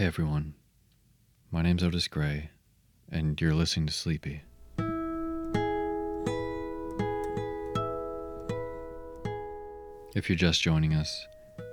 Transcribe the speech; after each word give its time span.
Hey 0.00 0.06
everyone, 0.06 0.54
my 1.50 1.60
name's 1.60 1.84
Otis 1.84 2.08
Gray, 2.08 2.48
and 3.12 3.38
you're 3.38 3.52
listening 3.52 3.86
to 3.86 3.92
Sleepy. 3.92 4.40
If 10.14 10.30
you're 10.30 10.38
just 10.38 10.62
joining 10.62 10.94
us, 10.94 11.26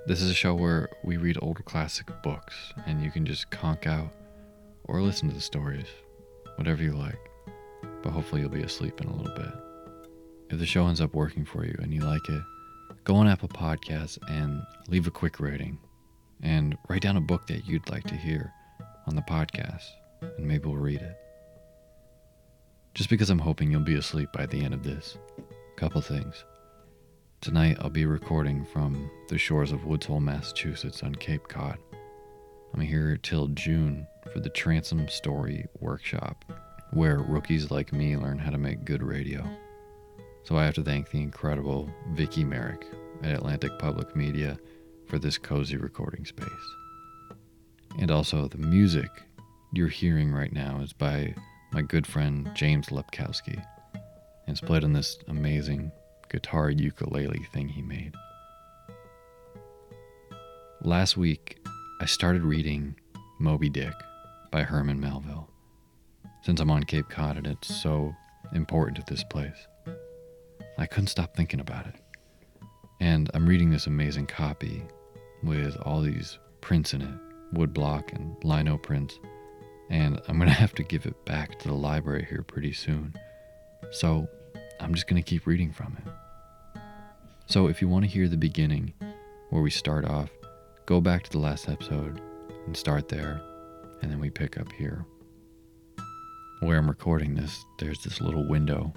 this 0.08 0.22
is 0.22 0.30
a 0.30 0.34
show 0.34 0.54
where 0.56 0.90
we 1.06 1.16
read 1.16 1.38
old 1.42 1.64
classic 1.64 2.08
books, 2.22 2.74
and 2.86 3.02
you 3.02 3.12
can 3.12 3.26
just 3.26 3.50
conk 3.50 3.88
out 3.88 4.12
or 4.90 5.02
listen 5.02 5.30
to 5.30 5.34
the 5.34 5.40
stories, 5.40 5.88
whatever 6.58 6.84
you 6.84 6.92
like. 6.92 7.32
But 8.04 8.12
hopefully, 8.12 8.42
you'll 8.42 8.50
be 8.50 8.62
asleep 8.64 9.00
in 9.00 9.08
a 9.08 9.16
little 9.16 9.36
bit. 9.38 9.54
If 10.50 10.60
the 10.60 10.66
show 10.66 10.86
ends 10.88 11.00
up 11.00 11.14
working 11.14 11.46
for 11.46 11.64
you 11.64 11.78
and 11.82 11.94
you 11.94 12.02
like 12.02 12.28
it, 12.28 12.44
go 13.06 13.16
on 13.16 13.30
Apple 13.30 13.48
Podcasts 13.48 14.18
and 14.30 14.64
leave 14.90 15.08
a 15.08 15.12
quick 15.12 15.40
rating 15.40 15.80
and 16.42 16.78
write 16.90 17.02
down 17.02 17.18
a 17.18 17.22
book 17.22 17.48
that 17.48 17.66
you'd 17.66 17.90
like 17.90 18.04
to 18.06 18.16
hear 18.16 18.52
on 19.08 19.16
the 19.16 19.22
podcast, 19.22 19.86
and 20.22 20.46
maybe 20.46 20.68
we'll 20.68 20.78
read 20.78 21.02
it. 21.02 21.18
Just 22.94 23.10
because 23.10 23.30
I'm 23.30 23.40
hoping 23.40 23.72
you'll 23.72 23.82
be 23.82 23.96
asleep 23.96 24.30
by 24.34 24.46
the 24.46 24.64
end 24.64 24.74
of 24.74 24.84
this. 24.84 25.18
Couple 25.76 26.02
things. 26.02 26.44
Tonight 27.42 27.78
I'll 27.80 27.90
be 27.90 28.06
recording 28.06 28.66
from 28.66 29.10
the 29.30 29.38
shores 29.38 29.72
of 29.72 29.86
Woods 29.86 30.08
Hole, 30.08 30.20
Massachusetts 30.20 31.04
on 31.04 31.14
Cape 31.14 31.48
Cod. 31.48 31.78
I'm 32.74 32.82
here 32.82 33.18
till 33.18 33.48
June 33.50 34.08
for 34.34 34.40
the 34.40 34.50
Transom 34.50 35.08
Story 35.08 35.66
Workshop, 35.80 36.44
where 36.92 37.20
rookies 37.20 37.72
like 37.72 37.94
me 37.94 38.18
learn 38.18 38.40
how 38.40 38.50
to 38.50 38.58
make 38.58 38.86
good 38.86 39.04
radio. 39.04 39.48
So 40.44 40.58
I 40.58 40.66
have 40.66 40.76
to 40.76 40.84
thank 40.84 41.10
the 41.12 41.22
incredible 41.22 41.90
Vicki 42.14 42.44
Merrick 42.44 42.86
at 43.22 43.34
Atlantic 43.34 43.78
Public 43.80 44.16
Media 44.16 44.58
for 45.08 45.18
this 45.18 45.38
cozy 45.38 45.78
recording 45.78 46.26
space. 46.26 46.48
And 48.00 48.12
also, 48.12 48.48
the 48.48 48.58
music 48.58 49.10
you're 49.74 49.88
hearing 49.88 50.32
right 50.32 50.52
now 50.52 50.80
is 50.82 50.94
by 50.94 51.34
my 51.72 51.82
good 51.82 52.06
friend 52.06 52.50
James 52.56 52.88
Lepkowski. 52.88 53.56
And 53.94 54.56
it's 54.56 54.62
played 54.62 54.84
on 54.84 54.94
this 54.94 55.18
amazing 55.28 55.92
guitar 56.30 56.70
ukulele 56.70 57.46
thing 57.54 57.68
he 57.68 57.82
made. 57.82 58.14
Last 60.82 61.18
week, 61.18 61.58
I 62.00 62.06
started 62.06 62.44
reading 62.44 62.96
Moby 63.40 63.70
Dick 63.70 63.94
by 64.52 64.64
Herman 64.64 65.00
Melville. 65.00 65.50
Since 66.44 66.60
I'm 66.60 66.70
on 66.70 66.84
Cape 66.84 67.10
Cod 67.10 67.38
and 67.38 67.48
it's 67.48 67.76
so 67.76 68.14
important 68.54 68.98
to 68.98 69.14
this 69.14 69.24
place. 69.24 69.68
I 70.78 70.86
couldn't 70.86 71.08
stop 71.08 71.36
thinking 71.36 71.60
about 71.60 71.88
it. 71.88 71.96
And 73.00 73.30
I'm 73.34 73.48
reading 73.48 73.72
this 73.72 73.88
amazing 73.88 74.28
copy 74.28 74.84
with 75.44 75.78
all 75.84 76.02
these 76.02 76.40
prints 76.62 76.94
in 76.94 77.02
it 77.02 77.20
woodblock 77.54 78.14
and 78.14 78.36
lino 78.44 78.78
prints. 78.78 79.20
And 79.90 80.20
I'm 80.28 80.38
going 80.38 80.50
to 80.50 80.56
have 80.56 80.74
to 80.76 80.84
give 80.84 81.06
it 81.06 81.26
back 81.26 81.60
to 81.60 81.68
the 81.68 81.74
library 81.74 82.26
here 82.30 82.44
pretty 82.44 82.74
soon. 82.74 83.14
So 83.92 84.28
I'm 84.80 84.94
just 84.94 85.08
going 85.08 85.22
to 85.22 85.28
keep 85.28 85.48
reading 85.48 85.72
from 85.72 85.98
it. 86.06 86.82
So 87.48 87.68
if 87.68 87.82
you 87.82 87.88
want 87.88 88.04
to 88.04 88.12
hear 88.12 88.28
the 88.28 88.38
beginning, 88.38 88.94
where 89.50 89.62
we 89.62 89.70
start 89.70 90.04
off, 90.04 90.30
go 90.86 91.00
back 91.00 91.24
to 91.24 91.32
the 91.32 91.40
last 91.40 91.70
episode 91.70 92.22
and 92.66 92.76
start 92.76 93.08
there, 93.08 93.42
and 94.02 94.12
then 94.12 94.20
we 94.20 94.30
pick 94.30 94.60
up 94.60 94.72
here. 94.74 95.06
Where 96.60 96.78
I'm 96.78 96.90
recording 96.90 97.36
this, 97.36 97.64
there's 97.80 98.04
this 98.04 98.20
little 98.20 98.46
window, 98.50 98.92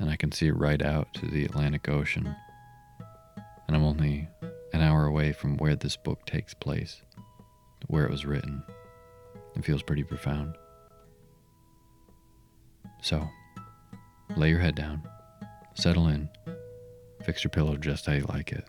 and 0.00 0.10
I 0.10 0.16
can 0.16 0.32
see 0.32 0.48
it 0.48 0.56
right 0.56 0.82
out 0.82 1.14
to 1.14 1.26
the 1.26 1.44
Atlantic 1.44 1.88
Ocean. 1.88 2.34
And 3.68 3.76
I'm 3.76 3.84
only 3.84 4.26
an 4.72 4.82
hour 4.82 5.06
away 5.06 5.32
from 5.32 5.56
where 5.56 5.76
this 5.76 5.96
book 5.96 6.24
takes 6.26 6.54
place, 6.54 7.02
where 7.88 8.04
it 8.04 8.10
was 8.10 8.26
written. 8.26 8.62
It 9.56 9.64
feels 9.64 9.82
pretty 9.82 10.04
profound. 10.04 10.56
So, 13.02 13.28
lay 14.36 14.50
your 14.50 14.60
head 14.60 14.74
down, 14.74 15.02
settle 15.74 16.08
in, 16.08 16.28
fix 17.24 17.42
your 17.42 17.50
pillow 17.50 17.76
just 17.76 18.06
how 18.06 18.12
you 18.12 18.24
like 18.28 18.52
it, 18.52 18.64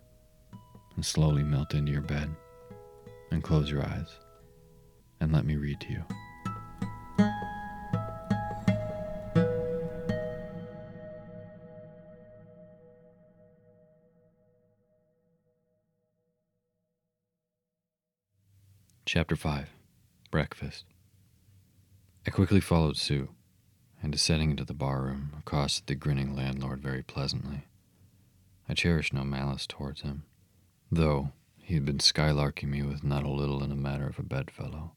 and 0.95 1.06
slowly 1.06 1.44
melt 1.44 1.74
into 1.74 1.92
your 1.92 2.01
bed, 2.01 2.30
and 3.31 3.44
close 3.44 3.69
your 3.69 3.83
eyes, 3.83 4.07
and 5.19 5.31
let 5.31 5.45
me 5.45 5.56
read 5.56 5.80
to 5.81 5.92
you. 5.92 6.03
Chapter 19.13 19.35
5 19.35 19.67
Breakfast. 20.31 20.85
I 22.25 22.29
quickly 22.29 22.61
followed 22.61 22.95
Sue, 22.95 23.27
and 24.01 24.09
descending 24.09 24.51
into 24.51 24.63
the 24.63 24.73
barroom, 24.73 25.33
accosted 25.37 25.87
the 25.87 25.95
grinning 25.95 26.33
landlord 26.33 26.81
very 26.81 27.03
pleasantly. 27.03 27.65
I 28.69 28.73
cherished 28.73 29.11
no 29.11 29.25
malice 29.25 29.67
towards 29.67 30.03
him, 30.03 30.23
though 30.89 31.33
he 31.57 31.73
had 31.73 31.83
been 31.83 31.97
skylarking 31.97 32.69
me 32.69 32.83
with 32.83 33.03
not 33.03 33.25
a 33.25 33.29
little 33.29 33.61
in 33.61 33.69
a 33.69 33.75
matter 33.75 34.07
of 34.07 34.17
a 34.17 34.23
bedfellow. 34.23 34.93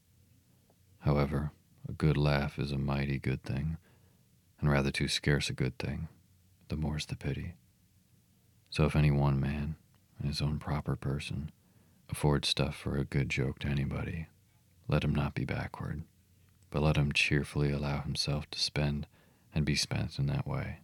However, 0.99 1.51
a 1.85 1.91
good 1.91 2.15
laugh 2.15 2.57
is 2.57 2.71
a 2.71 2.77
mighty 2.77 3.19
good 3.19 3.43
thing, 3.43 3.75
and 4.61 4.71
rather 4.71 4.91
too 4.91 5.09
scarce 5.09 5.49
a 5.49 5.53
good 5.53 5.77
thing, 5.77 6.07
the 6.69 6.77
more's 6.77 7.07
the 7.07 7.17
pity. 7.17 7.55
So 8.69 8.85
if 8.85 8.95
any 8.95 9.11
one 9.11 9.41
man, 9.41 9.75
in 10.21 10.29
his 10.29 10.41
own 10.41 10.57
proper 10.57 10.95
person, 10.95 11.51
affords 12.09 12.47
stuff 12.47 12.75
for 12.75 12.97
a 12.97 13.05
good 13.05 13.29
joke 13.29 13.59
to 13.59 13.67
anybody, 13.67 14.27
let 14.87 15.03
him 15.03 15.15
not 15.15 15.33
be 15.33 15.45
backward, 15.45 16.03
but 16.69 16.81
let 16.81 16.97
him 16.97 17.11
cheerfully 17.11 17.71
allow 17.71 18.01
himself 18.01 18.49
to 18.51 18.59
spend 18.59 19.07
and 19.53 19.65
be 19.65 19.75
spent 19.75 20.19
in 20.19 20.25
that 20.27 20.47
way. 20.47 20.79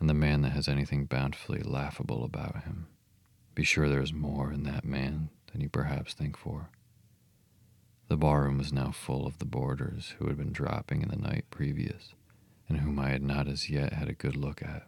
And 0.00 0.08
the 0.08 0.14
man 0.14 0.42
that 0.42 0.50
has 0.50 0.68
anything 0.68 1.04
bountifully 1.04 1.60
laughable 1.60 2.24
about 2.24 2.64
him, 2.64 2.86
be 3.54 3.64
sure 3.64 3.88
there 3.88 4.02
is 4.02 4.12
more 4.12 4.52
in 4.52 4.62
that 4.64 4.84
man 4.84 5.30
than 5.52 5.60
you 5.60 5.68
perhaps 5.68 6.14
think 6.14 6.36
for. 6.36 6.70
The 8.08 8.16
barroom 8.16 8.58
was 8.58 8.72
now 8.72 8.90
full 8.90 9.26
of 9.26 9.38
the 9.38 9.44
boarders 9.44 10.14
who 10.18 10.28
had 10.28 10.38
been 10.38 10.52
dropping 10.52 11.02
in 11.02 11.08
the 11.08 11.16
night 11.16 11.44
previous, 11.50 12.14
and 12.68 12.78
whom 12.78 12.98
I 12.98 13.10
had 13.10 13.22
not 13.22 13.48
as 13.48 13.68
yet 13.68 13.92
had 13.92 14.08
a 14.08 14.14
good 14.14 14.36
look 14.36 14.62
at. 14.62 14.86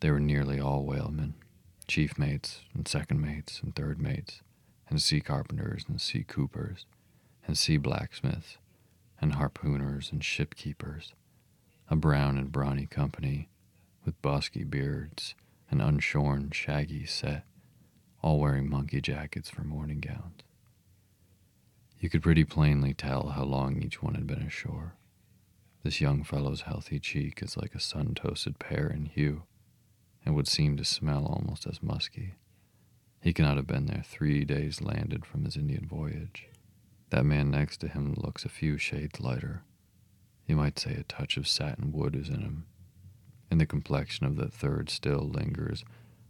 They 0.00 0.10
were 0.10 0.20
nearly 0.20 0.58
all 0.58 0.84
whalemen, 0.84 1.34
chief 1.88 2.18
mates 2.18 2.60
and 2.74 2.86
second 2.86 3.20
mates 3.20 3.60
and 3.62 3.74
third 3.74 4.00
mates, 4.00 4.42
and 4.88 5.02
sea 5.02 5.20
carpenters 5.20 5.86
and 5.88 6.00
sea 6.00 6.22
coopers, 6.22 6.86
and 7.46 7.56
sea 7.56 7.78
blacksmiths, 7.78 8.58
and 9.20 9.32
harpooners 9.32 10.12
and 10.12 10.22
shipkeepers, 10.22 11.12
a 11.90 11.96
brown 11.96 12.36
and 12.36 12.52
brawny 12.52 12.86
company, 12.86 13.48
with 14.04 14.20
bosky 14.22 14.68
beards 14.68 15.34
and 15.70 15.80
unshorn, 15.80 16.52
shaggy 16.52 17.04
set, 17.04 17.44
all 18.22 18.38
wearing 18.38 18.68
monkey 18.68 19.00
jackets 19.00 19.50
for 19.50 19.64
morning 19.64 20.00
gowns. 20.00 20.42
You 22.00 22.08
could 22.08 22.22
pretty 22.22 22.44
plainly 22.44 22.94
tell 22.94 23.30
how 23.30 23.44
long 23.44 23.82
each 23.82 24.02
one 24.02 24.14
had 24.14 24.26
been 24.26 24.42
ashore. 24.42 24.94
This 25.82 26.00
young 26.00 26.22
fellow's 26.22 26.62
healthy 26.62 27.00
cheek 27.00 27.42
is 27.42 27.56
like 27.56 27.74
a 27.74 27.80
sun 27.80 28.14
toasted 28.14 28.58
pear 28.58 28.88
in 28.88 29.06
hue, 29.06 29.44
and 30.28 30.36
would 30.36 30.46
seem 30.46 30.76
to 30.76 30.84
smell 30.84 31.24
almost 31.24 31.66
as 31.66 31.82
musky. 31.82 32.34
He 33.22 33.32
cannot 33.32 33.56
have 33.56 33.66
been 33.66 33.86
there 33.86 34.04
three 34.04 34.44
days 34.44 34.82
landed 34.82 35.24
from 35.24 35.46
his 35.46 35.56
Indian 35.56 35.86
voyage. 35.86 36.48
That 37.08 37.24
man 37.24 37.50
next 37.50 37.78
to 37.78 37.88
him 37.88 38.12
looks 38.14 38.44
a 38.44 38.50
few 38.50 38.76
shades 38.76 39.20
lighter. 39.20 39.62
You 40.46 40.56
might 40.56 40.78
say 40.78 40.92
a 40.92 41.04
touch 41.04 41.38
of 41.38 41.48
satin 41.48 41.92
wood 41.92 42.14
is 42.14 42.28
in 42.28 42.42
him. 42.42 42.66
In 43.50 43.56
the 43.56 43.64
complexion 43.64 44.26
of 44.26 44.36
the 44.36 44.48
third 44.48 44.90
still 44.90 45.20
lingers 45.20 45.82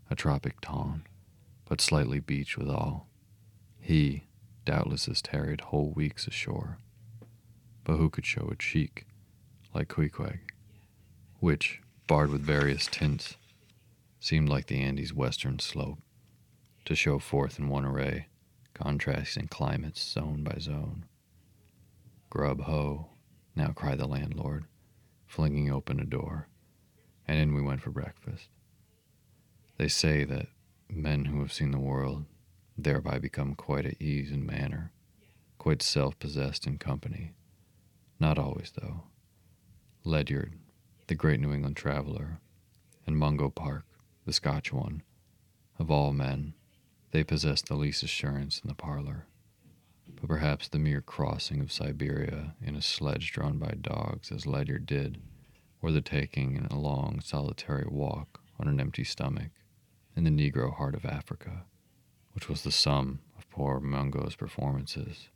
a 0.08 0.14
tropic 0.14 0.60
tone, 0.60 1.02
but 1.68 1.80
slightly 1.80 2.20
beach 2.20 2.56
withal. 2.56 3.08
He, 3.80 4.28
doubtless, 4.64 5.06
has 5.06 5.20
tarried 5.20 5.60
whole 5.60 5.90
weeks 5.90 6.28
ashore. 6.28 6.78
But 7.82 7.96
who 7.96 8.10
could 8.10 8.26
show 8.26 8.48
a 8.48 8.54
cheek 8.54 9.06
like 9.74 9.88
Queequeg, 9.88 10.38
which, 11.40 11.80
barred 12.06 12.30
with 12.30 12.42
various 12.42 12.86
tints, 12.86 13.36
seemed 14.20 14.48
like 14.48 14.66
the 14.66 14.80
Andes' 14.80 15.14
western 15.14 15.58
slope, 15.58 15.98
to 16.84 16.94
show 16.94 17.18
forth 17.18 17.58
in 17.58 17.68
one 17.68 17.84
array 17.84 18.28
contrasting 18.78 19.48
climates 19.48 20.02
zone 20.02 20.44
by 20.44 20.56
zone. 20.58 21.04
Grub 22.30 22.62
ho, 22.62 23.08
now 23.56 23.68
cried 23.68 23.98
the 23.98 24.06
landlord, 24.06 24.64
flinging 25.26 25.70
open 25.70 25.98
a 25.98 26.04
door, 26.04 26.48
and 27.26 27.38
in 27.38 27.54
we 27.54 27.62
went 27.62 27.82
for 27.82 27.90
breakfast. 27.90 28.48
They 29.78 29.88
say 29.88 30.24
that 30.24 30.48
men 30.88 31.26
who 31.26 31.40
have 31.40 31.52
seen 31.52 31.70
the 31.72 31.78
world 31.78 32.24
thereby 32.76 33.18
become 33.18 33.54
quite 33.54 33.84
at 33.84 34.00
ease 34.00 34.30
in 34.30 34.46
manner, 34.46 34.92
quite 35.58 35.82
self 35.82 36.18
possessed 36.18 36.66
in 36.66 36.78
company. 36.78 37.32
Not 38.20 38.38
always, 38.38 38.72
though. 38.80 39.04
Ledyard, 40.04 40.54
the 41.08 41.14
great 41.14 41.40
New 41.40 41.52
England 41.52 41.76
traveler, 41.76 42.40
and 43.06 43.16
Mungo 43.16 43.48
Park, 43.48 43.84
the 44.28 44.34
Scotch 44.34 44.74
one, 44.74 45.02
of 45.78 45.90
all 45.90 46.12
men, 46.12 46.52
they 47.12 47.24
possessed 47.24 47.66
the 47.66 47.74
least 47.74 48.02
assurance 48.02 48.60
in 48.62 48.68
the 48.68 48.74
parlor. 48.74 49.24
But 50.20 50.28
perhaps 50.28 50.68
the 50.68 50.78
mere 50.78 51.00
crossing 51.00 51.62
of 51.62 51.72
Siberia 51.72 52.54
in 52.62 52.76
a 52.76 52.82
sledge 52.82 53.32
drawn 53.32 53.56
by 53.56 53.72
dogs, 53.80 54.30
as 54.30 54.44
Ledyard 54.44 54.84
did, 54.84 55.16
or 55.80 55.90
the 55.90 56.02
taking 56.02 56.56
in 56.56 56.66
a 56.66 56.78
long 56.78 57.22
solitary 57.24 57.86
walk 57.88 58.42
on 58.60 58.68
an 58.68 58.78
empty 58.78 59.02
stomach 59.02 59.52
in 60.14 60.24
the 60.24 60.30
Negro 60.30 60.76
heart 60.76 60.94
of 60.94 61.06
Africa, 61.06 61.64
which 62.34 62.50
was 62.50 62.64
the 62.64 62.70
sum 62.70 63.20
of 63.38 63.48
poor 63.48 63.80
Mungo's 63.80 64.36
performances. 64.36 65.30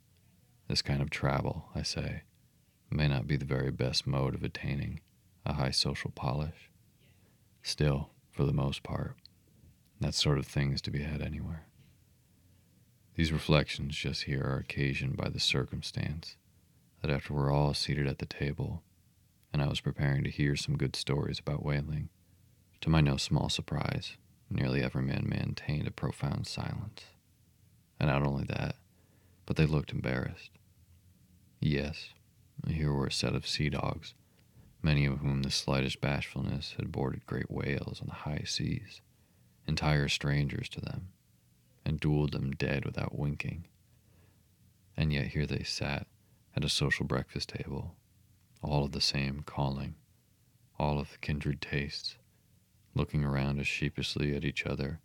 This 0.67 0.83
kind 0.83 1.01
of 1.01 1.09
travel, 1.09 1.65
I 1.73 1.81
say, 1.81 2.21
may 2.91 3.07
not 3.07 3.25
be 3.25 3.37
the 3.37 3.43
very 3.43 3.71
best 3.71 4.05
mode 4.05 4.35
of 4.35 4.43
attaining 4.43 4.99
a 5.47 5.53
high 5.53 5.71
social 5.71 6.11
polish. 6.11 6.69
Still, 7.63 8.11
for 8.33 8.43
the 8.45 8.51
most 8.51 8.83
part, 8.83 9.15
that 10.01 10.15
sort 10.15 10.39
of 10.39 10.45
thing 10.45 10.73
is 10.73 10.81
to 10.81 10.91
be 10.91 11.03
had 11.03 11.21
anywhere. 11.21 11.67
These 13.15 13.31
reflections 13.31 13.95
just 13.95 14.23
here 14.23 14.43
are 14.43 14.57
occasioned 14.57 15.15
by 15.15 15.29
the 15.29 15.39
circumstance 15.39 16.35
that 17.01 17.11
after 17.11 17.33
we're 17.33 17.53
all 17.53 17.75
seated 17.75 18.07
at 18.07 18.17
the 18.17 18.25
table, 18.25 18.81
and 19.53 19.61
I 19.61 19.67
was 19.67 19.81
preparing 19.81 20.23
to 20.23 20.31
hear 20.31 20.55
some 20.55 20.77
good 20.77 20.95
stories 20.95 21.39
about 21.39 21.63
whaling, 21.63 22.09
to 22.81 22.89
my 22.89 23.01
no 23.01 23.17
small 23.17 23.49
surprise, 23.49 24.17
nearly 24.49 24.81
every 24.81 25.03
man 25.03 25.27
maintained 25.29 25.87
a 25.87 25.91
profound 25.91 26.47
silence. 26.47 27.03
And 27.99 28.09
not 28.09 28.25
only 28.25 28.45
that, 28.45 28.77
but 29.45 29.57
they 29.57 29.67
looked 29.67 29.91
embarrassed. 29.91 30.49
Yes, 31.59 32.09
here 32.67 32.91
were 32.91 33.07
a 33.07 33.11
set 33.11 33.35
of 33.35 33.47
sea 33.47 33.69
dogs, 33.69 34.15
many 34.83 35.05
of 35.05 35.19
whom 35.19 35.41
the 35.41 35.49
slightest 35.49 35.99
bashfulness 36.01 36.75
had 36.77 36.91
boarded 36.91 37.25
great 37.25 37.49
whales 37.49 37.99
on 38.01 38.07
the 38.07 38.13
high 38.13 38.43
seas 38.45 39.01
entire 39.67 40.09
strangers 40.09 40.67
to 40.69 40.81
them, 40.81 41.09
and 41.85 41.99
dueled 41.99 42.31
them 42.31 42.51
dead 42.51 42.85
without 42.85 43.17
winking. 43.17 43.65
And 44.97 45.11
yet 45.11 45.27
here 45.27 45.45
they 45.45 45.63
sat 45.63 46.07
at 46.55 46.65
a 46.65 46.69
social 46.69 47.05
breakfast 47.05 47.49
table, 47.49 47.95
all 48.61 48.83
of 48.83 48.91
the 48.91 49.01
same 49.01 49.41
calling, 49.45 49.95
all 50.77 50.99
of 50.99 51.11
the 51.11 51.17
kindred 51.17 51.61
tastes, 51.61 52.17
looking 52.93 53.23
around 53.23 53.59
as 53.59 53.67
sheepishly 53.67 54.35
at 54.35 54.45
each 54.45 54.65
other 54.65 54.99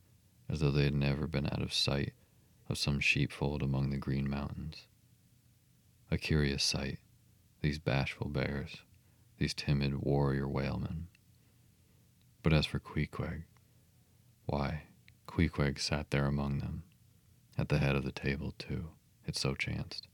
as 0.49 0.61
though 0.61 0.71
they 0.71 0.85
had 0.85 0.95
never 0.95 1.27
been 1.27 1.47
out 1.47 1.63
of 1.63 1.73
sight 1.73 2.13
of 2.69 2.79
some 2.79 3.01
sheepfold 3.01 3.63
among 3.63 3.91
the 3.91 3.97
green 3.97 4.29
mountains. 4.29 4.87
A 6.11 6.19
curious 6.19 6.63
sight, 6.63 6.99
these 7.61 7.79
bashful 7.79 8.29
bears, 8.29 8.83
these 9.39 9.55
timid 9.55 10.03
warrior 10.03 10.49
whalemen. 10.49 11.07
But 12.43 12.53
as 12.53 12.67
for 12.67 12.79
Queequeg, 12.79 13.45
why, 14.47 14.83
Queequeg 15.27 15.79
sat 15.79 16.11
there 16.11 16.27
among 16.27 16.59
them, 16.59 16.83
at 17.57 17.69
the 17.69 17.79
head 17.79 17.97
of 17.97 18.05
the 18.05 18.13
table, 18.13 18.55
too, 18.59 18.91
it 19.27 19.37
so 19.37 19.55
chanced, 19.55 20.09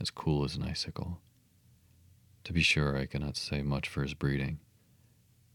as 0.00 0.10
cool 0.10 0.44
as 0.44 0.56
an 0.56 0.64
icicle. 0.64 1.20
To 2.44 2.52
be 2.52 2.62
sure, 2.62 2.96
I 2.96 3.06
cannot 3.06 3.36
say 3.36 3.62
much 3.62 3.88
for 3.88 4.02
his 4.02 4.14
breeding. 4.14 4.60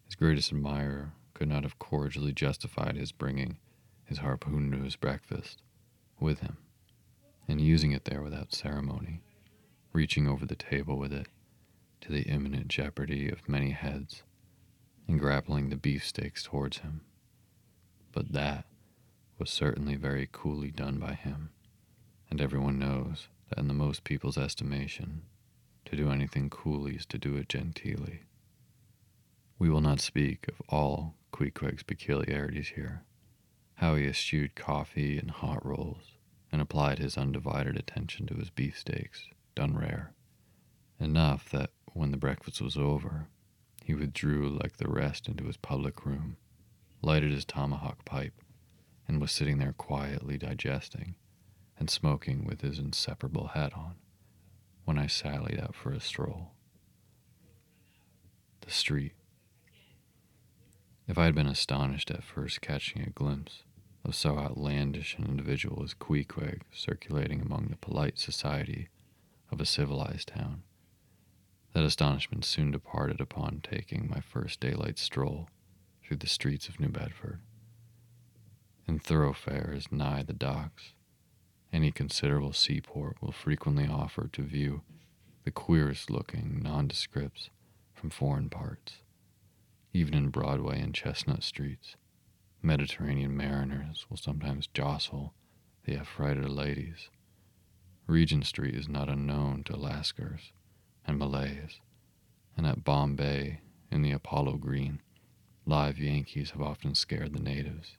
His 0.05 0.15
greatest 0.15 0.51
admirer 0.51 1.13
could 1.33 1.47
not 1.47 1.63
have 1.63 1.79
cordially 1.79 2.33
justified 2.33 2.95
his 2.95 3.11
bringing 3.11 3.57
his 4.05 4.19
harpoon 4.19 4.71
to 4.71 4.83
his 4.83 4.95
breakfast 4.95 5.61
with 6.19 6.39
him, 6.39 6.57
and 7.47 7.61
using 7.61 7.91
it 7.91 8.05
there 8.05 8.21
without 8.21 8.53
ceremony, 8.53 9.21
reaching 9.91 10.27
over 10.27 10.45
the 10.45 10.55
table 10.55 10.97
with 10.97 11.13
it 11.13 11.27
to 12.03 12.11
the 12.11 12.23
imminent 12.23 12.67
jeopardy 12.67 13.29
of 13.29 13.47
many 13.47 13.71
heads, 13.71 14.23
and 15.07 15.19
grappling 15.19 15.69
the 15.69 15.77
beefsteaks 15.77 16.43
towards 16.43 16.79
him. 16.79 16.99
But 18.11 18.33
that 18.33 18.65
was 19.39 19.49
certainly 19.49 19.95
very 19.95 20.27
coolly 20.29 20.69
done 20.69 20.99
by 20.99 21.13
him, 21.13 21.51
and 22.29 22.41
everyone 22.41 22.77
knows 22.77 23.29
that 23.47 23.57
in 23.57 23.69
the 23.69 23.73
most 23.73 24.03
people's 24.03 24.37
estimation, 24.37 25.21
to 25.85 25.95
do 25.95 26.11
anything 26.11 26.49
coolly 26.49 26.95
is 26.95 27.05
to 27.05 27.17
do 27.17 27.37
it 27.37 27.47
genteelly. 27.47 28.19
We 29.57 29.69
will 29.69 29.81
not 29.81 30.01
speak 30.01 30.47
of 30.49 30.61
all 30.67 31.15
Queequeg's 31.31 31.83
peculiarities 31.83 32.73
here, 32.75 33.03
how 33.75 33.95
he 33.95 34.07
eschewed 34.07 34.55
coffee 34.55 35.17
and 35.17 35.31
hot 35.31 35.65
rolls, 35.65 36.17
and 36.51 36.61
applied 36.61 36.99
his 36.99 37.17
undivided 37.17 37.77
attention 37.77 38.27
to 38.27 38.35
his 38.35 38.49
beefsteaks, 38.49 39.29
done 39.55 39.77
rare. 39.77 40.11
Enough 40.99 41.49
that 41.51 41.71
when 41.93 42.11
the 42.11 42.17
breakfast 42.17 42.61
was 42.61 42.77
over, 42.77 43.27
he 43.83 43.93
withdrew 43.93 44.49
like 44.49 44.77
the 44.77 44.89
rest 44.89 45.27
into 45.27 45.45
his 45.45 45.57
public 45.57 46.05
room, 46.05 46.37
lighted 47.01 47.31
his 47.31 47.45
tomahawk 47.45 48.03
pipe, 48.05 48.41
and 49.07 49.19
was 49.19 49.31
sitting 49.31 49.57
there 49.57 49.73
quietly 49.73 50.37
digesting 50.37 51.15
and 51.77 51.89
smoking 51.89 52.45
with 52.45 52.61
his 52.61 52.79
inseparable 52.79 53.47
hat 53.47 53.73
on 53.73 53.95
when 54.85 54.97
I 54.97 55.07
sallied 55.07 55.59
out 55.59 55.75
for 55.75 55.91
a 55.91 55.99
stroll. 55.99 56.51
The 58.61 58.71
street. 58.71 59.13
If 61.07 61.17
I 61.17 61.25
had 61.25 61.35
been 61.35 61.47
astonished 61.47 62.09
at 62.11 62.23
first 62.23 62.61
catching 62.61 63.01
a 63.01 63.09
glimpse 63.09 63.63
of 64.05 64.15
so 64.15 64.37
outlandish 64.37 65.17
an 65.17 65.25
individual 65.25 65.83
as 65.83 65.93
Queequeg 65.93 66.61
circulating 66.71 67.41
among 67.41 67.67
the 67.67 67.77
polite 67.77 68.17
society 68.17 68.89
of 69.51 69.59
a 69.59 69.65
civilized 69.65 70.29
town, 70.29 70.63
that 71.73 71.83
astonishment 71.83 72.45
soon 72.45 72.71
departed 72.71 73.19
upon 73.19 73.61
taking 73.63 74.07
my 74.09 74.21
first 74.21 74.59
daylight 74.59 74.99
stroll 74.99 75.49
through 76.03 76.17
the 76.17 76.27
streets 76.27 76.67
of 76.67 76.79
New 76.79 76.89
Bedford. 76.89 77.39
In 78.87 78.99
thoroughfares 78.99 79.91
nigh 79.91 80.23
the 80.23 80.33
docks, 80.33 80.93
any 81.71 81.91
considerable 81.91 82.53
seaport 82.53 83.17
will 83.21 83.31
frequently 83.31 83.87
offer 83.87 84.29
to 84.33 84.43
view 84.43 84.81
the 85.43 85.51
queerest 85.51 86.11
looking 86.11 86.61
nondescripts 86.63 87.49
from 87.93 88.11
foreign 88.11 88.49
parts. 88.49 88.97
Even 89.93 90.13
in 90.13 90.29
Broadway 90.29 90.79
and 90.79 90.93
Chestnut 90.93 91.43
streets, 91.43 91.95
Mediterranean 92.61 93.35
mariners 93.35 94.05
will 94.09 94.17
sometimes 94.17 94.67
jostle 94.67 95.33
the 95.85 95.95
affrighted 95.95 96.49
ladies. 96.49 97.09
Regent 98.05 98.45
Street 98.45 98.75
is 98.75 98.87
not 98.87 99.09
unknown 99.09 99.63
to 99.63 99.73
Lascars 99.73 100.51
and 101.05 101.17
Malays, 101.17 101.79
and 102.55 102.65
at 102.65 102.83
Bombay 102.83 103.61
in 103.91 104.01
the 104.01 104.11
Apollo 104.11 104.57
Green, 104.57 105.01
live 105.65 105.99
Yankees 105.99 106.51
have 106.51 106.61
often 106.61 106.95
scared 106.95 107.33
the 107.33 107.39
natives. 107.39 107.97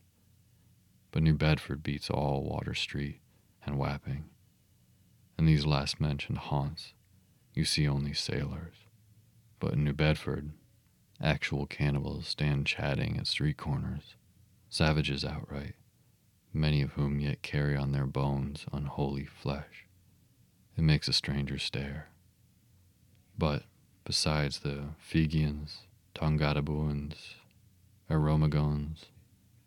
But 1.11 1.23
New 1.23 1.35
Bedford 1.35 1.83
beats 1.83 2.11
all 2.11 2.43
Water 2.43 2.75
Street 2.75 3.21
and 3.65 3.79
Wapping. 3.79 4.25
In 5.39 5.47
these 5.47 5.67
last 5.67 6.01
mentioned 6.01 6.39
haunts, 6.39 6.95
you 7.55 7.65
see 7.65 7.87
only 7.87 8.13
sailors. 8.13 8.75
But 9.61 9.75
in 9.75 9.85
New 9.85 9.93
Bedford, 9.93 10.51
actual 11.21 11.67
cannibals 11.67 12.27
stand 12.27 12.67
chatting 12.67 13.17
at 13.17 13.27
street 13.27 13.57
corners, 13.57 14.17
savages 14.69 15.25
outright, 15.25 15.75
many 16.53 16.83
of 16.83 16.93
whom 16.93 17.21
yet 17.21 17.43
carry 17.43 17.77
on 17.77 17.93
their 17.93 18.07
bones 18.07 18.67
unholy 18.73 19.25
flesh. 19.25 19.87
It 20.77 20.83
makes 20.83 21.09
a 21.09 21.13
stranger 21.13 21.59
stare. 21.59 22.09
But 23.37 23.65
besides 24.05 24.61
the 24.61 24.91
Fijians, 24.99 25.83
Tongatabuans, 26.15 27.15
Aromagons, 28.09 29.07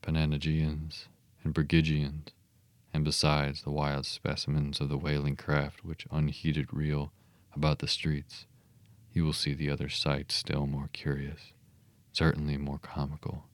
Pananagians, 0.01 1.05
and 1.43 1.53
Brigigians, 1.53 2.29
and 2.93 3.03
besides 3.03 3.61
the 3.61 3.71
wild 3.71 4.05
specimens 4.05 4.79
of 4.79 4.89
the 4.89 4.97
whaling 4.97 5.35
craft 5.35 5.83
which 5.83 6.07
unheeded 6.11 6.73
reel 6.73 7.11
about 7.53 7.79
the 7.79 7.87
streets, 7.87 8.45
you 9.11 9.25
will 9.25 9.33
see 9.33 9.53
the 9.53 9.69
other 9.69 9.89
sights 9.89 10.35
still 10.35 10.65
more 10.65 10.89
curious, 10.93 11.53
certainly 12.13 12.57
more 12.57 12.79
comical. 12.79 13.45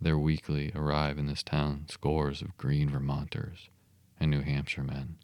There 0.00 0.18
weekly 0.18 0.72
arrive 0.74 1.18
in 1.18 1.26
this 1.26 1.42
town 1.42 1.86
scores 1.88 2.42
of 2.42 2.56
green 2.56 2.90
Vermonters 2.90 3.68
and 4.20 4.30
New 4.30 4.42
Hampshire 4.42 4.84
men, 4.84 5.16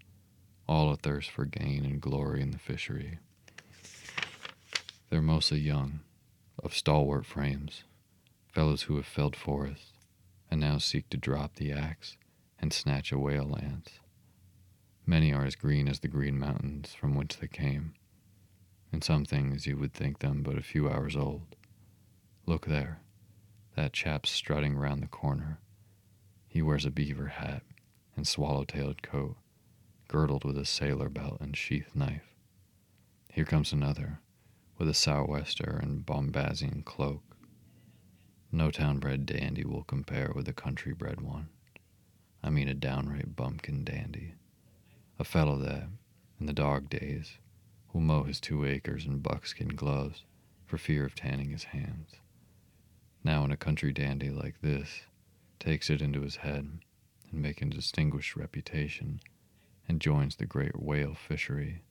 all 0.67 0.91
athirst 0.93 1.31
for 1.31 1.45
gain 1.45 1.85
and 1.85 2.01
glory 2.01 2.43
in 2.43 2.51
the 2.51 2.59
fishery. 2.59 3.19
They're 5.11 5.23
mostly 5.23 5.61
young, 5.61 6.01
of 6.63 6.75
stalwart 6.75 7.25
frames, 7.25 7.85
fellows 8.53 8.83
who 8.83 8.97
have 8.97 9.07
felled 9.07 9.37
forests 9.37 9.93
and 10.51 10.61
now 10.61 10.79
seek 10.79 11.09
to 11.11 11.17
drop 11.17 11.57
the 11.57 11.73
axe 11.73 12.17
and 12.59 12.73
snatch 12.73 13.13
a 13.13 13.19
whale 13.19 13.47
lance. 13.47 14.01
Many 15.07 15.33
are 15.33 15.45
as 15.45 15.57
green 15.57 15.89
as 15.89 16.01
the 16.01 16.09
green 16.09 16.39
mountains 16.39 16.93
from 16.95 17.15
which 17.15 17.39
they 17.39 17.49
came. 17.49 17.95
In 18.93 19.01
some 19.01 19.25
things 19.25 19.67
you 19.67 19.77
would 19.79 19.95
think 19.95 20.19
them 20.19 20.43
but 20.43 20.59
a 20.59 20.63
few 20.63 20.89
hours 20.89 21.17
old. 21.17 21.57
Look 22.47 22.67
there, 22.67 23.01
that 23.77 23.93
chap's 23.93 24.31
strutting 24.31 24.77
round 24.77 25.03
the 25.03 25.07
corner. 25.07 25.61
He 26.49 26.61
wears 26.61 26.85
a 26.85 26.91
beaver 26.91 27.29
hat 27.29 27.63
and 28.17 28.27
swallow-tailed 28.27 29.03
coat, 29.03 29.37
girdled 30.09 30.45
with 30.45 30.59
a 30.59 30.65
sailor 30.65 31.09
belt 31.09 31.39
and 31.41 31.57
sheath 31.57 31.95
knife. 31.95 32.35
Here 33.33 33.45
comes 33.45 33.73
another, 33.73 34.21
with 34.79 34.89
a 34.89 34.95
sou'wester 34.95 35.79
and 35.83 36.07
bombazine 36.07 36.85
cloak. 36.85 37.37
No 38.51 38.71
town-bred 38.71 39.27
dandy 39.27 39.65
will 39.65 39.83
compare 39.83 40.33
with 40.35 40.49
a 40.49 40.53
country-bred 40.53 41.21
one. 41.21 41.49
I 42.43 42.51
mean 42.51 42.69
a 42.69 42.75
downright 42.75 43.35
bumpkin 43.35 43.85
dandy. 43.85 44.35
A 45.19 45.25
fellow 45.25 45.59
that, 45.59 45.89
in 46.41 46.47
the 46.47 46.53
dog 46.53 46.89
days, 46.89 47.39
will 47.93 48.01
mow 48.01 48.23
his 48.23 48.41
two 48.41 48.65
acres 48.65 49.05
in 49.05 49.19
buckskin 49.19 49.69
gloves 49.69 50.25
for 50.65 50.79
fear 50.79 51.05
of 51.05 51.15
tanning 51.15 51.51
his 51.51 51.65
hands. 51.65 52.13
Now, 53.25 53.45
in 53.45 53.51
a 53.51 53.57
country 53.57 53.93
dandy 53.93 54.31
like 54.31 54.61
this, 54.63 55.03
takes 55.59 55.91
it 55.91 56.01
into 56.01 56.21
his 56.21 56.37
head 56.37 56.79
and 57.31 57.43
making 57.43 57.69
a 57.69 57.77
distinguished 57.77 58.37
reputation 58.37 59.21
and 59.89 60.01
joins 60.01 60.37
the 60.37 60.47
great 60.47 60.81
whale 60.81 61.15
fishery. 61.15 61.83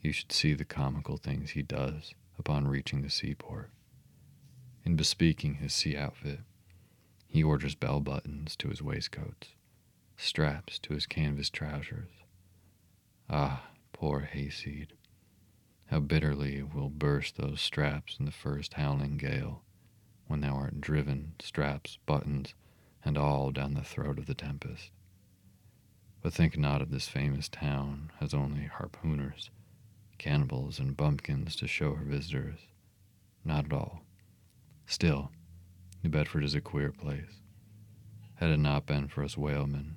You 0.00 0.12
should 0.12 0.32
see 0.32 0.54
the 0.54 0.64
comical 0.64 1.16
things 1.16 1.50
he 1.50 1.62
does 1.62 2.14
upon 2.38 2.68
reaching 2.68 3.02
the 3.02 3.10
seaport. 3.10 3.70
In 4.84 4.96
bespeaking 4.96 5.54
his 5.54 5.74
sea 5.74 5.96
outfit, 5.96 6.40
he 7.26 7.42
orders 7.42 7.74
bell 7.74 8.00
buttons 8.00 8.56
to 8.56 8.68
his 8.68 8.80
waistcoats, 8.80 9.48
straps 10.16 10.78
to 10.80 10.94
his 10.94 11.06
canvas 11.06 11.50
trousers. 11.50 12.10
Ah, 13.28 13.70
poor 13.92 14.20
hayseed! 14.20 14.94
How 15.86 16.00
bitterly 16.00 16.62
will 16.62 16.90
burst 16.90 17.36
those 17.36 17.60
straps 17.60 18.18
in 18.18 18.24
the 18.24 18.30
first 18.30 18.74
howling 18.74 19.16
gale, 19.16 19.62
when 20.26 20.40
thou 20.40 20.54
art 20.54 20.80
driven, 20.80 21.34
straps, 21.40 21.98
buttons, 22.06 22.54
and 23.04 23.18
all 23.18 23.50
down 23.50 23.74
the 23.74 23.82
throat 23.82 24.18
of 24.18 24.26
the 24.26 24.34
tempest. 24.34 24.90
But 26.22 26.32
think 26.32 26.56
not 26.56 26.82
of 26.82 26.90
this 26.90 27.08
famous 27.08 27.48
town 27.48 28.10
as 28.20 28.32
only 28.32 28.66
harpooners, 28.66 29.50
cannibals, 30.18 30.78
and 30.78 30.96
bumpkins 30.96 31.56
to 31.56 31.66
show 31.66 31.94
her 31.94 32.04
visitors. 32.04 32.66
Not 33.44 33.66
at 33.66 33.72
all. 33.72 34.02
Still, 34.86 35.30
New 36.02 36.10
Bedford 36.10 36.44
is 36.44 36.54
a 36.54 36.60
queer 36.60 36.92
place. 36.92 37.40
Had 38.36 38.50
it 38.50 38.58
not 38.58 38.86
been 38.86 39.08
for 39.08 39.24
us 39.24 39.36
whalemen, 39.36 39.96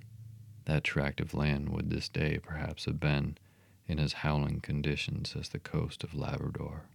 that 0.66 0.84
tract 0.84 1.20
of 1.20 1.34
land 1.34 1.70
would 1.70 1.90
this 1.90 2.10
day 2.10 2.40
perhaps 2.42 2.86
have 2.86 3.00
been 3.00 3.38
in 3.88 4.00
as 4.00 4.14
howling 4.14 4.62
conditions 4.62 5.36
as 5.38 5.50
the 5.50 5.60
coast 5.60 6.04
of 6.04 6.16
Labrador. 6.16 6.86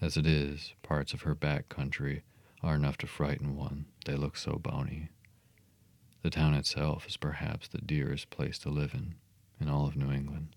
As 0.00 0.16
it 0.16 0.26
is, 0.26 0.74
parts 0.82 1.12
of 1.12 1.22
her 1.22 1.34
back 1.34 1.68
country 1.68 2.22
are 2.62 2.74
enough 2.74 2.98
to 2.98 3.06
frighten 3.06 3.56
one, 3.56 3.86
they 4.04 4.14
look 4.14 4.36
so 4.36 4.58
bony. 4.58 5.08
The 6.22 6.30
town 6.30 6.54
itself 6.54 7.06
is 7.06 7.16
perhaps 7.16 7.68
the 7.68 7.78
dearest 7.78 8.30
place 8.30 8.58
to 8.60 8.70
live 8.70 8.92
in, 8.94 9.14
in 9.60 9.68
all 9.68 9.86
of 9.86 9.96
New 9.96 10.12
England. 10.12 10.56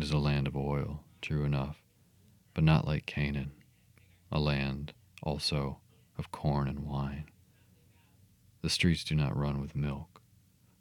It 0.00 0.04
is 0.04 0.12
a 0.12 0.18
land 0.18 0.46
of 0.46 0.56
oil, 0.56 1.04
true 1.20 1.44
enough, 1.44 1.82
but 2.54 2.64
not 2.64 2.86
like 2.86 3.04
Canaan, 3.04 3.52
a 4.32 4.40
land 4.40 4.94
also 5.22 5.80
of 6.16 6.32
corn 6.32 6.68
and 6.68 6.86
wine. 6.86 7.26
The 8.62 8.70
streets 8.70 9.04
do 9.04 9.14
not 9.14 9.36
run 9.36 9.60
with 9.60 9.76
milk, 9.76 10.22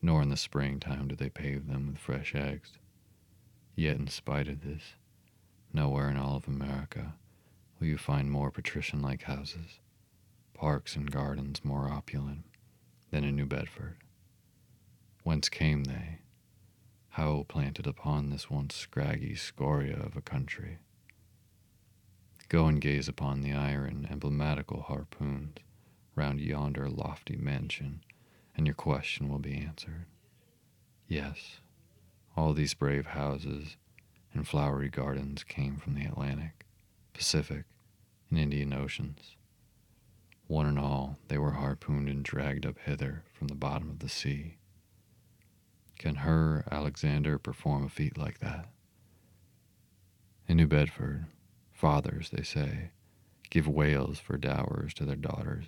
nor 0.02 0.22
in 0.22 0.30
the 0.30 0.38
springtime 0.38 1.10
do 1.10 1.18
they 1.18 1.30
pave 1.30 1.68
them 1.68 1.88
with 1.88 1.98
fresh 1.98 2.34
eggs. 2.34 2.78
Yet, 3.76 3.98
in 3.98 4.08
spite 4.08 4.48
of 4.48 4.64
this, 4.64 4.94
nowhere 5.74 6.10
in 6.10 6.16
all 6.16 6.38
of 6.38 6.48
America 6.48 7.16
will 7.78 7.88
you 7.88 7.98
find 7.98 8.32
more 8.32 8.52
patrician 8.52 9.02
like 9.02 9.24
houses, 9.24 9.82
parks 10.54 10.96
and 10.96 11.12
gardens 11.12 11.66
more 11.66 11.92
opulent 11.92 12.46
than 13.12 13.26
in 13.26 13.36
New 13.36 13.48
Bedford. 13.48 13.98
Whence 15.24 15.50
came 15.50 15.84
they? 15.84 16.20
How 17.20 17.44
planted 17.50 17.86
upon 17.86 18.30
this 18.30 18.50
once 18.50 18.76
scraggy 18.76 19.36
scoria 19.36 19.98
of 19.98 20.16
a 20.16 20.22
country? 20.22 20.78
Go 22.48 22.68
and 22.68 22.80
gaze 22.80 23.10
upon 23.10 23.42
the 23.42 23.52
iron 23.52 24.08
emblematical 24.10 24.84
harpoons 24.84 25.58
round 26.16 26.40
yonder 26.40 26.90
lofty 26.90 27.36
mansion, 27.36 28.06
and 28.56 28.66
your 28.66 28.74
question 28.74 29.28
will 29.28 29.38
be 29.38 29.58
answered. 29.58 30.06
Yes, 31.10 31.60
all 32.38 32.54
these 32.54 32.74
brave 32.74 33.08
houses 33.08 33.76
and 34.34 34.48
flowery 34.48 34.88
gardens 34.88 35.44
came 35.44 35.76
from 35.76 35.96
the 35.96 36.06
Atlantic, 36.06 36.66
Pacific, 37.12 37.66
and 38.30 38.40
Indian 38.40 38.72
Oceans. 38.72 39.36
One 40.48 40.68
and 40.68 40.80
all, 40.80 41.18
they 41.28 41.38
were 41.38 41.52
harpooned 41.52 42.08
and 42.08 42.24
dragged 42.24 42.66
up 42.66 42.78
hither 42.86 43.26
from 43.34 43.50
the 43.50 43.56
bottom 43.56 43.90
of 43.90 44.00
the 44.00 44.08
sea. 44.08 44.59
Can 46.00 46.16
Herr, 46.16 46.64
Alexander, 46.72 47.38
perform 47.38 47.84
a 47.84 47.90
feat 47.90 48.18
like 48.18 48.40
that? 48.40 48.70
In 50.48 50.56
New 50.56 50.66
Bedford, 50.66 51.26
Fathers, 51.74 52.30
they 52.30 52.42
say, 52.42 52.92
give 53.50 53.68
whales 53.68 54.18
for 54.18 54.38
dowers 54.38 54.94
to 54.94 55.04
their 55.04 55.18
daughters, 55.18 55.66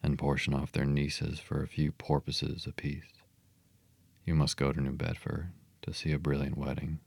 and 0.00 0.16
portion 0.16 0.54
off 0.54 0.70
their 0.70 0.86
nieces 0.86 1.40
for 1.40 1.60
a 1.60 1.66
few 1.66 1.90
porpoises 1.90 2.66
apiece. 2.68 3.02
You 4.24 4.36
must 4.36 4.56
go 4.56 4.72
to 4.72 4.80
New 4.80 4.92
Bedford 4.92 5.50
to 5.82 5.92
see 5.92 6.12
a 6.12 6.20
brilliant 6.20 6.56
wedding, 6.56 7.00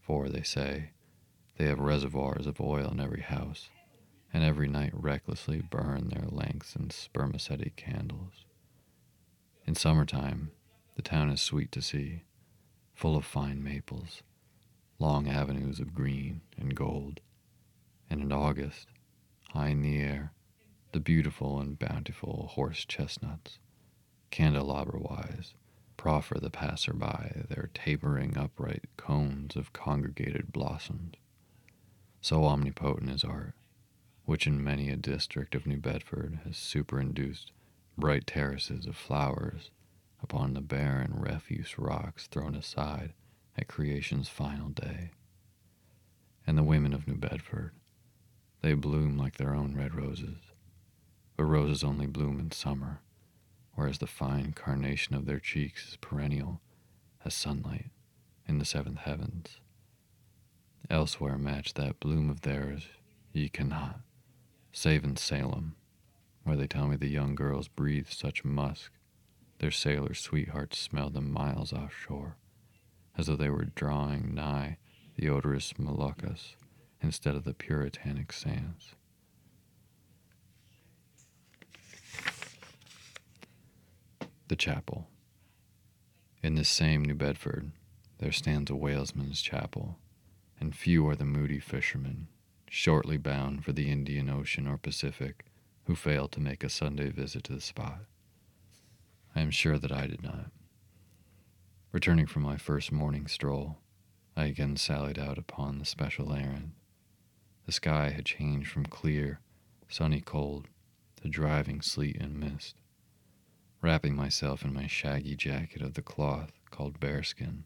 for, 0.00 0.28
they 0.28 0.42
say, 0.42 0.90
they 1.58 1.66
have 1.66 1.78
reservoirs 1.78 2.48
of 2.48 2.60
oil 2.60 2.90
in 2.90 2.98
every 2.98 3.22
house, 3.22 3.70
and 4.32 4.42
every 4.42 4.66
night 4.66 4.90
recklessly 4.92 5.60
burn 5.60 6.08
their 6.08 6.26
lengths 6.28 6.74
in 6.74 6.90
spermaceti 6.90 7.72
candles. 7.76 8.46
In 9.64 9.76
summertime, 9.76 10.50
the 10.96 11.02
town 11.02 11.30
is 11.30 11.40
sweet 11.40 11.72
to 11.72 11.82
see, 11.82 12.22
full 12.94 13.16
of 13.16 13.24
fine 13.24 13.62
maples, 13.62 14.22
long 14.98 15.28
avenues 15.28 15.80
of 15.80 15.94
green 15.94 16.40
and 16.58 16.74
gold 16.74 17.20
and 18.10 18.20
in 18.20 18.32
August, 18.32 18.88
high 19.50 19.68
in 19.68 19.82
the 19.82 19.98
air, 19.98 20.32
the 20.92 21.00
beautiful 21.00 21.60
and 21.60 21.78
bountiful 21.78 22.48
horse 22.54 22.84
chestnuts, 22.84 23.60
candelabra 24.30 24.98
wise, 24.98 25.54
proffer 25.96 26.38
the 26.40 26.50
passer 26.50 26.92
by 26.92 27.44
their 27.48 27.70
tapering 27.72 28.36
upright 28.36 28.84
cones 28.96 29.54
of 29.54 29.72
congregated 29.72 30.52
blossoms. 30.52 31.14
So 32.20 32.44
omnipotent 32.44 33.10
is 33.10 33.24
art, 33.24 33.54
which 34.24 34.46
in 34.46 34.62
many 34.62 34.90
a 34.90 34.96
district 34.96 35.54
of 35.54 35.66
New 35.66 35.78
Bedford 35.78 36.40
has 36.44 36.56
superinduced 36.56 37.52
bright 37.96 38.26
terraces 38.26 38.86
of 38.86 38.96
flowers 38.96 39.70
upon 40.22 40.54
the 40.54 40.60
barren 40.60 41.12
refuse 41.14 41.78
rocks 41.78 42.26
thrown 42.26 42.54
aside 42.54 43.14
at 43.56 43.68
creation's 43.68 44.28
final 44.28 44.68
day. 44.68 45.10
And 46.46 46.56
the 46.56 46.62
women 46.62 46.92
of 46.92 47.06
New 47.06 47.16
Bedford, 47.16 47.72
they 48.62 48.74
bloom 48.74 49.16
like 49.16 49.36
their 49.36 49.54
own 49.54 49.74
red 49.76 49.94
roses. 49.94 50.38
But 51.36 51.44
roses 51.44 51.82
only 51.82 52.06
bloom 52.06 52.38
in 52.38 52.50
summer, 52.50 53.00
whereas 53.74 53.98
the 53.98 54.06
fine 54.06 54.52
carnation 54.52 55.14
of 55.14 55.26
their 55.26 55.40
cheeks 55.40 55.88
is 55.88 55.96
perennial 55.96 56.60
as 57.24 57.34
sunlight 57.34 57.90
in 58.46 58.58
the 58.58 58.64
seventh 58.64 58.98
heavens. 58.98 59.58
Elsewhere 60.90 61.38
match 61.38 61.74
that 61.74 62.00
bloom 62.00 62.28
of 62.28 62.40
theirs 62.40 62.88
ye 63.32 63.48
cannot, 63.48 64.00
save 64.72 65.04
in 65.04 65.16
Salem, 65.16 65.76
where 66.42 66.56
they 66.56 66.66
tell 66.66 66.88
me 66.88 66.96
the 66.96 67.06
young 67.06 67.34
girls 67.34 67.68
breathe 67.68 68.08
such 68.08 68.44
musk, 68.44 68.92
their 69.60 69.70
sailor 69.70 70.14
sweethearts 70.14 70.78
smell 70.78 71.10
them 71.10 71.30
miles 71.30 71.72
offshore, 71.72 72.36
as 73.16 73.26
though 73.26 73.36
they 73.36 73.50
were 73.50 73.66
drawing 73.66 74.34
nigh 74.34 74.78
the 75.16 75.28
odorous 75.28 75.74
Moluccas 75.74 76.56
instead 77.02 77.34
of 77.34 77.44
the 77.44 77.52
puritanic 77.52 78.32
sands. 78.32 78.94
The 84.48 84.56
chapel. 84.56 85.08
In 86.42 86.54
this 86.54 86.70
same 86.70 87.04
New 87.04 87.14
Bedford, 87.14 87.70
there 88.18 88.32
stands 88.32 88.70
a 88.70 88.74
whalesman's 88.74 89.42
chapel, 89.42 89.98
and 90.58 90.74
few 90.74 91.06
are 91.06 91.16
the 91.16 91.24
moody 91.26 91.60
fishermen, 91.60 92.28
shortly 92.70 93.18
bound 93.18 93.62
for 93.62 93.72
the 93.72 93.90
Indian 93.90 94.30
Ocean 94.30 94.66
or 94.66 94.78
Pacific, 94.78 95.44
who 95.84 95.94
fail 95.94 96.28
to 96.28 96.40
make 96.40 96.64
a 96.64 96.70
Sunday 96.70 97.10
visit 97.10 97.44
to 97.44 97.52
the 97.52 97.60
spot. 97.60 98.06
I 99.34 99.40
am 99.40 99.50
sure 99.50 99.78
that 99.78 99.92
I 99.92 100.06
did 100.06 100.22
not. 100.22 100.50
Returning 101.92 102.26
from 102.26 102.42
my 102.42 102.56
first 102.56 102.92
morning 102.92 103.26
stroll, 103.26 103.78
I 104.36 104.44
again 104.44 104.76
sallied 104.76 105.18
out 105.18 105.38
upon 105.38 105.78
the 105.78 105.84
special 105.84 106.32
errand. 106.32 106.72
The 107.66 107.72
sky 107.72 108.10
had 108.10 108.24
changed 108.24 108.70
from 108.70 108.86
clear, 108.86 109.40
sunny 109.88 110.20
cold 110.20 110.68
to 111.22 111.28
driving 111.28 111.80
sleet 111.80 112.16
and 112.16 112.38
mist. 112.38 112.76
Wrapping 113.82 114.14
myself 114.14 114.64
in 114.64 114.72
my 114.72 114.86
shaggy 114.86 115.36
jacket 115.36 115.82
of 115.82 115.94
the 115.94 116.02
cloth 116.02 116.52
called 116.70 117.00
bearskin, 117.00 117.64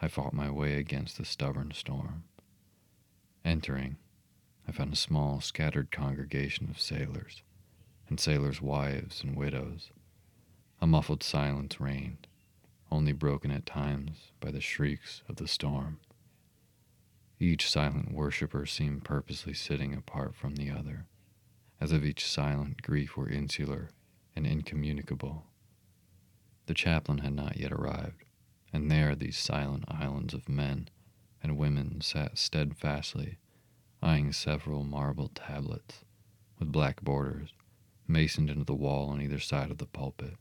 I 0.00 0.08
fought 0.08 0.32
my 0.32 0.50
way 0.50 0.74
against 0.74 1.16
the 1.18 1.24
stubborn 1.24 1.72
storm. 1.72 2.24
Entering, 3.44 3.96
I 4.66 4.72
found 4.72 4.92
a 4.92 4.96
small, 4.96 5.40
scattered 5.40 5.90
congregation 5.90 6.68
of 6.70 6.80
sailors, 6.80 7.42
and 8.08 8.18
sailors' 8.18 8.62
wives 8.62 9.22
and 9.22 9.36
widows. 9.36 9.90
A 10.84 10.86
muffled 10.86 11.22
silence 11.22 11.80
reigned, 11.80 12.26
only 12.90 13.12
broken 13.12 13.50
at 13.50 13.64
times 13.64 14.32
by 14.38 14.50
the 14.50 14.60
shrieks 14.60 15.22
of 15.30 15.36
the 15.36 15.48
storm. 15.48 15.98
Each 17.40 17.70
silent 17.70 18.12
worshipper 18.12 18.66
seemed 18.66 19.02
purposely 19.02 19.54
sitting 19.54 19.94
apart 19.94 20.34
from 20.34 20.56
the 20.56 20.68
other, 20.70 21.06
as 21.80 21.90
if 21.90 22.04
each 22.04 22.26
silent 22.26 22.82
grief 22.82 23.16
were 23.16 23.30
insular 23.30 23.92
and 24.36 24.46
incommunicable. 24.46 25.46
The 26.66 26.74
chaplain 26.74 27.20
had 27.20 27.32
not 27.32 27.56
yet 27.56 27.72
arrived, 27.72 28.22
and 28.70 28.90
there 28.90 29.14
these 29.14 29.38
silent 29.38 29.86
islands 29.88 30.34
of 30.34 30.50
men 30.50 30.90
and 31.42 31.56
women 31.56 32.02
sat 32.02 32.36
steadfastly, 32.36 33.38
eyeing 34.02 34.34
several 34.34 34.84
marble 34.84 35.28
tablets 35.28 36.04
with 36.58 36.70
black 36.70 37.00
borders 37.00 37.54
masoned 38.06 38.50
into 38.50 38.64
the 38.64 38.74
wall 38.74 39.08
on 39.08 39.22
either 39.22 39.40
side 39.40 39.70
of 39.70 39.78
the 39.78 39.86
pulpit. 39.86 40.36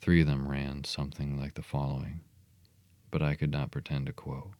Three 0.00 0.20
of 0.20 0.26
them 0.26 0.48
ran 0.48 0.84
something 0.84 1.38
like 1.38 1.54
the 1.54 1.62
following, 1.62 2.20
but 3.10 3.22
I 3.22 3.34
could 3.34 3.50
not 3.50 3.70
pretend 3.70 4.06
to 4.06 4.12
quote 4.12 4.52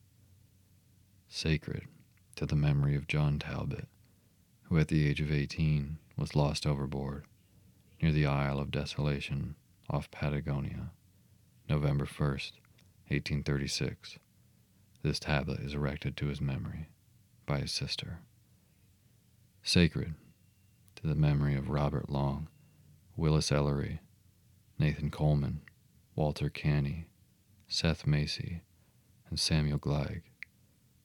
sacred 1.28 1.86
to 2.36 2.46
the 2.46 2.56
memory 2.56 2.96
of 2.96 3.06
John 3.06 3.38
Talbot, 3.38 3.86
who 4.62 4.78
at 4.78 4.88
the 4.88 5.06
age 5.06 5.20
of 5.20 5.30
18 5.30 5.98
was 6.16 6.34
lost 6.34 6.66
overboard 6.66 7.26
near 8.00 8.12
the 8.12 8.26
Isle 8.26 8.58
of 8.58 8.70
Desolation 8.70 9.54
off 9.90 10.10
Patagonia, 10.10 10.90
November 11.68 12.06
1st, 12.06 12.52
1836. 13.08 14.18
This 15.02 15.18
tablet 15.18 15.60
is 15.60 15.74
erected 15.74 16.16
to 16.16 16.26
his 16.26 16.40
memory 16.40 16.88
by 17.46 17.60
his 17.60 17.72
sister. 17.72 18.20
Sacred 19.62 20.14
to 20.96 21.06
the 21.06 21.14
memory 21.14 21.54
of 21.54 21.70
Robert 21.70 22.08
Long, 22.08 22.48
Willis 23.16 23.52
Ellery, 23.52 24.00
Nathan 24.78 25.10
Coleman, 25.10 25.62
Walter 26.14 26.48
Canny, 26.48 27.08
Seth 27.66 28.06
Macy, 28.06 28.62
and 29.28 29.38
Samuel 29.38 29.78
Gleig 29.78 30.22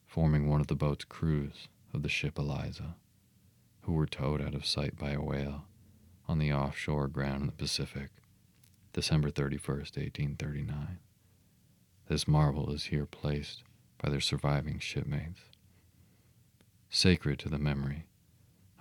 forming 0.06 0.48
one 0.48 0.62
of 0.62 0.68
the 0.68 0.76
boat's 0.76 1.06
crews 1.06 1.68
of 1.92 2.04
the 2.04 2.10
ship 2.10 2.38
Eliza, 2.38 2.96
who 3.82 3.94
were 3.94 4.06
towed 4.06 4.42
out 4.42 4.54
of 4.54 4.64
sight 4.64 4.96
by 4.96 5.10
a 5.10 5.20
whale 5.20 5.64
on 6.28 6.38
the 6.38 6.54
offshore 6.54 7.08
ground 7.08 7.42
in 7.42 7.48
the 7.48 7.54
Pacific, 7.54 8.12
December 8.94 9.32
31st, 9.32 9.98
1839. 9.98 11.00
This 12.08 12.28
marble 12.28 12.72
is 12.72 12.86
here 12.86 13.08
placed 13.08 13.64
by 13.98 14.12
their 14.12 14.20
surviving 14.20 14.78
shipmates. 14.78 15.42
Sacred 16.92 17.40
to 17.40 17.50
the 17.50 17.58
memory 17.58 18.06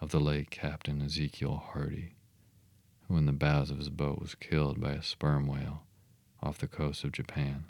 of 0.03 0.11
the 0.11 0.21
late 0.21 0.51
Captain 0.51 1.01
Ezekiel 1.01 1.63
Hardy, 1.73 2.17
who 3.13 3.19
in 3.19 3.27
the 3.27 3.33
bows 3.33 3.71
of 3.71 3.77
his 3.77 3.91
boat 3.91 4.19
was 4.19 4.35
killed 4.35 4.81
by 4.81 4.93
a 4.93 5.03
sperm 5.03 5.47
whale 5.47 5.83
off 6.43 6.57
the 6.57 6.67
coast 6.67 7.05
of 7.05 7.13
Japan, 7.13 7.67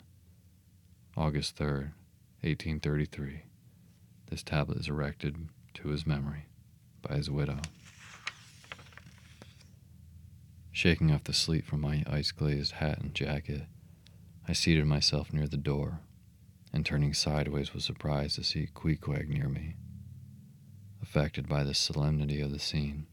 August 1.17 1.57
3rd, 1.57 1.91
1833. 2.43 3.41
This 4.29 4.41
tablet 4.41 4.77
is 4.77 4.87
erected 4.87 5.49
to 5.73 5.89
his 5.89 6.07
memory 6.07 6.45
by 7.01 7.17
his 7.17 7.29
widow. 7.29 7.57
Shaking 10.71 11.11
off 11.11 11.25
the 11.25 11.33
sleep 11.33 11.65
from 11.65 11.81
my 11.81 12.05
ice 12.07 12.31
glazed 12.31 12.75
hat 12.75 12.99
and 12.99 13.13
jacket, 13.13 13.63
I 14.47 14.53
seated 14.53 14.85
myself 14.85 15.33
near 15.33 15.47
the 15.47 15.57
door, 15.57 15.99
and 16.71 16.85
turning 16.85 17.13
sideways 17.13 17.73
was 17.73 17.83
surprised 17.83 18.35
to 18.35 18.45
see 18.45 18.69
Queequeg 18.73 19.27
near 19.27 19.49
me. 19.49 19.75
Affected 21.01 21.49
by 21.49 21.65
the 21.65 21.73
solemnity 21.73 22.39
of 22.39 22.51
the 22.51 22.59
scene, 22.59 23.07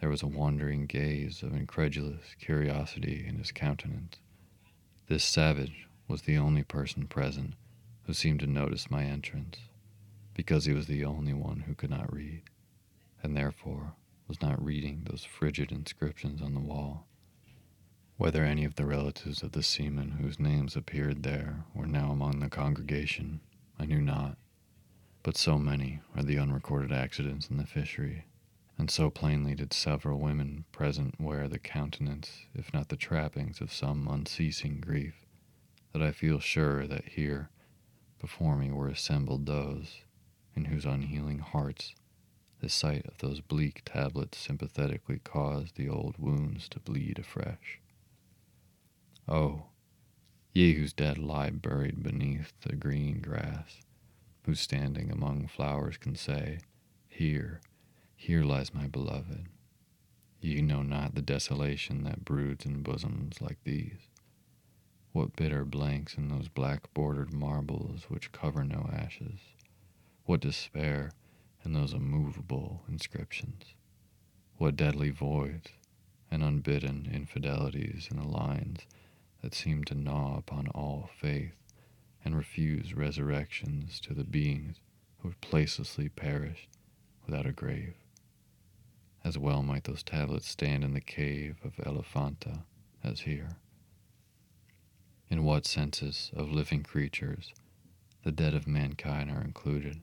there 0.00 0.08
was 0.08 0.22
a 0.22 0.28
wandering 0.28 0.86
gaze 0.86 1.42
of 1.42 1.54
incredulous 1.54 2.34
curiosity 2.40 3.24
in 3.26 3.36
his 3.36 3.52
countenance. 3.52 4.16
This 5.08 5.24
savage 5.24 5.88
was 6.06 6.22
the 6.22 6.38
only 6.38 6.62
person 6.62 7.06
present 7.06 7.54
who 8.04 8.12
seemed 8.14 8.40
to 8.40 8.46
notice 8.46 8.90
my 8.90 9.04
entrance, 9.04 9.58
because 10.34 10.64
he 10.64 10.72
was 10.72 10.86
the 10.86 11.04
only 11.04 11.34
one 11.34 11.60
who 11.60 11.74
could 11.74 11.90
not 11.90 12.12
read, 12.12 12.42
and 13.22 13.36
therefore 13.36 13.94
was 14.26 14.40
not 14.40 14.64
reading 14.64 15.02
those 15.04 15.24
frigid 15.24 15.72
inscriptions 15.72 16.40
on 16.40 16.54
the 16.54 16.60
wall. 16.60 17.06
Whether 18.16 18.44
any 18.44 18.64
of 18.64 18.76
the 18.76 18.86
relatives 18.86 19.42
of 19.42 19.52
the 19.52 19.62
seamen 19.62 20.12
whose 20.12 20.40
names 20.40 20.76
appeared 20.76 21.22
there 21.22 21.64
were 21.74 21.86
now 21.86 22.10
among 22.10 22.40
the 22.40 22.48
congregation, 22.48 23.40
I 23.78 23.84
knew 23.84 24.00
not, 24.00 24.36
but 25.22 25.36
so 25.36 25.58
many 25.58 26.00
are 26.16 26.22
the 26.22 26.38
unrecorded 26.38 26.92
accidents 26.92 27.48
in 27.48 27.58
the 27.58 27.66
fishery, 27.66 28.24
and 28.78 28.90
so 28.90 29.10
plainly 29.10 29.54
did 29.54 29.72
several 29.72 30.20
women 30.20 30.64
present 30.70 31.20
wear 31.20 31.48
the 31.48 31.58
countenance, 31.58 32.46
if 32.54 32.72
not 32.72 32.88
the 32.88 32.96
trappings, 32.96 33.60
of 33.60 33.72
some 33.72 34.06
unceasing 34.08 34.80
grief, 34.80 35.26
that 35.92 36.02
I 36.02 36.12
feel 36.12 36.38
sure 36.38 36.86
that 36.86 37.04
here 37.04 37.50
before 38.20 38.56
me 38.56 38.70
were 38.70 38.88
assembled 38.88 39.46
those 39.46 40.02
in 40.54 40.66
whose 40.66 40.84
unhealing 40.84 41.40
hearts 41.40 41.94
the 42.60 42.68
sight 42.68 43.06
of 43.06 43.18
those 43.18 43.40
bleak 43.40 43.82
tablets 43.84 44.38
sympathetically 44.38 45.20
caused 45.22 45.76
the 45.76 45.88
old 45.88 46.16
wounds 46.18 46.68
to 46.68 46.80
bleed 46.80 47.18
afresh. 47.18 47.80
Oh, 49.28 49.66
ye 50.52 50.74
whose 50.74 50.92
dead 50.92 51.18
lie 51.18 51.50
buried 51.50 52.02
beneath 52.02 52.52
the 52.62 52.74
green 52.74 53.20
grass, 53.20 53.80
who 54.42 54.54
standing 54.54 55.10
among 55.10 55.46
flowers 55.46 55.96
can 55.96 56.16
say, 56.16 56.58
Here, 57.08 57.60
here 58.20 58.42
lies 58.42 58.74
my 58.74 58.88
beloved. 58.88 59.46
Ye 60.40 60.60
know 60.60 60.82
not 60.82 61.14
the 61.14 61.22
desolation 61.22 62.02
that 62.02 62.24
broods 62.24 62.66
in 62.66 62.82
bosoms 62.82 63.40
like 63.40 63.62
these. 63.62 64.10
What 65.12 65.36
bitter 65.36 65.64
blanks 65.64 66.18
in 66.18 66.28
those 66.28 66.48
black 66.48 66.92
bordered 66.92 67.32
marbles 67.32 68.06
which 68.08 68.32
cover 68.32 68.64
no 68.64 68.90
ashes. 68.92 69.38
What 70.24 70.40
despair 70.40 71.12
in 71.64 71.72
those 71.72 71.94
immovable 71.94 72.82
inscriptions. 72.88 73.62
What 74.56 74.76
deadly 74.76 75.10
voids 75.10 75.68
and 76.28 76.42
unbidden 76.42 77.08
infidelities 77.10 78.08
in 78.10 78.16
the 78.16 78.26
lines 78.26 78.80
that 79.42 79.54
seem 79.54 79.84
to 79.84 79.94
gnaw 79.94 80.36
upon 80.36 80.66
all 80.74 81.08
faith 81.18 81.54
and 82.24 82.36
refuse 82.36 82.94
resurrections 82.94 84.00
to 84.00 84.12
the 84.12 84.24
beings 84.24 84.80
who 85.18 85.28
have 85.28 85.40
placelessly 85.40 86.14
perished 86.14 86.68
without 87.24 87.46
a 87.46 87.52
grave. 87.52 87.94
As 89.24 89.36
well 89.36 89.62
might 89.62 89.84
those 89.84 90.02
tablets 90.02 90.48
stand 90.48 90.84
in 90.84 90.94
the 90.94 91.00
cave 91.00 91.56
of 91.64 91.78
Elephanta 91.84 92.64
as 93.02 93.20
here. 93.20 93.58
In 95.28 95.44
what 95.44 95.66
senses 95.66 96.30
of 96.34 96.50
living 96.50 96.82
creatures 96.82 97.52
the 98.22 98.32
dead 98.32 98.54
of 98.54 98.66
mankind 98.66 99.30
are 99.30 99.42
included, 99.42 100.00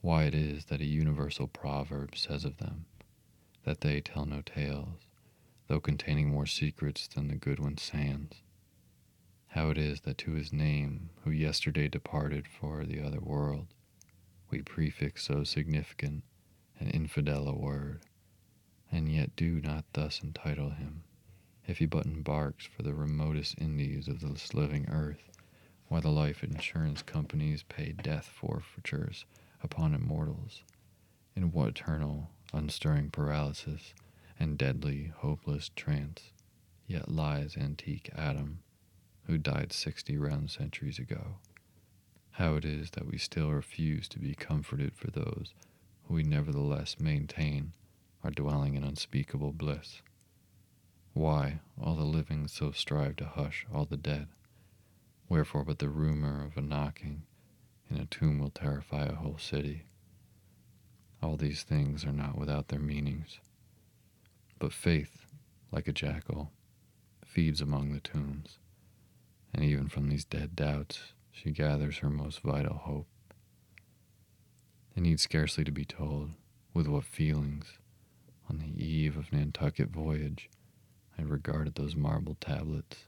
why 0.00 0.24
it 0.24 0.34
is 0.34 0.66
that 0.66 0.80
a 0.80 0.86
universal 0.86 1.46
proverb 1.46 2.16
says 2.16 2.44
of 2.44 2.58
them 2.58 2.86
that 3.64 3.80
they 3.80 4.00
tell 4.00 4.24
no 4.24 4.42
tales, 4.42 5.06
though 5.68 5.80
containing 5.80 6.28
more 6.28 6.46
secrets 6.46 7.06
than 7.06 7.28
the 7.28 7.36
Goodwin's 7.36 7.82
sands. 7.82 8.42
How 9.48 9.70
it 9.70 9.78
is 9.78 10.00
that 10.00 10.18
to 10.18 10.32
his 10.32 10.52
name, 10.52 11.10
who 11.24 11.30
yesterday 11.30 11.88
departed 11.88 12.46
for 12.48 12.84
the 12.84 13.00
other 13.00 13.20
world, 13.20 13.68
we 14.50 14.62
prefix 14.62 15.24
so 15.24 15.44
significant 15.44 16.24
and 16.82 16.92
infidel 16.92 17.48
a 17.48 17.54
word, 17.54 18.00
and 18.90 19.08
yet 19.08 19.36
do 19.36 19.60
not 19.60 19.84
thus 19.92 20.20
entitle 20.22 20.70
him, 20.70 21.04
if 21.64 21.78
he 21.78 21.86
but 21.86 22.04
embarks 22.04 22.66
for 22.66 22.82
the 22.82 22.92
remotest 22.92 23.54
Indies 23.60 24.08
of 24.08 24.20
this 24.20 24.52
living 24.52 24.88
earth, 24.90 25.30
why 25.86 26.00
the 26.00 26.10
life 26.10 26.42
insurance 26.42 27.00
companies 27.00 27.62
pay 27.68 27.92
death 27.92 28.26
forfeitures 28.26 29.24
upon 29.62 29.94
immortals, 29.94 30.64
in 31.36 31.52
what 31.52 31.68
eternal, 31.68 32.30
unstirring 32.52 33.10
paralysis 33.10 33.94
and 34.40 34.58
deadly, 34.58 35.12
hopeless 35.18 35.70
trance 35.76 36.32
yet 36.88 37.08
lies 37.08 37.56
antique 37.56 38.10
Adam, 38.16 38.58
who 39.26 39.38
died 39.38 39.72
sixty 39.72 40.18
round 40.18 40.50
centuries 40.50 40.98
ago. 40.98 41.36
How 42.32 42.56
it 42.56 42.64
is 42.64 42.90
that 42.90 43.06
we 43.06 43.18
still 43.18 43.50
refuse 43.50 44.08
to 44.08 44.18
be 44.18 44.34
comforted 44.34 44.96
for 44.96 45.12
those 45.12 45.54
we 46.08 46.22
nevertheless 46.22 46.96
maintain 46.98 47.72
our 48.24 48.30
dwelling 48.30 48.74
in 48.74 48.84
unspeakable 48.84 49.52
bliss. 49.52 50.02
Why 51.14 51.60
all 51.80 51.94
the 51.94 52.04
living 52.04 52.48
so 52.48 52.70
strive 52.70 53.16
to 53.16 53.24
hush 53.24 53.66
all 53.72 53.84
the 53.84 53.96
dead? 53.96 54.28
Wherefore 55.28 55.64
but 55.64 55.78
the 55.78 55.88
rumor 55.88 56.44
of 56.44 56.56
a 56.56 56.62
knocking 56.62 57.22
in 57.90 57.98
a 57.98 58.06
tomb 58.06 58.38
will 58.38 58.50
terrify 58.50 59.04
a 59.04 59.14
whole 59.14 59.38
city. 59.38 59.84
All 61.22 61.36
these 61.36 61.62
things 61.62 62.04
are 62.04 62.12
not 62.12 62.36
without 62.36 62.68
their 62.68 62.80
meanings. 62.80 63.38
But 64.58 64.72
faith, 64.72 65.26
like 65.70 65.88
a 65.88 65.92
jackal, 65.92 66.50
feeds 67.24 67.60
among 67.60 67.92
the 67.92 68.00
tombs, 68.00 68.58
and 69.54 69.64
even 69.64 69.88
from 69.88 70.08
these 70.08 70.24
dead 70.24 70.56
doubts 70.56 71.12
she 71.30 71.50
gathers 71.50 71.98
her 71.98 72.10
most 72.10 72.40
vital 72.40 72.76
hope. 72.76 73.06
It 74.94 75.00
needs 75.00 75.22
scarcely 75.22 75.64
to 75.64 75.72
be 75.72 75.84
told 75.84 76.32
with 76.74 76.86
what 76.86 77.04
feelings, 77.04 77.78
on 78.48 78.58
the 78.58 78.84
eve 78.84 79.16
of 79.16 79.32
Nantucket 79.32 79.88
voyage, 79.88 80.50
I 81.18 81.22
regarded 81.22 81.74
those 81.74 81.96
marble 81.96 82.36
tablets, 82.40 83.04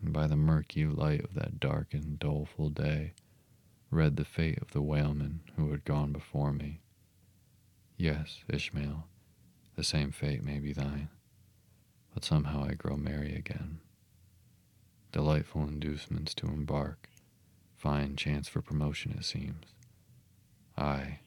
and 0.00 0.12
by 0.12 0.26
the 0.26 0.36
murky 0.36 0.86
light 0.86 1.24
of 1.24 1.34
that 1.34 1.60
dark 1.60 1.92
and 1.92 2.18
doleful 2.18 2.70
day, 2.70 3.12
read 3.90 4.16
the 4.16 4.24
fate 4.24 4.58
of 4.62 4.72
the 4.72 4.82
whalemen 4.82 5.40
who 5.56 5.70
had 5.70 5.84
gone 5.84 6.12
before 6.12 6.52
me. 6.52 6.80
Yes, 7.96 8.44
Ishmael, 8.48 9.06
the 9.74 9.84
same 9.84 10.12
fate 10.12 10.42
may 10.42 10.58
be 10.58 10.72
thine, 10.72 11.08
but 12.14 12.24
somehow 12.24 12.64
I 12.64 12.74
grow 12.74 12.96
merry 12.96 13.34
again. 13.34 13.80
Delightful 15.12 15.62
inducements 15.62 16.34
to 16.34 16.46
embark, 16.46 17.08
fine 17.76 18.16
chance 18.16 18.48
for 18.48 18.62
promotion, 18.62 19.14
it 19.18 19.24
seems. 19.24 19.75
Aye, 20.78 21.20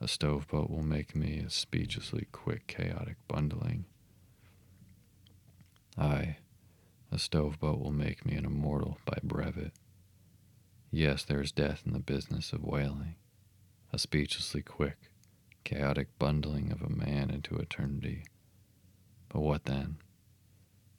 a 0.00 0.08
stove 0.08 0.48
boat 0.48 0.70
will 0.70 0.82
make 0.82 1.14
me 1.14 1.40
a 1.40 1.50
speechlessly 1.50 2.26
quick, 2.32 2.66
chaotic 2.66 3.16
bundling. 3.28 3.84
Aye, 5.98 6.38
a 7.12 7.18
stove 7.18 7.60
boat 7.60 7.78
will 7.78 7.92
make 7.92 8.24
me 8.24 8.36
an 8.36 8.46
immortal 8.46 8.96
by 9.04 9.18
brevet. 9.22 9.72
Yes, 10.90 11.24
there 11.24 11.42
is 11.42 11.52
death 11.52 11.82
in 11.84 11.92
the 11.92 11.98
business 11.98 12.54
of 12.54 12.64
whaling, 12.64 13.16
a 13.92 13.98
speechlessly 13.98 14.62
quick, 14.62 15.10
chaotic 15.62 16.08
bundling 16.18 16.72
of 16.72 16.80
a 16.80 16.88
man 16.88 17.28
into 17.28 17.56
eternity. 17.56 18.24
But 19.28 19.40
what 19.40 19.66
then? 19.66 19.98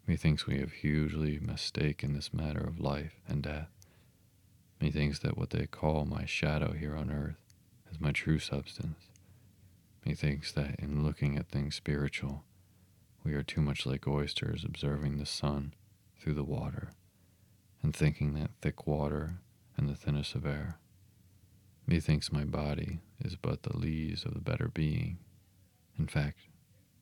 Methinks 0.06 0.46
we 0.46 0.60
have 0.60 0.72
hugely 0.72 1.40
mistaken 1.40 2.14
this 2.14 2.32
matter 2.32 2.62
of 2.62 2.80
life 2.80 3.22
and 3.28 3.42
death. 3.42 3.70
Methinks 4.80 5.20
that 5.20 5.38
what 5.38 5.50
they 5.50 5.66
call 5.66 6.06
my 6.06 6.26
shadow 6.26 6.74
here 6.74 6.96
on 6.96 7.12
earth 7.12 7.51
is 7.92 8.00
my 8.00 8.12
true 8.12 8.40
substance. 8.40 9.10
Methinks 10.06 10.52
that 10.54 10.80
in 10.80 11.04
looking 11.04 11.38
at 11.38 11.50
things 11.50 11.76
spiritual, 11.76 12.44
we 13.24 13.34
are 13.34 13.44
too 13.44 13.62
much 13.62 13.86
like 13.86 14.08
oysters 14.08 14.64
observing 14.64 15.18
the 15.18 15.26
sun 15.26 15.74
through 16.20 16.34
the 16.34 16.44
water, 16.44 16.94
and 17.84 17.96
thinking 17.96 18.34
that 18.34 18.52
thick 18.62 18.88
water 18.88 19.40
and 19.78 19.88
the 19.90 19.96
thinness 19.96 20.34
of 20.34 20.46
air. 20.46 20.78
Methinks 21.86 22.32
my 22.32 22.46
body 22.46 23.00
is 23.24 23.36
but 23.36 23.64
the 23.64 23.78
lees 23.78 24.24
of 24.26 24.34
the 24.34 24.40
better 24.40 24.68
being. 24.68 25.18
In 25.98 26.08
fact, 26.08 26.40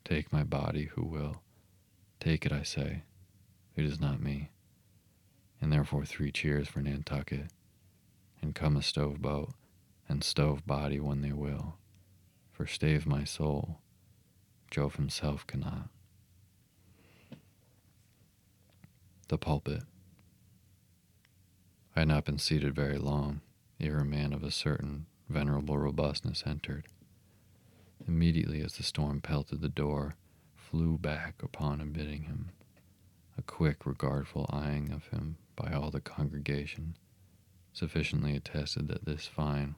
take 0.04 0.32
my 0.32 0.42
body 0.42 0.90
who 0.94 1.02
will. 1.04 1.42
Take 2.18 2.44
it, 2.44 2.52
I 2.52 2.62
say. 2.62 3.02
It 3.76 3.84
is 3.84 4.00
not 4.00 4.20
me. 4.20 4.50
And 5.60 5.72
therefore 5.72 6.04
three 6.04 6.32
cheers 6.32 6.68
for 6.68 6.80
Nantucket, 6.80 7.50
and 8.42 8.54
come 8.54 8.76
a 8.76 8.82
stove 8.82 9.20
boat, 9.20 9.52
and 10.10 10.24
stove 10.24 10.66
body 10.66 10.98
when 10.98 11.22
they 11.22 11.32
will. 11.32 11.76
For 12.50 12.66
stave 12.66 13.06
my 13.06 13.22
soul, 13.22 13.78
Jove 14.68 14.96
himself 14.96 15.46
cannot. 15.46 15.88
The 19.28 19.38
pulpit. 19.38 19.84
I 21.94 22.00
had 22.00 22.08
not 22.08 22.24
been 22.24 22.38
seated 22.38 22.74
very 22.74 22.98
long 22.98 23.40
ere 23.78 23.98
a 23.98 24.04
man 24.04 24.32
of 24.32 24.42
a 24.42 24.50
certain 24.50 25.06
venerable 25.28 25.78
robustness 25.78 26.42
entered. 26.44 26.86
Immediately 28.06 28.62
as 28.62 28.74
the 28.74 28.82
storm 28.82 29.20
pelted 29.20 29.60
the 29.60 29.68
door, 29.68 30.16
flew 30.56 30.98
back 30.98 31.40
upon 31.40 31.80
him, 31.80 31.92
bidding 31.92 32.24
him 32.24 32.50
a 33.38 33.42
quick, 33.42 33.86
regardful 33.86 34.50
eyeing 34.50 34.90
of 34.90 35.06
him 35.08 35.36
by 35.54 35.72
all 35.72 35.90
the 35.90 36.00
congregation 36.00 36.96
sufficiently 37.72 38.34
attested 38.34 38.88
that 38.88 39.04
this 39.04 39.26
fine 39.26 39.76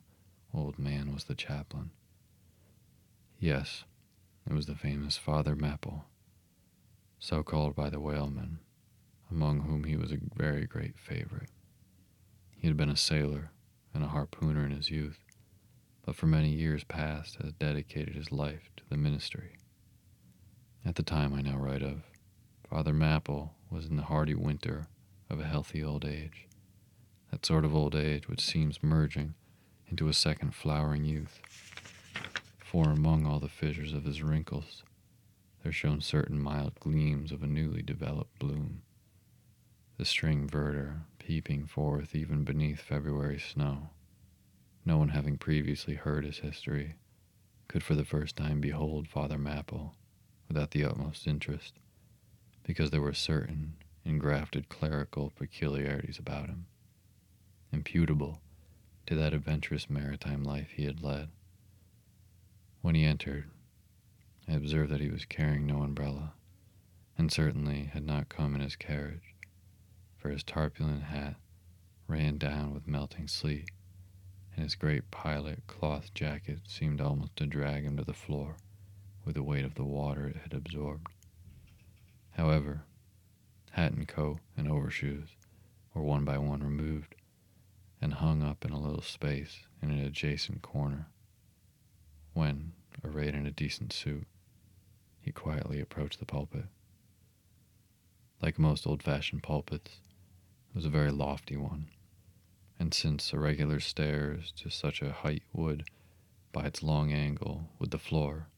old 0.54 0.78
man 0.78 1.12
was 1.12 1.24
the 1.24 1.34
chaplain. 1.34 1.90
Yes, 3.38 3.84
it 4.48 4.52
was 4.52 4.66
the 4.66 4.74
famous 4.74 5.16
Father 5.16 5.56
Mapple, 5.56 6.02
so 7.18 7.42
called 7.42 7.74
by 7.74 7.90
the 7.90 8.00
whalemen, 8.00 8.58
among 9.30 9.60
whom 9.60 9.84
he 9.84 9.96
was 9.96 10.12
a 10.12 10.18
very 10.36 10.66
great 10.66 10.98
favorite. 10.98 11.50
He 12.56 12.66
had 12.66 12.76
been 12.76 12.90
a 12.90 12.96
sailor 12.96 13.50
and 13.94 14.04
a 14.04 14.08
harpooner 14.08 14.64
in 14.64 14.70
his 14.70 14.90
youth, 14.90 15.18
but 16.04 16.16
for 16.16 16.26
many 16.26 16.50
years 16.50 16.84
past 16.84 17.36
has 17.42 17.52
dedicated 17.52 18.14
his 18.14 18.32
life 18.32 18.70
to 18.76 18.84
the 18.88 18.96
ministry. 18.96 19.56
At 20.84 20.96
the 20.96 21.02
time 21.02 21.32
I 21.32 21.42
now 21.42 21.56
write 21.56 21.82
of, 21.82 22.02
Father 22.68 22.92
Mapple 22.92 23.50
was 23.70 23.86
in 23.86 23.96
the 23.96 24.04
hardy 24.04 24.34
winter 24.34 24.88
of 25.30 25.40
a 25.40 25.44
healthy 25.44 25.82
old 25.82 26.04
age, 26.04 26.48
that 27.30 27.46
sort 27.46 27.64
of 27.64 27.74
old 27.74 27.94
age 27.94 28.28
which 28.28 28.40
seems 28.40 28.82
merging 28.82 29.34
into 29.92 30.08
a 30.08 30.14
second 30.14 30.54
flowering 30.54 31.04
youth. 31.04 31.38
For 32.64 32.84
among 32.84 33.26
all 33.26 33.38
the 33.40 33.46
fissures 33.46 33.92
of 33.92 34.04
his 34.04 34.22
wrinkles, 34.22 34.84
there 35.62 35.70
shone 35.70 36.00
certain 36.00 36.38
mild 36.38 36.80
gleams 36.80 37.30
of 37.30 37.42
a 37.42 37.46
newly 37.46 37.82
developed 37.82 38.38
bloom. 38.38 38.80
The 39.98 40.06
string 40.06 40.48
verdure 40.48 41.02
peeping 41.18 41.66
forth 41.66 42.14
even 42.14 42.42
beneath 42.42 42.80
February 42.80 43.38
snow. 43.38 43.90
No 44.86 44.96
one 44.96 45.10
having 45.10 45.36
previously 45.36 45.96
heard 45.96 46.24
his 46.24 46.38
history 46.38 46.94
could 47.68 47.82
for 47.82 47.94
the 47.94 48.06
first 48.06 48.34
time 48.34 48.62
behold 48.62 49.08
Father 49.08 49.36
Mapple 49.36 49.90
without 50.48 50.70
the 50.70 50.86
utmost 50.86 51.26
interest, 51.26 51.74
because 52.62 52.92
there 52.92 53.02
were 53.02 53.12
certain 53.12 53.74
engrafted 54.06 54.70
clerical 54.70 55.34
peculiarities 55.36 56.18
about 56.18 56.46
him, 56.46 56.64
imputable 57.70 58.40
to 59.12 59.18
that 59.18 59.34
adventurous 59.34 59.90
maritime 59.90 60.42
life 60.42 60.70
he 60.70 60.86
had 60.86 61.02
led. 61.02 61.28
When 62.80 62.94
he 62.94 63.04
entered, 63.04 63.50
I 64.48 64.52
observed 64.52 64.90
that 64.90 65.02
he 65.02 65.10
was 65.10 65.26
carrying 65.26 65.66
no 65.66 65.82
umbrella, 65.82 66.32
and 67.18 67.30
certainly 67.30 67.90
had 67.92 68.06
not 68.06 68.30
come 68.30 68.54
in 68.54 68.62
his 68.62 68.74
carriage, 68.74 69.34
for 70.16 70.30
his 70.30 70.42
tarpaulin 70.42 71.02
hat 71.02 71.36
ran 72.06 72.38
down 72.38 72.72
with 72.72 72.88
melting 72.88 73.28
sleet, 73.28 73.70
and 74.54 74.62
his 74.62 74.76
great 74.76 75.10
pilot 75.10 75.66
cloth 75.66 76.14
jacket 76.14 76.60
seemed 76.66 77.02
almost 77.02 77.36
to 77.36 77.44
drag 77.44 77.84
him 77.84 77.98
to 77.98 78.04
the 78.04 78.14
floor 78.14 78.56
with 79.26 79.34
the 79.34 79.42
weight 79.42 79.66
of 79.66 79.74
the 79.74 79.84
water 79.84 80.26
it 80.26 80.36
had 80.36 80.54
absorbed. 80.54 81.12
However, 82.30 82.84
hat 83.72 83.92
and 83.92 84.08
coat 84.08 84.38
and 84.56 84.66
overshoes 84.66 85.36
were 85.92 86.02
one 86.02 86.24
by 86.24 86.38
one 86.38 86.62
removed 86.62 87.14
and 88.02 88.14
hung 88.14 88.42
up 88.42 88.64
in 88.64 88.72
a 88.72 88.80
little 88.80 89.00
space 89.00 89.60
in 89.80 89.90
an 89.92 90.00
adjacent 90.00 90.60
corner. 90.60 91.06
When, 92.34 92.72
arrayed 93.04 93.36
in 93.36 93.46
a 93.46 93.52
decent 93.52 93.92
suit, 93.92 94.26
he 95.20 95.30
quietly 95.30 95.80
approached 95.80 96.18
the 96.18 96.26
pulpit. 96.26 96.64
Like 98.42 98.58
most 98.58 98.88
old 98.88 99.04
fashioned 99.04 99.44
pulpits, 99.44 100.00
it 100.68 100.74
was 100.74 100.84
a 100.84 100.90
very 100.90 101.12
lofty 101.12 101.56
one, 101.56 101.90
and 102.76 102.92
since 102.92 103.32
irregular 103.32 103.78
stairs 103.78 104.52
to 104.56 104.68
such 104.68 105.00
a 105.00 105.12
height 105.12 105.44
would, 105.52 105.84
by 106.50 106.66
its 106.66 106.82
long 106.82 107.12
angle 107.12 107.68
with 107.78 107.92
the 107.92 107.98
floor, 107.98 108.48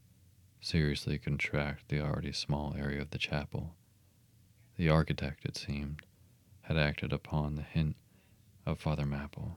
seriously 0.63 1.19
contract 1.19 1.91
the 1.91 2.01
already 2.01 2.33
small 2.33 2.75
area 2.79 3.03
of 3.03 3.11
the 3.11 3.19
chapel, 3.19 3.75
the 4.79 4.89
architect, 4.89 5.45
it 5.45 5.57
seemed, 5.57 6.01
had 6.63 6.79
acted 6.79 7.13
upon 7.13 7.57
the 7.57 7.63
hint 7.63 7.97
of 8.67 8.79
Father 8.79 9.05
Mapple 9.05 9.57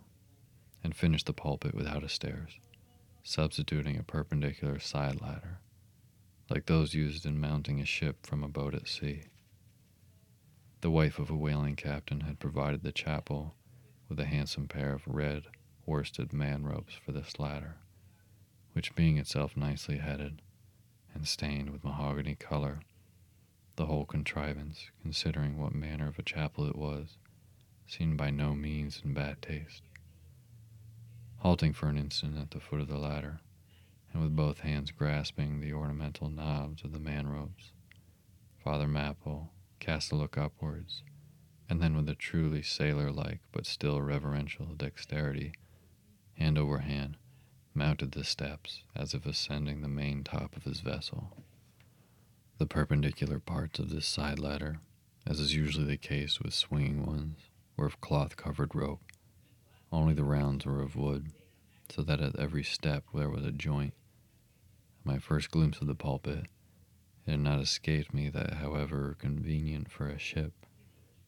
and 0.83 0.95
finished 0.95 1.25
the 1.25 1.33
pulpit 1.33 1.73
without 1.73 2.03
a 2.03 2.09
stairs, 2.09 2.59
substituting 3.23 3.97
a 3.97 4.03
perpendicular 4.03 4.79
side 4.79 5.21
ladder, 5.21 5.59
like 6.49 6.65
those 6.65 6.93
used 6.93 7.25
in 7.25 7.39
mounting 7.39 7.79
a 7.79 7.85
ship 7.85 8.25
from 8.25 8.43
a 8.43 8.49
boat 8.49 8.73
at 8.73 8.87
sea. 8.87 9.23
The 10.81 10.91
wife 10.91 11.19
of 11.19 11.29
a 11.29 11.35
whaling 11.35 11.75
captain 11.75 12.21
had 12.21 12.39
provided 12.39 12.83
the 12.83 12.91
chapel 12.91 13.55
with 14.07 14.19
a 14.19 14.25
handsome 14.25 14.67
pair 14.67 14.93
of 14.93 15.07
red 15.07 15.43
worsted 15.85 16.33
man 16.33 16.65
ropes 16.65 16.93
for 16.93 17.11
this 17.11 17.39
ladder, 17.39 17.77
which 18.73 18.95
being 18.95 19.17
itself 19.17 19.57
nicely 19.57 19.97
headed 19.97 20.41
and 21.13 21.27
stained 21.27 21.71
with 21.71 21.83
mahogany 21.83 22.35
color, 22.35 22.81
the 23.75 23.85
whole 23.85 24.05
contrivance, 24.05 24.91
considering 25.01 25.57
what 25.57 25.73
manner 25.73 26.07
of 26.07 26.19
a 26.19 26.23
chapel 26.23 26.67
it 26.67 26.75
was, 26.75 27.17
seemed 27.87 28.17
by 28.17 28.29
no 28.29 28.53
means 28.53 29.01
in 29.03 29.13
bad 29.13 29.41
taste. 29.41 29.81
Halting 31.37 31.73
for 31.73 31.87
an 31.87 31.97
instant 31.97 32.37
at 32.37 32.51
the 32.51 32.59
foot 32.59 32.81
of 32.81 32.87
the 32.87 32.97
ladder, 32.97 33.39
and 34.11 34.21
with 34.21 34.35
both 34.35 34.59
hands 34.59 34.91
grasping 34.91 35.59
the 35.59 35.73
ornamental 35.73 36.29
knobs 36.29 36.83
of 36.83 36.91
the 36.91 36.99
man 36.99 37.27
ropes, 37.27 37.71
Father 38.63 38.87
Mapple 38.87 39.49
cast 39.79 40.11
a 40.11 40.15
look 40.15 40.37
upwards, 40.37 41.03
and 41.69 41.81
then 41.81 41.95
with 41.95 42.09
a 42.09 42.15
truly 42.15 42.61
sailor 42.61 43.11
like 43.11 43.39
but 43.51 43.65
still 43.65 44.01
reverential 44.01 44.65
dexterity, 44.75 45.53
hand 46.33 46.57
over 46.57 46.79
hand, 46.79 47.15
mounted 47.73 48.11
the 48.11 48.23
steps 48.23 48.83
as 48.95 49.13
if 49.13 49.25
ascending 49.25 49.81
the 49.81 49.87
main 49.87 50.23
top 50.23 50.55
of 50.57 50.63
his 50.63 50.81
vessel. 50.81 51.37
The 52.57 52.65
perpendicular 52.65 53.39
parts 53.39 53.79
of 53.79 53.89
this 53.89 54.07
side 54.07 54.39
ladder, 54.39 54.79
as 55.25 55.39
is 55.39 55.53
usually 55.53 55.85
the 55.85 55.97
case 55.97 56.41
with 56.41 56.53
swinging 56.53 57.05
ones, 57.05 57.37
were 57.77 57.85
of 57.85 58.01
cloth 58.01 58.35
covered 58.35 58.73
rope. 58.73 59.01
Only 59.91 60.13
the 60.13 60.23
rounds 60.23 60.65
were 60.65 60.81
of 60.81 60.95
wood, 60.95 61.31
so 61.89 62.01
that 62.01 62.19
at 62.19 62.35
every 62.35 62.63
step 62.63 63.05
there 63.13 63.29
was 63.29 63.45
a 63.45 63.51
joint. 63.51 63.93
My 65.03 65.19
first 65.19 65.51
glimpse 65.51 65.79
of 65.79 65.87
the 65.87 65.95
pulpit, 65.95 66.47
it 67.25 67.31
had 67.31 67.39
not 67.39 67.61
escaped 67.61 68.13
me 68.13 68.29
that, 68.29 68.55
however 68.55 69.15
convenient 69.19 69.89
for 69.89 70.09
a 70.09 70.17
ship, 70.17 70.65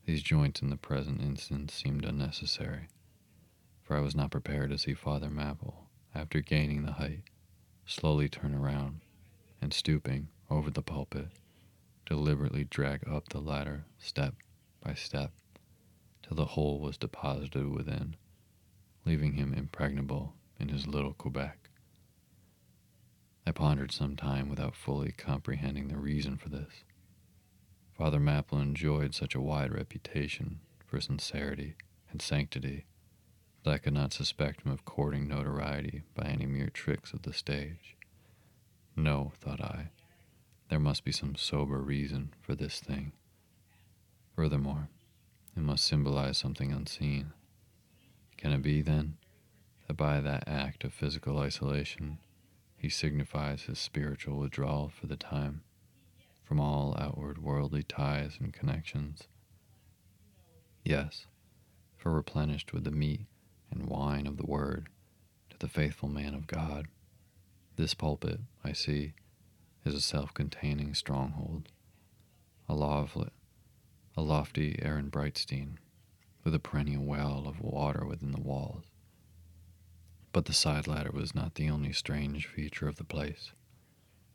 these 0.06 0.24
joints 0.24 0.62
in 0.62 0.70
the 0.70 0.78
present 0.78 1.22
instance 1.22 1.74
seemed 1.74 2.04
unnecessary, 2.04 2.88
for 3.84 3.96
I 3.96 4.02
was 4.02 4.16
not 4.16 4.32
prepared 4.32 4.72
to 4.72 4.78
see 4.78 4.96
Father 4.96 5.30
Mapple, 5.30 5.86
after 6.16 6.42
gaining 6.42 6.84
the 6.84 6.94
height, 6.94 7.24
slowly 7.86 8.28
turn 8.28 8.56
around, 8.56 9.02
and 9.62 9.72
stooping 9.72 10.30
over 10.50 10.72
the 10.72 10.82
pulpit, 10.82 11.28
deliberately 12.06 12.64
drag 12.64 13.08
up 13.08 13.30
the 13.30 13.40
ladder 13.40 13.86
step 14.00 14.34
by 14.82 14.96
step 14.96 15.32
till 16.30 16.36
the 16.36 16.46
whole 16.46 16.80
was 16.80 16.96
deposited 16.96 17.68
within, 17.68 18.16
leaving 19.04 19.34
him 19.34 19.52
impregnable 19.52 20.36
in 20.60 20.70
his 20.70 20.86
little 20.86 21.14
Quebec. 21.14 21.72
I 23.48 23.52
pondered 23.52 23.92
some 23.92 24.16
time 24.16 24.48
without 24.48 24.76
fully 24.76 25.12
comprehending 25.12 25.88
the 25.88 25.98
reason 25.98 26.38
for 26.38 26.50
this. 26.50 26.84
Father 27.98 28.20
Mapple 28.20 28.62
enjoyed 28.62 29.16
such 29.16 29.34
a 29.34 29.42
wide 29.42 29.74
reputation 29.74 30.60
for 30.86 31.02
sincerity 31.02 31.74
and 32.12 32.22
sanctity 32.22 32.86
that 33.64 33.72
I 33.72 33.80
could 33.80 33.94
not 33.94 34.14
suspect 34.14 34.62
him 34.62 34.72
of 34.72 34.86
courting 34.86 35.28
notoriety 35.28 36.04
by 36.14 36.26
any 36.28 36.46
mere 36.46 36.70
tricks 36.70 37.12
of 37.12 37.24
the 37.24 37.34
stage. 37.34 37.96
No, 38.96 39.32
thought 39.40 39.62
I, 39.62 39.90
there 40.70 40.80
must 40.80 41.04
be 41.04 41.12
some 41.12 41.36
sober 41.36 41.80
reason 41.80 42.36
for 42.40 42.54
this 42.54 42.80
thing. 42.80 43.14
Furthermore, 44.36 44.90
it 45.60 45.64
must 45.64 45.84
symbolize 45.84 46.38
something 46.38 46.72
unseen. 46.72 47.34
Can 48.38 48.54
it 48.54 48.62
be, 48.62 48.82
then, 48.82 49.18
that 49.88 49.98
by 49.98 50.22
that 50.22 50.48
act 50.48 50.86
of 50.86 50.94
physical 50.94 51.38
isolation, 51.38 52.20
he 52.78 52.88
signifies 52.88 53.64
his 53.64 53.78
spiritual 53.78 54.40
withdrawal 54.40 54.88
for 54.88 55.08
the 55.08 55.18
time 55.18 55.64
from 56.46 56.62
all 56.62 56.96
outward 56.98 57.44
worldly 57.44 57.84
ties 57.84 58.38
and 58.40 58.54
connections? 58.54 59.24
Yes, 60.86 61.28
for 61.98 62.14
replenished 62.14 62.72
with 62.72 62.86
the 62.86 62.92
meat 62.92 63.26
and 63.70 63.90
wine 63.90 64.28
of 64.28 64.38
the 64.38 64.46
Word 64.46 64.88
to 65.50 65.60
the 65.60 65.68
faithful 65.68 66.08
man 66.08 66.34
of 66.34 66.48
God, 66.48 66.88
this 67.76 67.94
pulpit, 67.94 68.40
I 68.64 68.72
see, 68.72 69.12
is 69.84 69.94
a 69.94 70.00
self 70.00 70.34
containing 70.34 70.94
stronghold, 70.94 71.68
a 72.70 72.74
lofty, 72.74 73.26
a 74.20 74.22
lofty 74.22 74.76
Aaron 74.82 75.10
Ehrenbreitstein 75.10 75.78
with 76.44 76.54
a 76.54 76.60
perennial 76.60 77.06
well 77.06 77.48
of 77.48 77.62
water 77.62 78.06
within 78.06 78.34
the 78.34 78.42
walls. 78.42 78.84
But 80.34 80.44
the 80.44 80.52
side 80.52 80.88
ladder 80.88 81.12
was 81.14 81.34
not 81.34 81.56
the 81.56 81.70
only 81.70 81.94
strange 81.94 82.46
feature 82.46 82.90
of 82.90 82.98
the 82.98 83.06
place. 83.06 83.54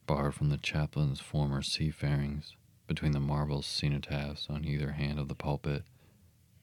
Barred 0.06 0.34
from 0.34 0.48
the 0.48 0.56
chaplain's 0.56 1.20
former 1.20 1.60
seafarings, 1.60 2.56
between 2.86 3.12
the 3.12 3.20
marble 3.20 3.60
cenotaphs 3.60 4.48
on 4.48 4.64
either 4.64 4.92
hand 4.92 5.18
of 5.18 5.28
the 5.28 5.34
pulpit, 5.34 5.84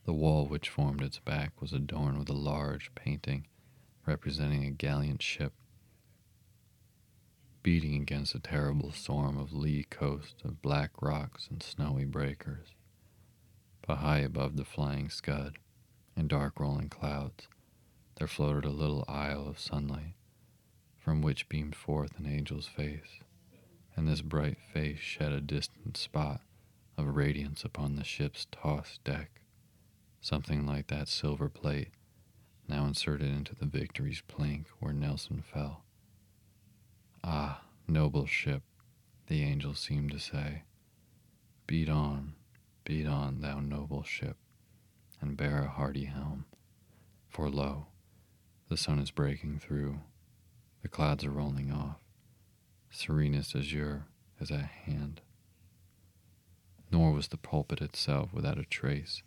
the 0.06 0.14
wall 0.14 0.48
which 0.48 0.70
formed 0.70 1.04
its 1.04 1.20
back 1.20 1.62
was 1.62 1.74
adorned 1.74 2.18
with 2.18 2.30
a 2.30 2.34
large 2.34 2.90
painting 2.96 3.46
representing 4.08 4.66
a 4.66 4.72
gallant 4.72 5.22
ship 5.22 5.54
beating 7.62 8.02
against 8.02 8.34
a 8.34 8.40
terrible 8.40 8.92
storm 8.92 9.38
of 9.38 9.54
lee 9.54 9.84
coast 9.92 10.42
of 10.44 10.64
black 10.64 10.90
rocks 11.00 11.48
and 11.52 11.62
snowy 11.62 12.06
breakers. 12.06 12.70
High 13.96 14.20
above 14.20 14.58
the 14.58 14.66
flying 14.66 15.10
scud 15.10 15.58
and 16.16 16.30
dark 16.30 16.60
rolling 16.60 16.90
clouds, 16.90 17.48
there 18.16 18.28
floated 18.28 18.66
a 18.66 18.70
little 18.70 19.06
isle 19.08 19.48
of 19.48 19.60
sunlight, 19.60 20.16
from 20.98 21.22
which 21.22 21.50
beamed 21.50 21.76
forth 21.76 22.18
an 22.20 22.26
angel's 22.26 22.68
face, 22.68 23.20
and 23.96 24.08
this 24.08 24.22
bright 24.22 24.58
face 24.74 25.00
shed 25.00 25.32
a 25.32 25.42
distant 25.42 25.98
spot 25.98 26.42
of 26.98 27.16
radiance 27.16 27.64
upon 27.64 27.96
the 27.96 28.04
ship's 28.04 28.48
tossed 28.52 29.04
deck, 29.04 29.42
something 30.20 30.66
like 30.66 30.88
that 30.88 31.08
silver 31.08 31.50
plate 31.50 31.90
now 32.68 32.86
inserted 32.86 33.28
into 33.28 33.56
the 33.56 33.66
Victory's 33.66 34.22
plank 34.28 34.68
where 34.80 34.94
Nelson 34.94 35.42
fell. 35.42 35.84
Ah, 37.24 37.64
noble 37.88 38.26
ship, 38.26 38.64
the 39.28 39.44
angel 39.44 39.74
seemed 39.74 40.12
to 40.12 40.20
say, 40.20 40.64
beat 41.68 41.90
on, 41.90 42.34
beat 42.84 43.08
on, 43.08 43.42
thou 43.42 43.60
noble 43.60 44.04
ship, 44.04 44.38
and 45.20 45.38
bear 45.38 45.64
a 45.64 45.70
hardy 45.70 46.06
helm. 46.06 46.46
For 47.30 47.50
lo, 47.50 47.88
the 48.70 48.78
sun 48.78 49.00
is 49.00 49.12
breaking 49.12 49.60
through, 49.60 50.00
the 50.82 50.88
clouds 50.88 51.24
are 51.24 51.32
rolling 51.32 51.72
off, 51.72 52.02
serenest 52.90 53.56
azure 53.56 54.06
is 54.40 54.52
at 54.52 54.66
hand. 54.66 55.22
Nor 56.92 57.12
was 57.14 57.30
the 57.30 57.38
pulpit 57.38 57.82
itself 57.82 58.34
without 58.34 58.58
a 58.58 58.66
trace 58.66 59.24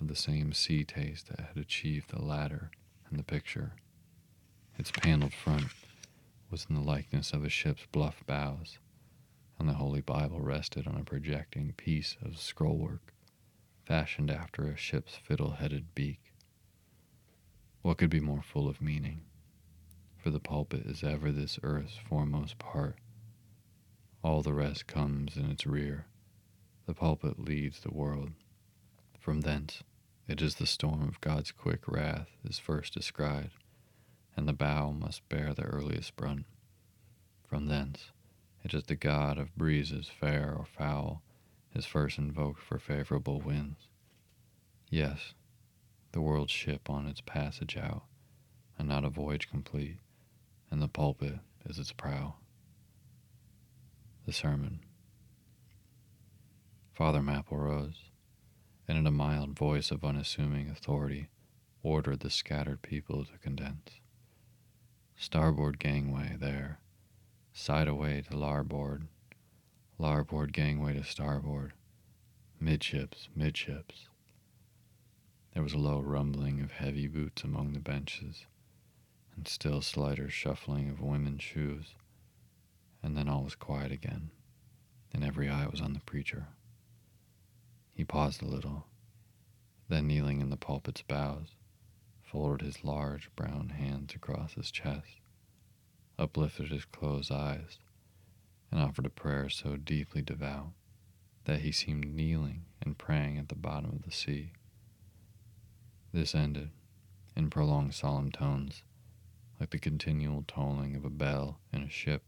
of 0.00 0.08
the 0.08 0.14
same 0.14 0.52
sea 0.52 0.84
taste 0.84 1.28
that 1.28 1.40
had 1.40 1.56
achieved 1.56 2.10
the 2.10 2.22
ladder 2.22 2.70
and 3.10 3.18
the 3.18 3.24
picture. 3.24 3.72
Its 4.78 4.92
paneled 4.92 5.32
front 5.32 5.66
was 6.50 6.66
in 6.68 6.76
the 6.76 6.80
likeness 6.80 7.32
of 7.32 7.44
a 7.44 7.48
ship's 7.48 7.86
bluff 7.90 8.22
bows, 8.26 8.78
and 9.58 9.68
the 9.68 9.74
Holy 9.74 10.00
Bible 10.00 10.40
rested 10.40 10.86
on 10.86 10.96
a 10.96 11.04
projecting 11.04 11.72
piece 11.72 12.16
of 12.22 12.32
scrollwork 12.32 13.12
fashioned 13.84 14.30
after 14.30 14.66
a 14.66 14.76
ship's 14.76 15.14
fiddle 15.16 15.52
headed 15.52 15.94
beak. 15.94 16.32
What 17.82 17.98
could 17.98 18.10
be 18.10 18.20
more 18.20 18.42
full 18.42 18.68
of 18.68 18.82
meaning? 18.82 19.22
For 20.16 20.30
the 20.30 20.40
pulpit 20.40 20.86
is 20.86 21.02
ever 21.02 21.32
this 21.32 21.58
earth's 21.62 21.96
foremost 21.96 22.58
part. 22.58 22.96
All 24.22 24.42
the 24.42 24.52
rest 24.52 24.86
comes 24.86 25.36
in 25.36 25.50
its 25.50 25.66
rear. 25.66 26.06
The 26.86 26.94
pulpit 26.94 27.38
leads 27.38 27.80
the 27.80 27.94
world. 27.94 28.32
From 29.18 29.40
thence, 29.40 29.82
it 30.26 30.42
is 30.42 30.56
the 30.56 30.66
storm 30.66 31.02
of 31.08 31.20
God's 31.20 31.52
quick 31.52 31.88
wrath 31.88 32.28
is 32.44 32.58
first 32.58 32.94
descried 32.94 33.50
and 34.38 34.46
the 34.46 34.52
bow 34.52 34.92
must 34.92 35.28
bear 35.28 35.52
the 35.52 35.64
earliest 35.64 36.14
brunt. 36.14 36.46
From 37.48 37.66
thence, 37.66 38.12
it 38.64 38.74
is 38.74 38.84
the 38.84 38.96
god 38.96 39.38
of 39.38 39.56
breezes, 39.56 40.08
fair 40.08 40.54
or 40.54 40.64
foul, 40.64 41.22
is 41.74 41.86
first 41.86 42.18
invoked 42.18 42.60
for 42.60 42.78
favorable 42.78 43.40
winds. 43.40 43.88
Yes, 44.90 45.34
the 46.12 46.20
world's 46.20 46.52
ship 46.52 46.88
on 46.88 47.06
its 47.06 47.20
passage 47.20 47.76
out, 47.76 48.04
and 48.78 48.88
not 48.88 49.04
a 49.04 49.10
voyage 49.10 49.48
complete, 49.50 49.98
and 50.70 50.80
the 50.80 50.88
pulpit 50.88 51.38
is 51.66 51.78
its 51.78 51.92
prow. 51.92 52.34
The 54.26 54.32
Sermon 54.32 54.80
Father 56.92 57.20
Mapple 57.20 57.58
rose, 57.58 58.10
and 58.88 58.98
in 58.98 59.06
a 59.06 59.10
mild 59.10 59.56
voice 59.56 59.90
of 59.90 60.04
unassuming 60.04 60.68
authority, 60.68 61.28
ordered 61.82 62.20
the 62.20 62.30
scattered 62.30 62.82
people 62.82 63.24
to 63.24 63.38
condense. 63.38 64.00
Starboard 65.16 65.78
gangway 65.78 66.36
there. 66.38 66.80
Side 67.60 67.88
away 67.88 68.22
to 68.22 68.36
larboard. 68.36 69.08
Larboard 69.98 70.52
gangway 70.52 70.94
to 70.94 71.02
starboard. 71.02 71.72
Midships, 72.60 73.28
midships. 73.34 74.06
There 75.52 75.62
was 75.64 75.72
a 75.72 75.78
low 75.78 76.00
rumbling 76.00 76.60
of 76.60 76.70
heavy 76.70 77.08
boots 77.08 77.42
among 77.42 77.72
the 77.72 77.80
benches, 77.80 78.46
and 79.34 79.48
still 79.48 79.82
slighter 79.82 80.30
shuffling 80.30 80.88
of 80.88 81.00
women's 81.00 81.42
shoes, 81.42 81.96
and 83.02 83.16
then 83.16 83.28
all 83.28 83.42
was 83.42 83.56
quiet 83.56 83.90
again, 83.90 84.30
and 85.12 85.24
every 85.24 85.48
eye 85.48 85.66
was 85.66 85.80
on 85.80 85.94
the 85.94 86.00
preacher. 86.00 86.46
He 87.92 88.04
paused 88.04 88.40
a 88.40 88.46
little, 88.46 88.86
then 89.88 90.06
kneeling 90.06 90.40
in 90.40 90.50
the 90.50 90.56
pulpit's 90.56 91.02
bows, 91.02 91.56
folded 92.22 92.64
his 92.64 92.84
large 92.84 93.34
brown 93.34 93.70
hands 93.70 94.14
across 94.14 94.52
his 94.54 94.70
chest, 94.70 95.17
uplifted 96.18 96.70
his 96.70 96.84
closed 96.84 97.30
eyes, 97.30 97.78
and 98.70 98.80
offered 98.80 99.06
a 99.06 99.10
prayer 99.10 99.48
so 99.48 99.76
deeply 99.76 100.22
devout 100.22 100.72
that 101.44 101.60
he 101.60 101.72
seemed 101.72 102.14
kneeling 102.14 102.64
and 102.82 102.98
praying 102.98 103.38
at 103.38 103.48
the 103.48 103.54
bottom 103.54 103.90
of 103.90 104.02
the 104.02 104.12
sea. 104.12 104.52
This 106.12 106.34
ended 106.34 106.70
in 107.36 107.50
prolonged 107.50 107.94
solemn 107.94 108.30
tones, 108.30 108.82
like 109.60 109.70
the 109.70 109.78
continual 109.78 110.44
tolling 110.46 110.96
of 110.96 111.04
a 111.04 111.10
bell 111.10 111.60
in 111.72 111.82
a 111.82 111.88
ship 111.88 112.22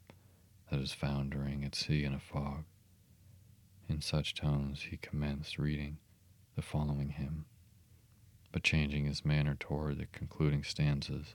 that 0.71 0.81
is 0.81 0.93
foundering 0.93 1.65
at 1.65 1.75
sea 1.75 2.05
in 2.05 2.15
a 2.15 2.21
fog. 2.21 2.65
In 3.89 4.01
such 4.01 4.35
tones 4.35 4.83
he 4.91 4.97
commenced 4.97 5.59
reading 5.59 5.99
the 6.55 6.63
following 6.63 7.11
hymn 7.11 7.47
but 8.53 8.63
changing 8.63 9.07
his 9.07 9.25
manner 9.25 9.57
toward 9.59 9.99
the 9.99 10.07
concluding 10.07 10.65
stanzas, 10.65 11.35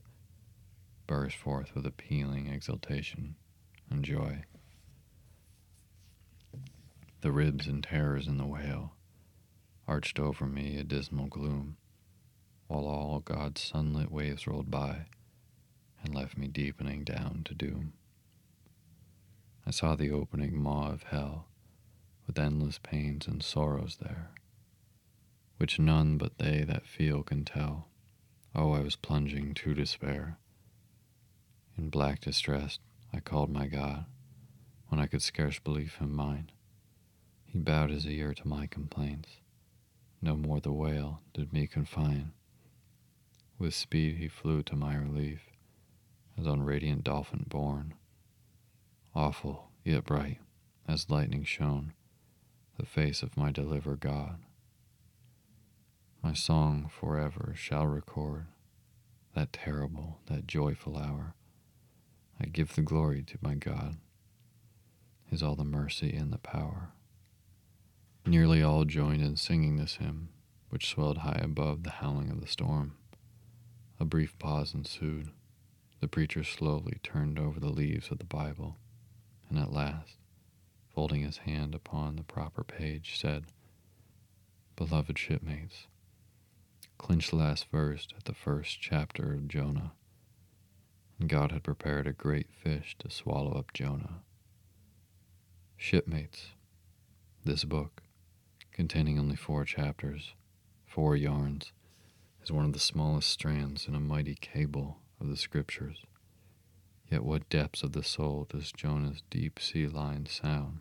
burst 1.08 1.36
forth 1.36 1.74
with 1.76 1.86
appealing 1.86 2.48
exultation 2.48 3.36
and 3.90 4.04
joy. 4.04 4.44
The 7.22 7.32
ribs 7.32 7.68
and 7.68 7.84
terrors 7.84 8.28
in 8.28 8.38
the 8.38 8.46
whale 8.46 8.94
arched 9.88 10.20
over 10.20 10.46
me 10.46 10.78
a 10.78 10.84
dismal 10.84 11.28
gloom, 11.28 11.78
while 12.68 12.86
all 12.86 13.20
God's 13.20 13.62
sunlit 13.62 14.12
waves 14.12 14.48
rolled 14.48 14.72
by 14.72 15.06
and 16.04 16.14
left 16.14 16.38
me 16.38 16.48
deepening 16.48 17.04
down 17.04 17.42
to 17.46 17.54
doom. 17.54 17.94
I 19.66 19.72
saw 19.72 19.96
the 19.96 20.12
opening 20.12 20.62
maw 20.62 20.92
of 20.92 21.04
hell 21.04 21.48
with 22.28 22.40
endless 22.40 22.80
pains 22.80 23.28
and 23.28 23.44
sorrows 23.44 23.98
there 24.02 24.32
which 25.58 25.80
none 25.80 26.18
but 26.18 26.38
they 26.38 26.64
that 26.64 26.86
feel 26.86 27.24
can 27.24 27.46
tell. 27.46 27.88
Oh, 28.54 28.74
I 28.74 28.82
was 28.82 28.96
plunging 28.96 29.54
to 29.56 29.74
despair. 29.74 30.38
In 31.78 31.90
black 31.90 32.22
distress, 32.22 32.80
I 33.14 33.20
called 33.20 33.50
my 33.50 33.68
God, 33.68 34.06
when 34.88 35.00
I 35.00 35.08
could 35.08 35.22
scarce 35.22 35.60
believe 35.60 35.96
him 35.96 36.14
mine. 36.14 36.52
He 37.46 37.60
bowed 37.60 37.90
his 37.90 38.06
ear 38.06 38.34
to 38.34 38.48
my 38.48 38.68
complaints. 38.68 39.30
No 40.22 40.36
more 40.36 40.60
the 40.60 40.72
wail 40.72 41.22
did 41.34 41.54
me 41.54 41.68
confine. 41.68 42.32
With 43.60 43.74
speed 43.74 44.18
he 44.18 44.28
flew 44.28 44.64
to 44.64 44.76
my 44.76 44.96
relief, 44.96 45.50
as 46.38 46.48
on 46.48 46.64
radiant 46.64 47.04
dolphin 47.04 47.46
borne. 47.48 47.94
Awful, 49.14 49.70
yet 49.84 50.06
bright, 50.06 50.40
as 50.88 51.10
lightning 51.10 51.44
shone, 51.44 51.94
the 52.78 52.86
face 52.86 53.24
of 53.24 53.38
my 53.38 53.52
deliverer 53.52 53.96
God 53.96 54.40
my 56.26 56.34
song 56.34 56.90
forever 56.90 57.54
shall 57.56 57.86
record 57.86 58.48
that 59.36 59.54
terrible, 59.54 60.18
that 60.26 60.48
joyful 60.48 60.98
hour. 60.98 61.36
I 62.40 62.46
give 62.46 62.76
the 62.76 62.82
glory 62.82 63.24
to 63.24 63.38
my 63.42 63.56
God, 63.56 63.98
His 65.26 65.42
all 65.42 65.56
the 65.56 65.64
mercy 65.64 66.14
and 66.14 66.34
the 66.34 66.38
power. 66.38 66.92
Nearly 68.26 68.62
all 68.62 68.86
joined 68.86 69.22
in 69.22 69.38
singing 69.38 69.78
this 69.78 69.96
hymn, 69.96 70.30
which 70.70 70.90
swelled 70.90 71.20
high 71.20 71.40
above 71.42 71.84
the 71.84 71.92
howling 71.92 72.32
of 72.32 72.42
the 72.42 72.48
storm. 72.48 72.98
A 74.00 74.06
brief 74.06 74.38
pause 74.40 74.74
ensued. 74.74 75.30
The 76.02 76.08
preacher 76.08 76.44
slowly 76.44 77.00
turned 77.04 77.40
over 77.40 77.60
the 77.60 77.70
leaves 77.70 78.12
of 78.12 78.18
the 78.18 78.26
Bible, 78.26 78.78
and 79.50 79.58
at 79.58 79.72
last, 79.72 80.18
folding 80.94 81.22
his 81.22 81.38
hand 81.38 81.74
upon 81.74 82.16
the 82.16 82.24
proper 82.24 82.64
page, 82.64 83.18
said, 83.20 83.46
Beloved 84.76 85.18
shipmates, 85.18 85.88
clinch 86.98 87.30
the 87.30 87.38
last 87.38 87.68
verse 87.72 88.08
at 88.18 88.26
the 88.26 88.34
first 88.34 88.82
chapter 88.82 89.34
of 89.34 89.48
Jonah. 89.48 89.94
And 91.20 91.30
God 91.30 91.52
had 91.52 91.64
prepared 91.64 92.08
a 92.08 92.14
great 92.14 92.52
fish 92.52 92.96
to 93.00 93.10
swallow 93.10 93.54
up 93.54 93.74
Jonah. 93.74 94.22
Shipmates, 95.78 96.48
this 97.44 97.64
book, 97.64 98.02
containing 98.72 99.18
only 99.20 99.36
four 99.36 99.66
chapters, 99.66 100.34
four 100.86 101.16
yarns, 101.16 101.72
is 102.44 102.52
one 102.52 102.66
of 102.66 102.74
the 102.74 102.80
smallest 102.80 103.30
strands 103.30 103.88
in 103.88 103.96
a 103.96 104.00
mighty 104.00 104.36
cable 104.36 104.98
of 105.20 105.30
the 105.30 105.38
Scriptures. 105.38 106.04
Yet 107.10 107.24
what 107.24 107.50
depths 107.50 107.84
of 107.84 107.94
the 107.94 108.04
soul 108.04 108.48
does 108.50 108.72
Jonah's 108.72 109.22
deep 109.30 109.60
sea 109.60 109.88
line 109.88 110.26
sound? 110.26 110.80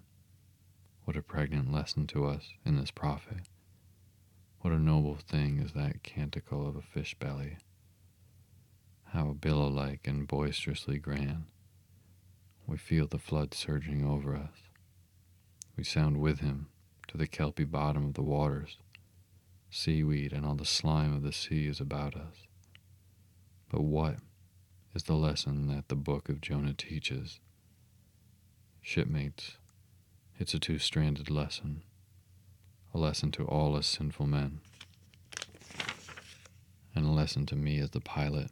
What 1.04 1.16
a 1.16 1.22
pregnant 1.22 1.70
lesson 1.70 2.06
to 2.08 2.26
us 2.26 2.54
in 2.64 2.76
this 2.76 2.90
prophet. 2.90 3.48
What 4.60 4.72
a 4.72 4.78
noble 4.78 5.16
thing 5.16 5.58
is 5.58 5.72
that 5.72 6.02
canticle 6.02 6.66
of 6.66 6.76
a 6.76 6.82
fish 6.82 7.14
belly. 7.14 7.58
How 9.14 9.32
billow 9.32 9.68
like 9.68 10.08
and 10.08 10.26
boisterously 10.26 10.98
grand. 10.98 11.44
We 12.66 12.76
feel 12.76 13.06
the 13.06 13.20
flood 13.20 13.54
surging 13.54 14.04
over 14.04 14.34
us. 14.34 14.64
We 15.76 15.84
sound 15.84 16.16
with 16.16 16.40
him 16.40 16.66
to 17.06 17.16
the 17.16 17.28
kelpy 17.28 17.62
bottom 17.62 18.06
of 18.06 18.14
the 18.14 18.22
waters. 18.22 18.76
Seaweed 19.70 20.32
and 20.32 20.44
all 20.44 20.56
the 20.56 20.64
slime 20.64 21.14
of 21.14 21.22
the 21.22 21.32
sea 21.32 21.68
is 21.68 21.78
about 21.78 22.16
us. 22.16 22.48
But 23.70 23.82
what 23.82 24.16
is 24.96 25.04
the 25.04 25.14
lesson 25.14 25.68
that 25.68 25.88
the 25.88 25.94
book 25.94 26.28
of 26.28 26.40
Jonah 26.40 26.74
teaches? 26.74 27.38
Shipmates, 28.82 29.58
it's 30.40 30.54
a 30.54 30.58
two 30.58 30.80
stranded 30.80 31.30
lesson, 31.30 31.82
a 32.92 32.98
lesson 32.98 33.30
to 33.32 33.44
all 33.44 33.76
us 33.76 33.86
sinful 33.86 34.26
men, 34.26 34.58
and 36.96 37.06
a 37.06 37.10
lesson 37.10 37.46
to 37.46 37.54
me 37.54 37.78
as 37.78 37.90
the 37.90 38.00
pilot 38.00 38.50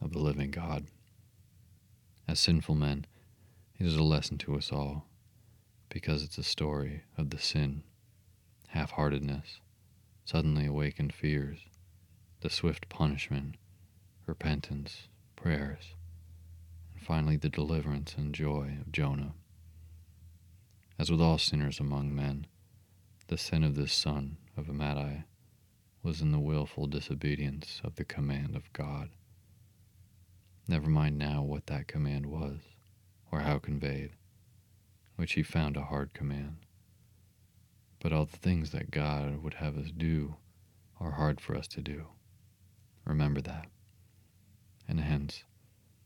of 0.00 0.12
the 0.12 0.18
living 0.18 0.50
God. 0.50 0.86
As 2.28 2.40
sinful 2.40 2.74
men, 2.74 3.06
it 3.78 3.86
is 3.86 3.96
a 3.96 4.02
lesson 4.02 4.38
to 4.38 4.56
us 4.56 4.72
all 4.72 5.06
because 5.88 6.22
it's 6.22 6.38
a 6.38 6.42
story 6.42 7.02
of 7.16 7.30
the 7.30 7.38
sin, 7.38 7.82
half 8.68 8.92
heartedness, 8.92 9.60
suddenly 10.24 10.66
awakened 10.66 11.14
fears, 11.14 11.58
the 12.40 12.50
swift 12.50 12.88
punishment, 12.88 13.56
repentance, 14.26 15.08
prayers, 15.36 15.94
and 16.94 17.02
finally 17.02 17.36
the 17.36 17.48
deliverance 17.48 18.14
and 18.16 18.34
joy 18.34 18.76
of 18.80 18.92
Jonah. 18.92 19.34
As 20.98 21.10
with 21.10 21.20
all 21.20 21.38
sinners 21.38 21.78
among 21.78 22.14
men, 22.14 22.46
the 23.28 23.38
sin 23.38 23.62
of 23.62 23.74
this 23.74 23.92
son 23.92 24.36
of 24.56 24.66
Amittai 24.66 25.24
was 26.02 26.20
in 26.20 26.32
the 26.32 26.38
wilful 26.38 26.86
disobedience 26.86 27.80
of 27.82 27.96
the 27.96 28.04
command 28.04 28.56
of 28.56 28.72
God. 28.72 29.10
Never 30.68 30.88
mind 30.90 31.16
now 31.16 31.42
what 31.44 31.66
that 31.66 31.86
command 31.86 32.26
was, 32.26 32.58
or 33.30 33.40
how 33.40 33.60
conveyed, 33.60 34.10
which 35.14 35.34
he 35.34 35.44
found 35.44 35.76
a 35.76 35.84
hard 35.84 36.12
command. 36.12 36.56
But 38.00 38.12
all 38.12 38.24
the 38.24 38.36
things 38.36 38.70
that 38.70 38.90
God 38.90 39.44
would 39.44 39.54
have 39.54 39.78
us 39.78 39.92
do 39.96 40.36
are 40.98 41.12
hard 41.12 41.40
for 41.40 41.56
us 41.56 41.68
to 41.68 41.80
do. 41.80 42.06
Remember 43.04 43.40
that. 43.42 43.68
And 44.88 45.00
hence, 45.00 45.44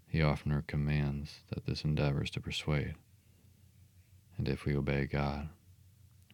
he 0.06 0.20
oftener 0.20 0.62
commands 0.66 1.40
that 1.48 1.64
this 1.64 1.82
endeavors 1.82 2.30
to 2.32 2.40
persuade. 2.40 2.96
And 4.36 4.46
if 4.46 4.66
we 4.66 4.76
obey 4.76 5.06
God, 5.06 5.48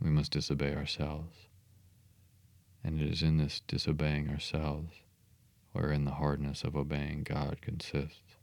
we 0.01 0.11
must 0.11 0.33
disobey 0.33 0.75
ourselves. 0.75 1.47
And 2.83 3.01
it 3.01 3.09
is 3.09 3.23
in 3.23 3.39
this 3.39 3.63
disobeying 3.69 4.29
ourselves 4.31 4.95
wherein 5.77 6.07
the 6.07 6.13
hardness 6.13 6.65
of 6.65 6.75
obeying 6.75 7.23
God 7.23 7.61
consists. 7.61 8.37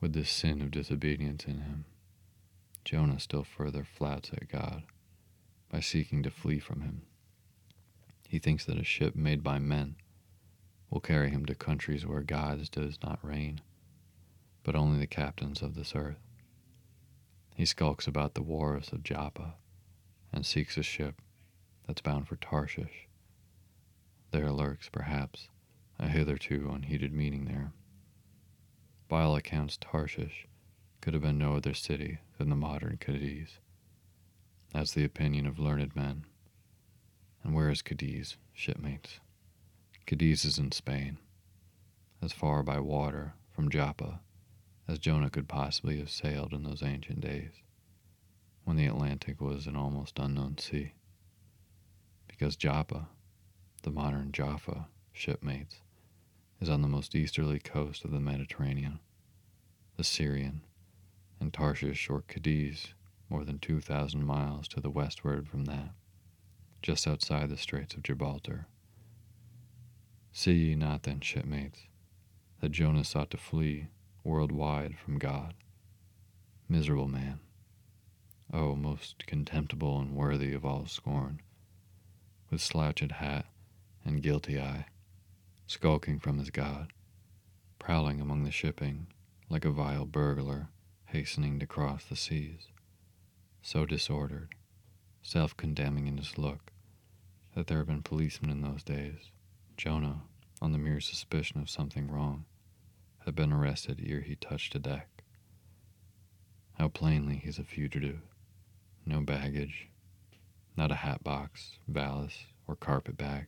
With 0.00 0.14
this 0.14 0.30
sin 0.30 0.62
of 0.62 0.70
disobedience 0.70 1.44
in 1.44 1.60
him, 1.60 1.84
Jonah 2.86 3.20
still 3.20 3.44
further 3.44 3.84
flouts 3.84 4.30
at 4.32 4.48
God 4.48 4.84
by 5.70 5.80
seeking 5.80 6.22
to 6.22 6.30
flee 6.30 6.58
from 6.58 6.80
him. 6.80 7.02
He 8.26 8.38
thinks 8.38 8.64
that 8.64 8.78
a 8.78 8.84
ship 8.84 9.14
made 9.14 9.42
by 9.42 9.58
men 9.58 9.96
will 10.88 11.00
carry 11.00 11.30
him 11.30 11.44
to 11.46 11.54
countries 11.54 12.06
where 12.06 12.22
God 12.22 12.70
does 12.70 12.98
not 13.02 13.18
reign, 13.22 13.60
but 14.62 14.74
only 14.74 14.98
the 14.98 15.06
captains 15.06 15.60
of 15.60 15.74
this 15.74 15.94
earth. 15.94 16.20
He 17.54 17.66
skulks 17.66 18.06
about 18.06 18.34
the 18.34 18.42
wharves 18.42 18.90
of 18.90 19.04
Joppa 19.04 19.54
and 20.32 20.46
seeks 20.46 20.78
a 20.78 20.82
ship 20.82 21.20
that's 21.86 22.00
bound 22.00 22.26
for 22.26 22.36
Tarshish. 22.36 23.06
There 24.30 24.50
lurks, 24.50 24.88
perhaps, 24.88 25.48
a 25.98 26.08
hitherto 26.08 26.70
unheeded 26.74 27.12
meaning 27.12 27.44
there. 27.44 27.72
By 29.08 29.22
all 29.22 29.36
accounts, 29.36 29.76
Tarshish 29.80 30.46
could 31.00 31.14
have 31.14 31.22
been 31.22 31.38
no 31.38 31.56
other 31.56 31.74
city 31.74 32.18
than 32.38 32.48
the 32.50 32.56
modern 32.56 32.96
Cadiz. 32.98 33.58
That's 34.72 34.92
the 34.92 35.04
opinion 35.04 35.46
of 35.46 35.58
learned 35.58 35.94
men. 35.94 36.24
And 37.42 37.54
where 37.54 37.70
is 37.70 37.82
Cadiz, 37.82 38.36
shipmates? 38.52 39.20
Cadiz 40.06 40.44
is 40.44 40.58
in 40.58 40.72
Spain, 40.72 41.18
as 42.22 42.32
far 42.32 42.62
by 42.62 42.80
water 42.80 43.34
from 43.50 43.70
Joppa 43.70 44.20
as 44.86 44.98
Jonah 44.98 45.30
could 45.30 45.48
possibly 45.48 45.98
have 45.98 46.10
sailed 46.10 46.52
in 46.52 46.62
those 46.62 46.82
ancient 46.82 47.20
days, 47.20 47.62
when 48.64 48.76
the 48.76 48.86
Atlantic 48.86 49.40
was 49.40 49.66
an 49.66 49.76
almost 49.76 50.18
unknown 50.18 50.58
sea. 50.58 50.92
Because 52.28 52.56
Joppa, 52.56 53.08
the 53.82 53.90
modern 53.90 54.32
Jaffa, 54.32 54.88
shipmates, 55.12 55.80
is 56.64 56.70
on 56.70 56.80
the 56.80 56.88
most 56.88 57.14
easterly 57.14 57.58
coast 57.58 58.06
of 58.06 58.10
the 58.10 58.18
Mediterranean, 58.18 58.98
the 59.98 60.02
Syrian, 60.02 60.62
and 61.38 61.52
Tarshish 61.52 62.08
or 62.08 62.22
Cadiz 62.22 62.94
more 63.28 63.44
than 63.44 63.58
2,000 63.58 64.24
miles 64.24 64.66
to 64.68 64.80
the 64.80 64.88
westward 64.88 65.46
from 65.46 65.66
that, 65.66 65.90
just 66.80 67.06
outside 67.06 67.50
the 67.50 67.58
Straits 67.58 67.92
of 67.92 68.02
Gibraltar. 68.02 68.66
See 70.32 70.54
ye 70.54 70.74
not 70.74 71.02
then, 71.02 71.20
shipmates, 71.20 71.80
that 72.62 72.72
Jonah 72.72 73.04
sought 73.04 73.30
to 73.32 73.36
flee 73.36 73.88
worldwide 74.22 74.96
from 74.98 75.18
God? 75.18 75.52
Miserable 76.66 77.08
man, 77.08 77.40
oh, 78.54 78.74
most 78.74 79.26
contemptible 79.26 80.00
and 80.00 80.16
worthy 80.16 80.54
of 80.54 80.64
all 80.64 80.86
scorn, 80.86 81.42
with 82.50 82.62
slouched 82.62 83.12
hat 83.12 83.44
and 84.02 84.22
guilty 84.22 84.58
eye 84.58 84.86
skulking 85.66 86.18
from 86.18 86.38
his 86.38 86.50
God, 86.50 86.92
prowling 87.78 88.20
among 88.20 88.44
the 88.44 88.50
shipping 88.50 89.06
like 89.48 89.64
a 89.64 89.70
vile 89.70 90.04
burglar 90.04 90.68
hastening 91.06 91.58
to 91.60 91.66
cross 91.66 92.04
the 92.04 92.16
seas, 92.16 92.68
so 93.62 93.86
disordered, 93.86 94.54
self 95.22 95.56
condemning 95.56 96.06
in 96.06 96.18
his 96.18 96.36
look, 96.36 96.72
that 97.54 97.66
there 97.66 97.78
had 97.78 97.86
been 97.86 98.02
policemen 98.02 98.50
in 98.50 98.62
those 98.62 98.82
days. 98.82 99.30
Jonah, 99.76 100.22
on 100.60 100.72
the 100.72 100.78
mere 100.78 101.00
suspicion 101.00 101.60
of 101.60 101.70
something 101.70 102.10
wrong, 102.10 102.44
had 103.24 103.34
been 103.34 103.52
arrested 103.52 104.02
ere 104.04 104.20
he 104.20 104.36
touched 104.36 104.74
a 104.74 104.78
deck. 104.78 105.22
How 106.74 106.88
plainly 106.88 107.36
he's 107.36 107.58
a 107.58 107.64
fugitive. 107.64 108.20
No 109.06 109.20
baggage, 109.20 109.88
not 110.76 110.90
a 110.90 110.96
hat 110.96 111.22
box, 111.22 111.78
valise, 111.86 112.46
or 112.66 112.74
carpet 112.74 113.16
bag. 113.16 113.46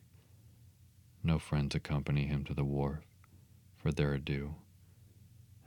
No 1.27 1.39
friends 1.39 1.75
accompany 1.75 2.25
him 2.25 2.45
to 2.45 2.53
the 2.53 2.63
wharf 2.63 3.03
for 3.75 3.91
their 3.91 4.13
adieu. 4.13 4.55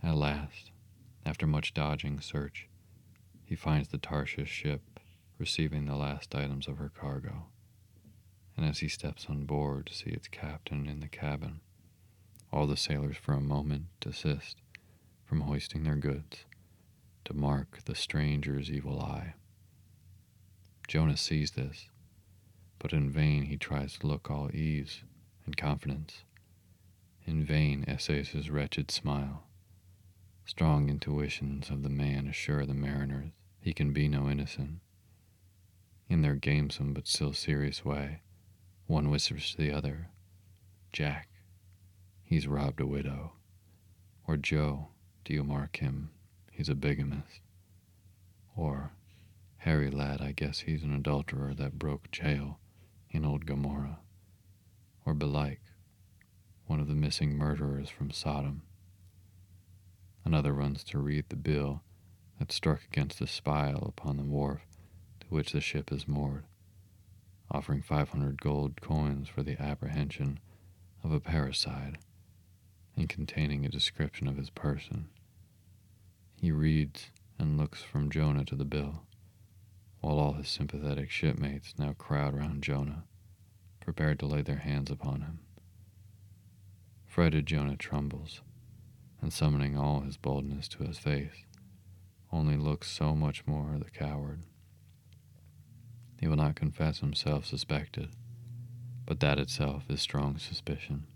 At 0.03 0.17
last, 0.17 0.71
after 1.27 1.47
much 1.47 1.75
dodging 1.75 2.19
search, 2.23 2.67
he 3.45 3.57
finds 3.57 3.89
the 3.89 3.99
Tarshish 3.99 4.49
ship 4.49 4.99
receiving 5.37 5.85
the 5.85 5.97
last 5.97 6.35
items 6.35 6.67
of 6.67 6.79
her 6.79 6.89
cargo. 6.89 7.49
And 8.57 8.65
as 8.65 8.79
he 8.79 8.89
steps 8.89 9.27
on 9.29 9.45
board 9.45 9.89
to 9.89 9.95
see 9.95 10.09
its 10.09 10.29
captain 10.29 10.87
in 10.87 11.01
the 11.01 11.09
cabin, 11.09 11.61
all 12.51 12.67
the 12.67 12.75
sailors 12.75 13.19
for 13.19 13.35
a 13.35 13.41
moment 13.43 13.89
desist 14.01 14.63
from 15.27 15.43
hoisting 15.43 15.85
their 15.85 15.97
goods 15.97 16.47
to 17.27 17.35
mark 17.35 17.81
the 17.85 17.95
stranger's 17.95 18.71
evil 18.71 18.99
eye. 18.99 19.35
Jonah 20.89 21.19
sees 21.19 21.51
this, 21.51 21.91
but 22.79 22.95
in 22.95 23.11
vain 23.11 23.43
he 23.45 23.59
tries 23.59 23.99
to 23.99 24.07
look 24.07 24.31
all 24.31 24.51
ease 24.55 25.03
and 25.51 25.57
confidence. 25.57 26.23
In 27.27 27.45
vain 27.45 27.85
essays 27.89 28.29
his 28.29 28.51
wretched 28.51 28.89
smile. 28.89 29.49
Strong 30.45 30.89
intuitions 30.89 31.71
of 31.71 31.83
the 31.83 31.89
man 31.89 32.29
assure 32.29 32.65
the 32.65 32.73
mariners 32.73 33.33
he 33.59 33.73
can 33.73 33.93
be 33.93 34.07
no 34.07 34.31
innocent. 34.31 34.79
In 36.09 36.23
their 36.23 36.37
gamesome 36.37 36.95
but 36.95 37.09
still 37.09 37.33
serious 37.33 37.85
way, 37.85 38.21
one 38.87 39.11
whispers 39.11 39.51
to 39.51 39.57
the 39.57 39.73
other, 39.73 40.11
Jack, 40.93 41.29
he's 42.23 42.47
robbed 42.47 42.81
a 42.81 42.87
widow. 42.87 43.33
Or 44.29 44.37
Joe, 44.37 44.91
do 45.25 45.35
you 45.35 45.43
mark 45.43 45.79
him? 45.79 46.11
He's 46.53 46.69
a 46.69 46.77
bigamist. 46.77 47.41
Or, 48.55 48.93
Harry 49.59 49.91
lad, 49.91 50.21
I 50.21 50.31
guess 50.31 50.61
he's 50.61 50.85
an 50.85 50.95
adulterer 50.95 51.55
that 51.55 51.77
broke 51.77 52.09
jail 52.13 52.61
in 53.11 53.25
old 53.25 53.47
Gomorrah 53.47 53.99
or 55.11 55.15
belike 55.15 55.61
one 56.69 56.79
of 56.79 56.87
the 56.87 56.95
missing 56.95 57.37
murderers 57.37 57.89
from 57.91 58.13
Sodom. 58.13 58.63
Another 60.25 60.53
runs 60.53 60.85
to 60.85 61.01
read 61.01 61.25
the 61.29 61.37
bill 61.37 61.83
that 62.39 62.53
struck 62.53 62.85
against 62.85 63.19
the 63.19 63.27
spile 63.27 63.83
upon 63.83 64.17
the 64.17 64.23
wharf 64.23 64.61
to 65.19 65.27
which 65.27 65.51
the 65.51 65.61
ship 65.61 65.91
is 65.91 66.07
moored, 66.07 66.45
offering 67.51 67.83
500 67.83 68.41
gold 68.41 68.81
coins 68.81 69.29
for 69.29 69.43
the 69.43 69.61
apprehension 69.61 70.39
of 71.03 71.11
a 71.11 71.19
parricide 71.19 71.97
and 72.97 73.09
containing 73.09 73.67
a 73.67 73.69
description 73.69 74.29
of 74.29 74.37
his 74.37 74.51
person. 74.51 75.09
He 76.41 76.53
reads 76.53 77.09
and 77.37 77.59
looks 77.59 77.83
from 77.83 78.11
Jonah 78.11 78.45
to 78.45 78.55
the 78.55 78.65
bill, 78.65 79.03
while 80.03 80.21
all 80.21 80.35
his 80.35 80.49
sympathetic 80.49 81.11
shipmates 81.11 81.75
now 81.77 81.95
crowd 81.95 82.35
round 82.37 82.63
Jonah 82.63 83.03
prepared 83.91 84.21
to 84.21 84.27
lay 84.27 84.41
their 84.41 84.59
hands 84.59 84.89
upon 84.89 85.23
him. 85.23 85.41
Affrighted 87.09 87.45
Jonah 87.45 87.77
trembles, 87.77 88.41
and 89.21 89.33
summoning 89.33 89.77
all 89.77 90.03
his 90.03 90.17
boldness 90.17 90.69
to 90.69 90.85
his 90.85 90.97
face, 90.97 91.45
only 92.31 92.57
looks 92.57 92.89
so 92.89 93.17
much 93.17 93.45
more 93.49 93.77
the 93.81 93.91
coward. 93.91 94.45
He 96.21 96.29
will 96.29 96.37
not 96.37 96.55
confess 96.55 97.01
himself 97.01 97.45
suspected, 97.45 98.11
but 99.07 99.19
that 99.19 99.41
itself 99.41 99.83
is 99.89 100.01
strong 100.01 100.39
suspicion, 100.39 101.09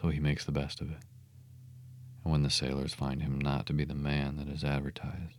so 0.00 0.10
he 0.10 0.20
makes 0.20 0.44
the 0.44 0.52
best 0.52 0.80
of 0.80 0.92
it. 0.92 1.02
And 2.22 2.30
when 2.30 2.44
the 2.44 2.50
sailors 2.50 2.94
find 2.94 3.20
him 3.20 3.40
not 3.40 3.66
to 3.66 3.72
be 3.72 3.84
the 3.84 3.96
man 3.96 4.36
that 4.36 4.46
is 4.46 4.62
advertised, 4.62 5.38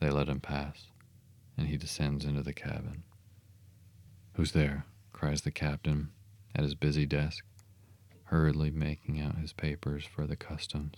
they 0.00 0.10
let 0.10 0.28
him 0.28 0.40
pass, 0.40 0.88
and 1.56 1.68
he 1.68 1.76
descends 1.76 2.24
into 2.24 2.42
the 2.42 2.52
cabin. 2.52 3.04
Who's 4.32 4.50
there? 4.50 4.86
Cries 5.22 5.42
the 5.42 5.52
captain 5.52 6.10
at 6.52 6.64
his 6.64 6.74
busy 6.74 7.06
desk, 7.06 7.44
hurriedly 8.24 8.72
making 8.72 9.20
out 9.20 9.38
his 9.38 9.52
papers 9.52 10.04
for 10.04 10.26
the 10.26 10.34
customs. 10.34 10.96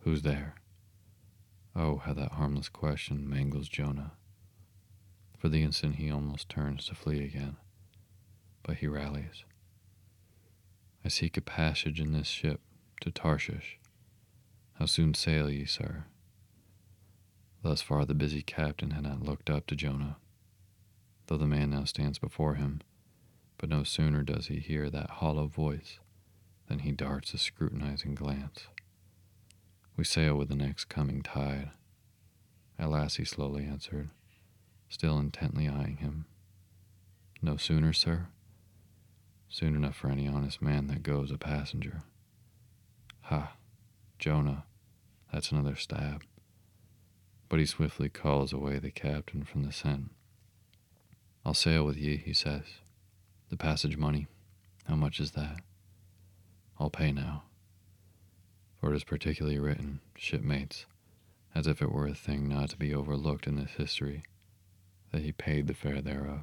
Who's 0.00 0.20
there? 0.20 0.56
Oh, 1.74 1.96
how 1.96 2.12
that 2.12 2.32
harmless 2.32 2.68
question 2.68 3.26
mangles 3.26 3.70
Jonah. 3.70 4.12
For 5.38 5.48
the 5.48 5.62
instant 5.62 5.94
he 5.94 6.10
almost 6.10 6.50
turns 6.50 6.84
to 6.88 6.94
flee 6.94 7.24
again, 7.24 7.56
but 8.62 8.76
he 8.76 8.86
rallies. 8.86 9.44
I 11.02 11.08
seek 11.08 11.38
a 11.38 11.40
passage 11.40 11.98
in 11.98 12.12
this 12.12 12.28
ship 12.28 12.60
to 13.00 13.10
Tarshish. 13.10 13.78
How 14.74 14.84
soon 14.84 15.14
sail 15.14 15.48
ye, 15.48 15.64
sir? 15.64 16.04
Thus 17.62 17.80
far 17.80 18.04
the 18.04 18.12
busy 18.12 18.42
captain 18.42 18.90
had 18.90 19.04
not 19.04 19.22
looked 19.22 19.48
up 19.48 19.66
to 19.68 19.74
Jonah, 19.74 20.18
though 21.28 21.38
the 21.38 21.46
man 21.46 21.70
now 21.70 21.84
stands 21.84 22.18
before 22.18 22.56
him. 22.56 22.82
But 23.58 23.70
no 23.70 23.82
sooner 23.84 24.22
does 24.22 24.48
he 24.48 24.58
hear 24.58 24.90
that 24.90 25.10
hollow 25.10 25.46
voice 25.46 25.98
than 26.68 26.80
he 26.80 26.92
darts 26.92 27.32
a 27.32 27.38
scrutinizing 27.38 28.14
glance. 28.14 28.66
We 29.96 30.04
sail 30.04 30.34
with 30.36 30.48
the 30.48 30.56
next 30.56 30.86
coming 30.86 31.22
tide. 31.22 31.70
At 32.78 32.90
last 32.90 33.16
he 33.16 33.24
slowly 33.24 33.64
answered, 33.64 34.10
still 34.88 35.18
intently 35.18 35.68
eyeing 35.68 35.98
him. 35.98 36.26
No 37.40 37.56
sooner, 37.56 37.92
sir? 37.92 38.26
Soon 39.48 39.74
enough 39.74 39.96
for 39.96 40.10
any 40.10 40.28
honest 40.28 40.60
man 40.60 40.88
that 40.88 41.02
goes 41.02 41.30
a 41.30 41.38
passenger. 41.38 42.02
Ha, 43.22 43.54
Jonah, 44.18 44.64
that's 45.32 45.50
another 45.50 45.76
stab. 45.76 46.24
But 47.48 47.60
he 47.60 47.66
swiftly 47.66 48.08
calls 48.08 48.52
away 48.52 48.78
the 48.78 48.90
captain 48.90 49.44
from 49.44 49.62
the 49.62 49.72
scent. 49.72 50.10
I'll 51.44 51.54
sail 51.54 51.84
with 51.84 51.96
ye, 51.96 52.16
he 52.16 52.34
says. 52.34 52.64
The 53.48 53.56
passage 53.56 53.96
money, 53.96 54.26
how 54.86 54.96
much 54.96 55.20
is 55.20 55.32
that? 55.32 55.60
I'll 56.80 56.90
pay 56.90 57.12
now. 57.12 57.44
For 58.80 58.92
it 58.92 58.96
is 58.96 59.04
particularly 59.04 59.58
written, 59.58 60.00
shipmates, 60.16 60.86
as 61.54 61.66
if 61.66 61.80
it 61.80 61.92
were 61.92 62.08
a 62.08 62.14
thing 62.14 62.48
not 62.48 62.70
to 62.70 62.76
be 62.76 62.92
overlooked 62.92 63.46
in 63.46 63.56
this 63.56 63.70
history, 63.72 64.24
that 65.12 65.22
he 65.22 65.30
paid 65.30 65.68
the 65.68 65.74
fare 65.74 66.02
thereof. 66.02 66.42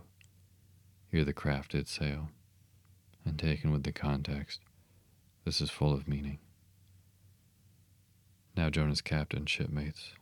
Here 1.11 1.25
the 1.25 1.33
craft 1.33 1.71
did 1.71 1.87
sail, 1.87 2.29
and 3.25 3.37
taken 3.37 3.71
with 3.71 3.83
the 3.83 3.91
context, 3.91 4.61
this 5.43 5.59
is 5.59 5.69
full 5.69 5.93
of 5.93 6.07
meaning. 6.07 6.39
Now 8.55 8.69
Jonah's 8.69 9.01
captain, 9.01 9.45
shipmates, 9.45 10.13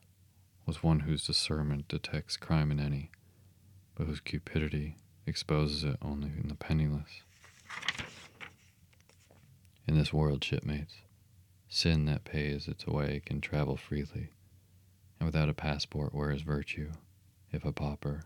was 0.65 0.81
one 0.81 1.01
whose 1.01 1.25
discernment 1.25 1.87
detects 1.87 2.37
crime 2.37 2.71
in 2.71 2.79
any, 2.79 3.11
but 3.93 4.07
whose 4.07 4.19
cupidity 4.19 4.97
exposes 5.31 5.85
it 5.85 5.95
only 6.01 6.27
in 6.27 6.49
the 6.49 6.55
penniless. 6.55 7.21
In 9.87 9.97
this 9.97 10.11
world, 10.11 10.43
shipmates, 10.43 10.95
sin 11.69 12.03
that 12.03 12.25
pays 12.25 12.67
its 12.67 12.85
way 12.85 13.21
can 13.25 13.39
travel 13.39 13.77
freely, 13.77 14.31
and 15.17 15.25
without 15.25 15.47
a 15.47 15.53
passport, 15.53 16.13
where 16.13 16.31
is 16.31 16.41
virtue, 16.41 16.91
if 17.49 17.63
a 17.63 17.71
pauper, 17.71 18.25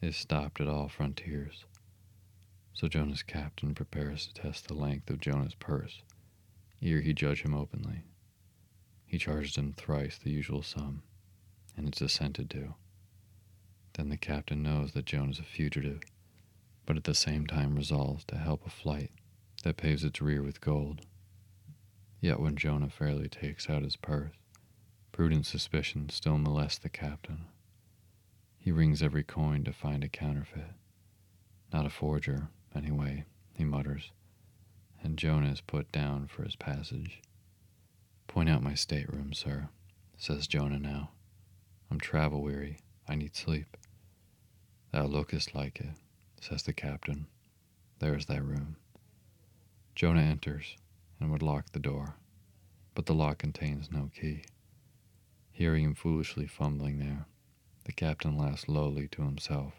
is 0.00 0.16
stopped 0.16 0.62
at 0.62 0.66
all 0.66 0.88
frontiers. 0.88 1.66
So 2.72 2.88
Jonah's 2.88 3.22
captain 3.22 3.74
prepares 3.74 4.26
to 4.26 4.32
test 4.32 4.66
the 4.66 4.74
length 4.74 5.10
of 5.10 5.20
Jonah's 5.20 5.54
purse, 5.54 6.00
ere 6.80 7.02
he 7.02 7.12
judge 7.12 7.42
him 7.42 7.52
openly. 7.52 8.02
He 9.04 9.18
charged 9.18 9.56
him 9.56 9.74
thrice 9.74 10.16
the 10.16 10.30
usual 10.30 10.62
sum, 10.62 11.02
and 11.76 11.86
it's 11.86 12.00
assented 12.00 12.48
to. 12.50 12.76
Then 13.92 14.08
the 14.08 14.16
captain 14.16 14.62
knows 14.62 14.92
that 14.92 15.04
Jonah 15.04 15.32
is 15.32 15.38
a 15.38 15.44
fugitive, 15.44 16.00
but 16.86 16.96
at 16.96 17.04
the 17.04 17.14
same 17.14 17.46
time 17.46 17.74
resolves 17.76 18.24
to 18.24 18.36
help 18.36 18.66
a 18.66 18.70
flight 18.70 19.10
that 19.62 19.76
paves 19.76 20.04
its 20.04 20.20
rear 20.20 20.42
with 20.42 20.60
gold. 20.60 21.00
Yet 22.20 22.40
when 22.40 22.56
Jonah 22.56 22.90
fairly 22.90 23.28
takes 23.28 23.68
out 23.68 23.82
his 23.82 23.96
purse, 23.96 24.32
prudent 25.12 25.46
suspicion 25.46 26.08
still 26.08 26.38
molests 26.38 26.78
the 26.78 26.88
captain. 26.88 27.46
He 28.58 28.72
rings 28.72 29.02
every 29.02 29.22
coin 29.22 29.64
to 29.64 29.72
find 29.72 30.02
a 30.02 30.08
counterfeit. 30.08 30.72
Not 31.72 31.86
a 31.86 31.90
forger, 31.90 32.48
anyway, 32.74 33.24
he 33.52 33.64
mutters, 33.64 34.10
and 35.02 35.18
Jonah 35.18 35.50
is 35.52 35.60
put 35.60 35.92
down 35.92 36.28
for 36.28 36.44
his 36.44 36.56
passage. 36.56 37.20
Point 38.26 38.48
out 38.48 38.62
my 38.62 38.74
stateroom, 38.74 39.32
sir, 39.32 39.68
says 40.16 40.46
Jonah 40.46 40.78
now. 40.78 41.10
I'm 41.90 42.00
travel 42.00 42.42
weary. 42.42 42.78
I 43.06 43.14
need 43.14 43.36
sleep. 43.36 43.76
Thou 44.92 45.04
lookest 45.04 45.54
like 45.54 45.78
it, 45.80 45.90
says 46.40 46.62
the 46.62 46.72
captain. 46.72 47.26
There 47.98 48.16
is 48.16 48.26
thy 48.26 48.36
room. 48.36 48.76
Jonah 49.94 50.22
enters 50.22 50.76
and 51.20 51.30
would 51.30 51.42
lock 51.42 51.70
the 51.70 51.78
door, 51.78 52.16
but 52.94 53.06
the 53.06 53.14
lock 53.14 53.38
contains 53.38 53.90
no 53.90 54.10
key. 54.14 54.44
Hearing 55.52 55.84
him 55.84 55.94
foolishly 55.94 56.46
fumbling 56.46 56.98
there, 56.98 57.26
the 57.84 57.92
captain 57.92 58.36
laughs 58.36 58.68
lowly 58.68 59.08
to 59.08 59.22
himself 59.22 59.74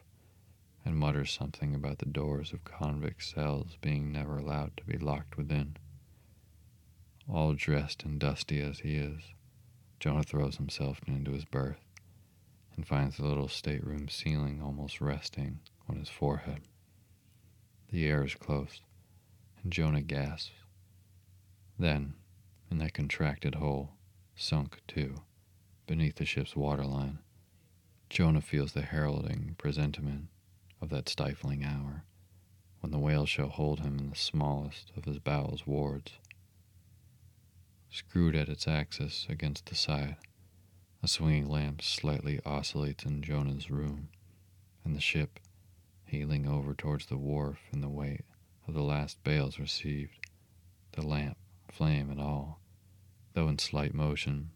and 0.86 0.96
mutters 0.96 1.32
something 1.32 1.74
about 1.74 1.98
the 1.98 2.06
doors 2.06 2.54
of 2.54 2.64
convict 2.64 3.24
cells 3.24 3.78
being 3.82 4.12
never 4.12 4.38
allowed 4.38 4.78
to 4.78 4.86
be 4.86 4.98
locked 4.98 5.36
within. 5.36 5.76
All 7.28 7.54
dressed 7.54 8.04
and 8.04 8.20
dusty 8.20 8.62
as 8.62 8.80
he 8.80 8.96
is, 8.96 9.34
Jonah 10.00 10.24
throws 10.24 10.58
himself 10.58 11.02
into 11.08 11.32
his 11.32 11.46
berth 11.46 11.84
and 12.76 12.86
finds 12.86 13.18
the 13.18 13.26
little 13.26 13.48
stateroom 13.48 14.08
ceiling 14.10 14.62
almost 14.62 15.02
resting 15.02 15.60
on 15.90 15.98
his 15.98 16.10
forehead. 16.10 16.62
The 17.92 18.06
air 18.08 18.24
is 18.24 18.36
close, 18.36 18.82
and 19.64 19.72
Jonah 19.72 20.02
gasps. 20.02 20.52
Then, 21.78 22.14
in 22.72 22.78
that 22.80 22.94
contracted 22.94 23.56
hole, 23.56 23.92
sunk, 24.36 24.80
too, 24.88 25.22
beneath 25.88 26.16
the 26.16 26.26
ship's 26.26 26.56
waterline, 26.56 27.20
Jonah 28.10 28.42
feels 28.42 28.74
the 28.74 28.82
heralding 28.82 29.56
presentiment 29.58 30.28
of 30.82 30.90
that 30.90 31.10
stifling 31.10 31.64
hour 31.64 32.06
when 32.80 32.92
the 32.92 33.00
whale 33.00 33.26
shall 33.26 33.50
hold 33.50 33.80
him 33.80 33.98
in 33.98 34.10
the 34.10 34.16
smallest 34.16 34.92
of 34.96 35.06
his 35.06 35.20
bowels 35.20 35.66
wards. 35.66 36.14
Screwed 37.90 38.36
at 38.36 38.50
its 38.50 38.68
axis 38.68 39.26
against 39.30 39.66
the 39.66 39.76
side, 39.76 40.18
a 41.02 41.08
swinging 41.08 41.50
lamp 41.50 41.82
slightly 41.82 42.40
oscillates 42.46 43.04
in 43.04 43.24
Jonah's 43.24 43.72
room, 43.72 44.10
and 44.84 44.96
the 44.96 45.02
ship, 45.02 45.40
heeling 46.06 46.48
over 46.48 46.74
towards 46.74 47.08
the 47.08 47.18
wharf 47.18 47.60
in 47.72 47.82
the 47.82 47.90
weight 47.90 48.24
of 48.68 48.74
the 48.74 48.84
last 48.84 49.24
bales 49.24 49.60
received, 49.60 50.20
the 50.94 51.06
lamp, 51.06 51.38
flame 51.72 52.10
and 52.10 52.22
all, 52.22 52.60
though 53.34 53.48
in 53.48 53.60
slight 53.60 53.94
motion, 53.94 54.52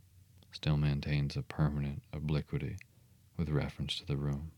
still 0.51 0.77
maintains 0.77 1.35
a 1.35 1.41
permanent 1.41 2.01
obliquity 2.13 2.77
with 3.37 3.49
reference 3.49 3.97
to 3.97 4.05
the 4.05 4.17
room, 4.17 4.51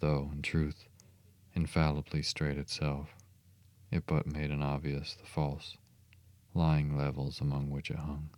though, 0.00 0.30
in 0.32 0.42
truth, 0.42 0.88
infallibly 1.54 2.22
straight 2.22 2.58
itself, 2.58 3.14
it 3.90 4.04
but 4.06 4.26
made 4.26 4.50
an 4.50 4.62
obvious 4.62 5.14
the 5.14 5.26
false, 5.26 5.76
lying 6.54 6.96
levels 6.96 7.40
among 7.40 7.70
which 7.70 7.90
it 7.90 7.96
hung. 7.96 8.30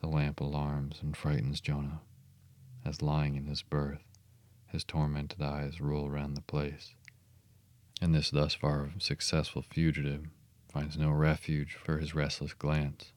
The 0.00 0.08
lamp 0.08 0.40
alarms 0.40 1.00
and 1.02 1.16
frightens 1.16 1.60
Jonah, 1.60 2.02
as 2.84 3.02
lying 3.02 3.34
in 3.34 3.46
his 3.46 3.62
berth, 3.62 4.04
his 4.68 4.84
tormented 4.84 5.42
eyes 5.42 5.80
roll 5.80 6.10
round 6.10 6.36
the 6.36 6.42
place, 6.42 6.94
and 8.00 8.14
this 8.14 8.30
thus 8.30 8.54
far 8.54 8.90
successful 8.98 9.62
fugitive 9.62 10.26
finds 10.72 10.96
no 10.96 11.10
refuge 11.10 11.74
for 11.74 11.98
his 11.98 12.14
restless 12.14 12.52
glance. 12.54 13.12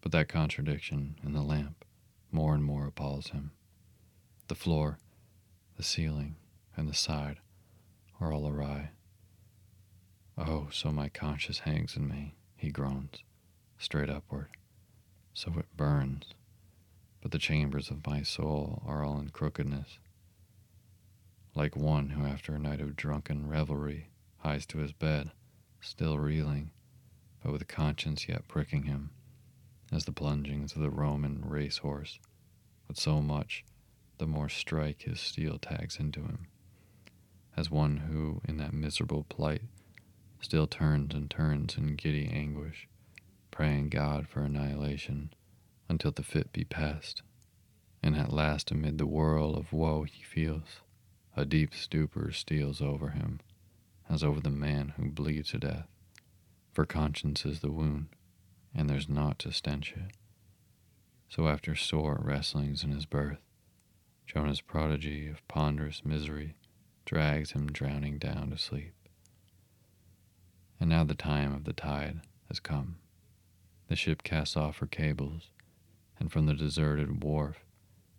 But 0.00 0.12
that 0.12 0.28
contradiction 0.28 1.16
in 1.24 1.32
the 1.32 1.42
lamp 1.42 1.84
more 2.30 2.54
and 2.54 2.64
more 2.64 2.86
appalls 2.86 3.28
him. 3.28 3.52
The 4.48 4.54
floor, 4.54 4.98
the 5.76 5.82
ceiling, 5.82 6.36
and 6.76 6.88
the 6.88 6.94
side 6.94 7.38
are 8.20 8.32
all 8.32 8.48
awry. 8.48 8.90
Oh, 10.36 10.68
so 10.72 10.90
my 10.90 11.08
conscience 11.08 11.60
hangs 11.60 11.96
in 11.96 12.08
me, 12.08 12.34
he 12.56 12.70
groans, 12.70 13.22
straight 13.78 14.10
upward 14.10 14.48
so 15.34 15.52
it 15.58 15.76
burns, 15.76 16.26
but 17.20 17.32
the 17.32 17.38
chambers 17.38 17.90
of 17.90 18.06
my 18.06 18.22
soul 18.22 18.82
are 18.86 19.04
all 19.04 19.18
in 19.18 19.30
crookedness. 19.30 19.98
Like 21.56 21.76
one 21.76 22.10
who, 22.10 22.26
after 22.26 22.54
a 22.54 22.58
night 22.58 22.80
of 22.80 22.96
drunken 22.96 23.46
revelry, 23.48 24.08
hies 24.38 24.66
to 24.66 24.78
his 24.78 24.92
bed, 24.92 25.30
still 25.80 26.18
reeling, 26.18 26.72
but 27.42 27.52
with 27.52 27.68
conscience 27.68 28.28
yet 28.28 28.48
pricking 28.48 28.84
him, 28.84 29.10
as 29.92 30.04
the 30.04 30.12
plungings 30.12 30.74
of 30.74 30.82
the 30.82 30.90
Roman 30.90 31.44
racehorse, 31.44 32.18
but 32.88 32.98
so 32.98 33.22
much 33.22 33.64
the 34.18 34.26
more 34.26 34.48
strike 34.48 35.02
his 35.02 35.20
steel 35.20 35.58
tags 35.58 35.98
into 36.00 36.22
him, 36.22 36.48
as 37.56 37.70
one 37.70 37.98
who, 37.98 38.40
in 38.48 38.56
that 38.56 38.72
miserable 38.72 39.24
plight, 39.24 39.62
still 40.40 40.66
turns 40.66 41.14
and 41.14 41.30
turns 41.30 41.76
in 41.76 41.94
giddy 41.94 42.26
anguish, 42.28 42.88
praying 43.50 43.90
God 43.90 44.26
for 44.26 44.42
annihilation 44.42 45.32
until 45.88 46.10
the 46.10 46.24
fit 46.24 46.52
be 46.52 46.64
past, 46.64 47.22
and 48.02 48.16
at 48.16 48.32
last 48.32 48.72
amid 48.72 48.98
the 48.98 49.06
whirl 49.06 49.54
of 49.54 49.72
woe 49.72 50.02
he 50.02 50.22
feels, 50.24 50.80
a 51.36 51.44
deep 51.44 51.74
stupor 51.74 52.30
steals 52.30 52.80
over 52.80 53.10
him, 53.10 53.40
as 54.08 54.22
over 54.22 54.40
the 54.40 54.50
man 54.50 54.94
who 54.96 55.10
bleeds 55.10 55.50
to 55.50 55.58
death, 55.58 55.88
for 56.72 56.84
conscience 56.84 57.44
is 57.44 57.60
the 57.60 57.72
wound, 57.72 58.08
and 58.74 58.88
there's 58.88 59.08
naught 59.08 59.38
to 59.40 59.52
stench 59.52 59.92
it. 59.96 60.12
So 61.28 61.48
after 61.48 61.74
sore 61.74 62.20
wrestlings 62.22 62.84
in 62.84 62.90
his 62.90 63.06
berth, 63.06 63.40
Jonah's 64.26 64.60
prodigy 64.60 65.28
of 65.28 65.46
ponderous 65.48 66.04
misery 66.04 66.54
drags 67.04 67.52
him 67.52 67.70
drowning 67.70 68.18
down 68.18 68.50
to 68.50 68.58
sleep. 68.58 68.94
And 70.80 70.88
now 70.88 71.04
the 71.04 71.14
time 71.14 71.52
of 71.52 71.64
the 71.64 71.72
tide 71.72 72.20
has 72.48 72.60
come. 72.60 72.96
The 73.88 73.96
ship 73.96 74.22
casts 74.22 74.56
off 74.56 74.78
her 74.78 74.86
cables, 74.86 75.50
and 76.18 76.30
from 76.30 76.46
the 76.46 76.54
deserted 76.54 77.22
wharf 77.22 77.64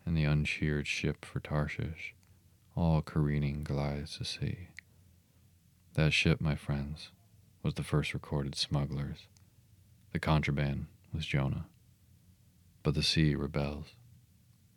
and 0.06 0.16
the 0.16 0.26
uncheered 0.26 0.86
ship 0.86 1.26
for 1.26 1.40
Tarshish, 1.40 2.14
all 2.76 3.02
careening 3.02 3.64
glides 3.64 4.18
to 4.18 4.26
sea. 4.26 4.68
That 5.94 6.12
ship, 6.12 6.42
my 6.42 6.56
friends, 6.56 7.10
was 7.64 7.76
the 7.76 7.84
first 7.84 8.14
recorded 8.14 8.56
smugglers. 8.56 9.28
The 10.12 10.20
contraband 10.20 10.88
was 11.14 11.26
Jonah. 11.26 11.68
But 12.84 12.94
the 12.94 13.04
sea 13.04 13.34
rebels. 13.34 13.96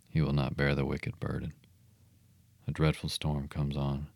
He 0.09 0.21
will 0.21 0.33
not 0.33 0.57
bear 0.57 0.75
the 0.75 0.87
wicked 0.87 1.19
burden. 1.19 1.55
A 2.69 2.71
dreadful 2.71 3.09
storm 3.09 3.49
comes 3.49 3.77
on. 3.77 4.07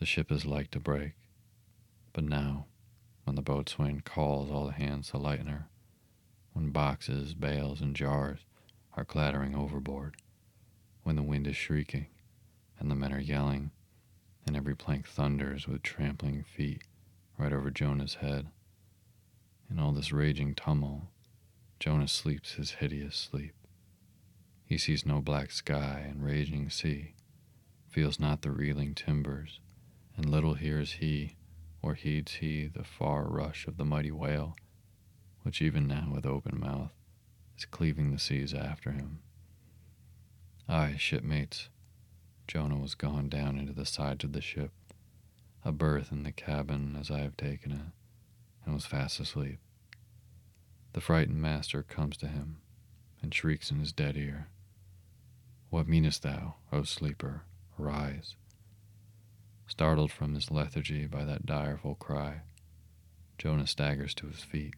The 0.00 0.06
ship 0.06 0.32
is 0.32 0.44
like 0.44 0.70
to 0.72 0.80
break. 0.80 1.12
But 2.12 2.24
now, 2.24 2.66
when 3.24 3.36
the 3.36 3.42
boatswain 3.42 4.00
calls 4.00 4.50
all 4.50 4.66
the 4.66 4.72
hands 4.72 5.10
to 5.10 5.18
lighten 5.18 5.46
her, 5.46 5.68
when 6.52 6.70
boxes, 6.70 7.34
bales, 7.34 7.80
and 7.80 7.94
jars 7.94 8.40
are 8.96 9.04
clattering 9.04 9.54
overboard, 9.54 10.16
when 11.02 11.16
the 11.16 11.22
wind 11.22 11.46
is 11.46 11.56
shrieking, 11.56 12.06
and 12.78 12.90
the 12.90 12.94
men 12.94 13.12
are 13.12 13.20
yelling, 13.20 13.70
and 14.46 14.56
every 14.56 14.74
plank 14.74 15.06
thunders 15.08 15.66
with 15.66 15.82
trampling 15.82 16.42
feet 16.42 16.82
right 17.38 17.52
over 17.52 17.70
Jonah's 17.70 18.14
head. 18.16 18.48
In 19.70 19.78
all 19.78 19.92
this 19.92 20.12
raging 20.12 20.54
tumult, 20.54 21.04
Jonah 21.80 22.08
sleeps 22.08 22.52
his 22.52 22.72
hideous 22.72 23.16
sleep. 23.16 23.54
He 24.64 24.78
sees 24.78 25.06
no 25.06 25.20
black 25.20 25.50
sky 25.50 26.06
and 26.08 26.24
raging 26.24 26.70
sea, 26.70 27.14
feels 27.88 28.18
not 28.18 28.42
the 28.42 28.50
reeling 28.50 28.94
timbers, 28.94 29.60
and 30.16 30.28
little 30.28 30.54
hears 30.54 30.92
he 30.92 31.36
or 31.82 31.94
heeds 31.94 32.34
he 32.34 32.66
the 32.66 32.84
far 32.84 33.28
rush 33.28 33.66
of 33.66 33.76
the 33.76 33.84
mighty 33.84 34.10
whale, 34.10 34.56
which 35.42 35.62
even 35.62 35.86
now 35.86 36.10
with 36.12 36.26
open 36.26 36.58
mouth 36.58 36.92
is 37.56 37.64
cleaving 37.64 38.10
the 38.10 38.18
seas 38.18 38.52
after 38.52 38.92
him. 38.92 39.20
Aye, 40.68 40.96
shipmates, 40.98 41.68
Jonah 42.46 42.78
was 42.78 42.94
gone 42.94 43.28
down 43.28 43.58
into 43.58 43.72
the 43.72 43.84
sides 43.84 44.24
of 44.24 44.32
the 44.32 44.40
ship, 44.40 44.70
a 45.64 45.72
berth 45.72 46.12
in 46.12 46.22
the 46.22 46.30
cabin 46.30 46.96
as 46.98 47.10
I 47.10 47.18
have 47.20 47.36
taken 47.36 47.72
it, 47.72 47.92
and 48.64 48.74
was 48.74 48.86
fast 48.86 49.18
asleep. 49.18 49.58
The 50.92 51.00
frightened 51.00 51.42
master 51.42 51.82
comes 51.82 52.16
to 52.18 52.28
him 52.28 52.58
and 53.20 53.34
shrieks 53.34 53.70
in 53.70 53.80
his 53.80 53.92
dead 53.92 54.16
ear, 54.16 54.48
What 55.70 55.88
meanest 55.88 56.22
thou, 56.22 56.54
O 56.72 56.84
sleeper? 56.84 57.42
Arise. 57.78 58.36
Startled 59.66 60.12
from 60.12 60.34
his 60.34 60.50
lethargy 60.50 61.06
by 61.06 61.24
that 61.24 61.44
direful 61.44 61.96
cry, 61.96 62.42
Jonah 63.38 63.66
staggers 63.66 64.14
to 64.14 64.28
his 64.28 64.40
feet, 64.40 64.74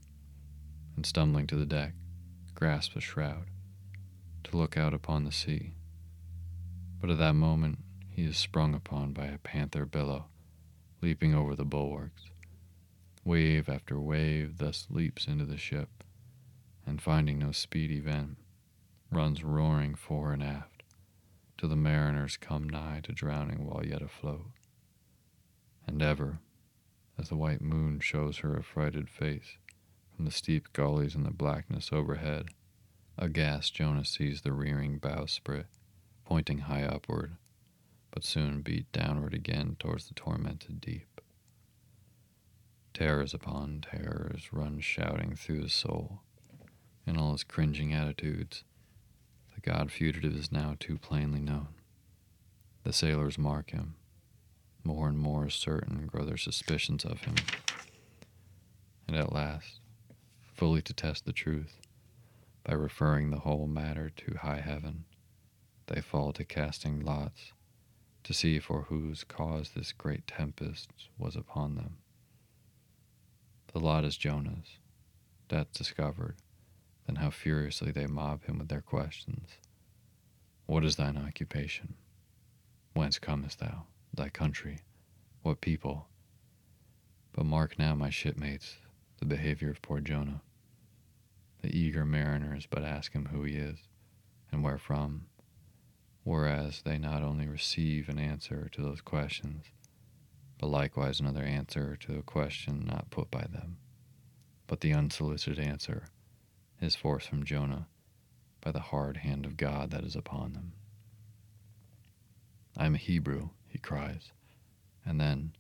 and 0.97 1.05
stumbling 1.05 1.47
to 1.47 1.57
the 1.57 1.67
deck, 1.67 1.93
grasps 2.55 2.97
a 2.97 3.01
shroud 3.01 3.45
to 4.45 4.57
look 4.57 4.77
out 4.77 4.95
upon 4.95 5.25
the 5.25 5.33
sea 5.33 5.75
but 7.01 7.11
at 7.11 7.19
that 7.19 7.35
moment 7.35 7.79
he 8.09 8.25
is 8.25 8.37
sprung 8.37 8.75
upon 8.75 9.13
by 9.13 9.27
a 9.27 9.39
panther 9.39 9.87
billow, 9.87 10.27
leaping 11.01 11.35
over 11.35 11.55
the 11.55 11.65
bulwarks. 11.65 12.25
Wave 13.25 13.69
after 13.69 14.01
wave 14.01 14.59
thus 14.59 14.87
leaps 14.91 15.27
into 15.27 15.45
the 15.45 15.57
ship, 15.57 16.03
and 16.87 17.01
finding 17.01 17.39
no 17.39 17.53
speedy 17.53 18.01
vent, 18.01 18.39
runs 19.13 19.45
roaring 19.45 19.95
fore 19.95 20.33
and 20.33 20.43
aft, 20.43 20.83
till 21.57 21.69
the 21.69 21.77
mariners 21.77 22.37
come 22.37 22.69
nigh 22.69 23.01
to 23.03 23.13
drowning 23.13 23.65
while 23.65 23.85
yet 23.85 24.03
afloat. 24.03 24.51
And 25.87 26.03
ever, 26.03 26.41
as 27.19 27.29
the 27.29 27.37
white 27.37 27.63
moon 27.63 28.01
shows 28.01 28.39
her 28.39 28.59
affrighted 28.59 29.09
face 29.09 29.59
from 30.15 30.25
the 30.25 30.31
steep 30.31 30.73
gullies 30.73 31.15
in 31.15 31.23
the 31.23 31.31
blackness 31.31 31.91
overhead, 31.93 32.49
aghast 33.17 33.75
Jonah 33.75 34.05
sees 34.05 34.43
the 34.43 34.53
rearing 34.53 34.99
bowsprit 34.99 35.67
pointing 36.29 36.59
high 36.59 36.83
upward, 36.83 37.33
but 38.11 38.23
soon 38.23 38.61
beat 38.61 38.93
downward 38.93 39.33
again 39.33 39.75
towards 39.79 40.09
the 40.09 40.15
tormented 40.15 40.79
deep. 40.79 41.23
Terrors 42.93 43.33
upon 43.33 43.81
terrors 43.81 44.51
run 44.53 44.79
shouting 44.79 45.35
through 45.35 45.63
the 45.63 45.71
soul, 45.71 46.21
in 47.07 47.17
all 47.17 47.33
his 47.33 47.45
cringing 47.45 47.95
attitudes. 47.95 48.63
The 49.55 49.63
god 49.63 49.91
fugitive 49.91 50.37
is 50.37 50.53
now 50.53 50.77
too 50.79 50.99
plainly 50.99 51.41
known. 51.41 51.69
The 52.85 52.93
sailors 52.93 53.39
mark 53.39 53.71
him. 53.71 53.95
More 54.85 55.09
and 55.09 55.19
more 55.19 55.49
certain 55.49 56.07
grow 56.07 56.27
their 56.27 56.37
suspicions 56.37 57.07
of 57.07 57.23
him. 57.23 57.37
And 59.07 59.17
at 59.17 59.33
last, 59.33 59.81
fully 60.53 60.83
to 60.83 60.93
test 60.93 61.25
the 61.25 61.33
truth, 61.33 61.81
by 62.65 62.75
referring 62.75 63.31
the 63.31 63.41
whole 63.41 63.67
matter 63.67 64.11
to 64.11 64.39
high 64.43 64.61
heaven, 64.61 65.07
they 65.89 66.01
fall 66.01 66.33
to 66.33 66.45
casting 66.45 67.05
lots 67.05 67.53
to 68.25 68.33
see 68.33 68.59
for 68.59 68.83
whose 68.83 69.25
cause 69.25 69.71
this 69.71 69.93
great 69.93 70.27
tempest 70.27 70.91
was 71.19 71.35
upon 71.35 71.75
them. 71.75 71.97
The 73.73 73.81
lot 73.81 74.05
is 74.05 74.17
Jonah's. 74.17 74.79
That 75.49 75.73
discovered, 75.73 76.37
then 77.07 77.17
how 77.17 77.31
furiously 77.31 77.91
they 77.91 78.07
mob 78.07 78.45
him 78.45 78.59
with 78.59 78.69
their 78.69 78.83
questions. 78.83 79.49
What 80.67 80.85
is 80.85 80.97
thine 80.97 81.17
occupation? 81.17 81.95
Whence 82.93 83.19
comest 83.19 83.61
thou? 83.61 83.85
Thy 84.13 84.29
country? 84.29 84.81
What 85.43 85.61
people? 85.61 86.09
But 87.33 87.47
mark 87.47 87.79
now, 87.79 87.95
my 87.95 88.11
shipmates, 88.11 88.77
the 89.21 89.25
behavior 89.25 89.71
of 89.71 89.81
poor 89.81 90.01
Jonah. 90.01 90.43
The 91.63 91.75
eager 91.75 92.05
mariners 92.05 92.67
but 92.69 92.83
ask 92.83 93.13
him 93.13 93.27
who 93.27 93.45
he 93.45 93.55
is, 93.55 93.79
and 94.53 94.63
where 94.63 94.79
from, 94.79 95.27
whereas 96.29 96.83
they 96.85 96.99
not 96.99 97.23
only 97.23 97.49
receive 97.49 98.07
an 98.07 98.19
answer 98.19 98.69
to 98.71 98.83
those 98.83 99.01
questions, 99.01 99.65
but 100.59 100.67
likewise 100.67 101.21
another 101.21 101.43
answer 101.43 101.97
to 101.97 102.19
a 102.19 102.23
question 102.23 102.85
not 102.87 103.09
put 103.09 103.31
by 103.31 103.47
them. 103.51 103.79
But 104.67 104.83
the 104.83 104.93
unsolicited 104.93 105.59
answer 105.59 106.09
is 106.83 106.95
forced 106.95 107.31
from 107.31 107.47
Jonah 107.47 107.87
by 108.61 108.73
the 108.73 108.79
hard 108.79 109.17
hand 109.17 109.47
of 109.47 109.57
God 109.57 109.91
that 109.91 110.05
is 110.05 110.15
upon 110.15 110.53
them. 110.53 110.75
I 112.77 112.85
am 112.85 112.95
a 112.95 112.99
Hebrew, 112.99 113.49
he 113.67 113.79
cries, 113.79 114.31
and 115.07 115.19
then, 115.19 115.53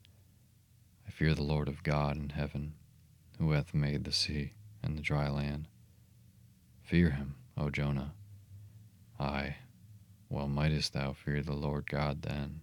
I 1.07 1.11
fear 1.11 1.33
the 1.33 1.43
Lord 1.43 1.69
of 1.69 1.83
God 1.83 2.19
in 2.19 2.29
heaven, 2.29 2.75
who 3.39 3.53
hath 3.53 3.73
made 3.73 4.05
the 4.05 4.13
sea 4.13 4.53
and 4.83 4.99
the 4.99 5.03
dry 5.03 5.31
land. 5.31 5.67
Fear 6.83 7.13
him, 7.13 7.37
O 7.57 7.71
Jonah. 7.71 8.13
Aye, 9.19 9.57
well 10.29 10.49
mightest 10.49 10.93
thou 10.93 11.13
fear 11.13 11.43
the 11.43 11.55
Lord 11.55 11.89
God 11.89 12.23
then. 12.23 12.61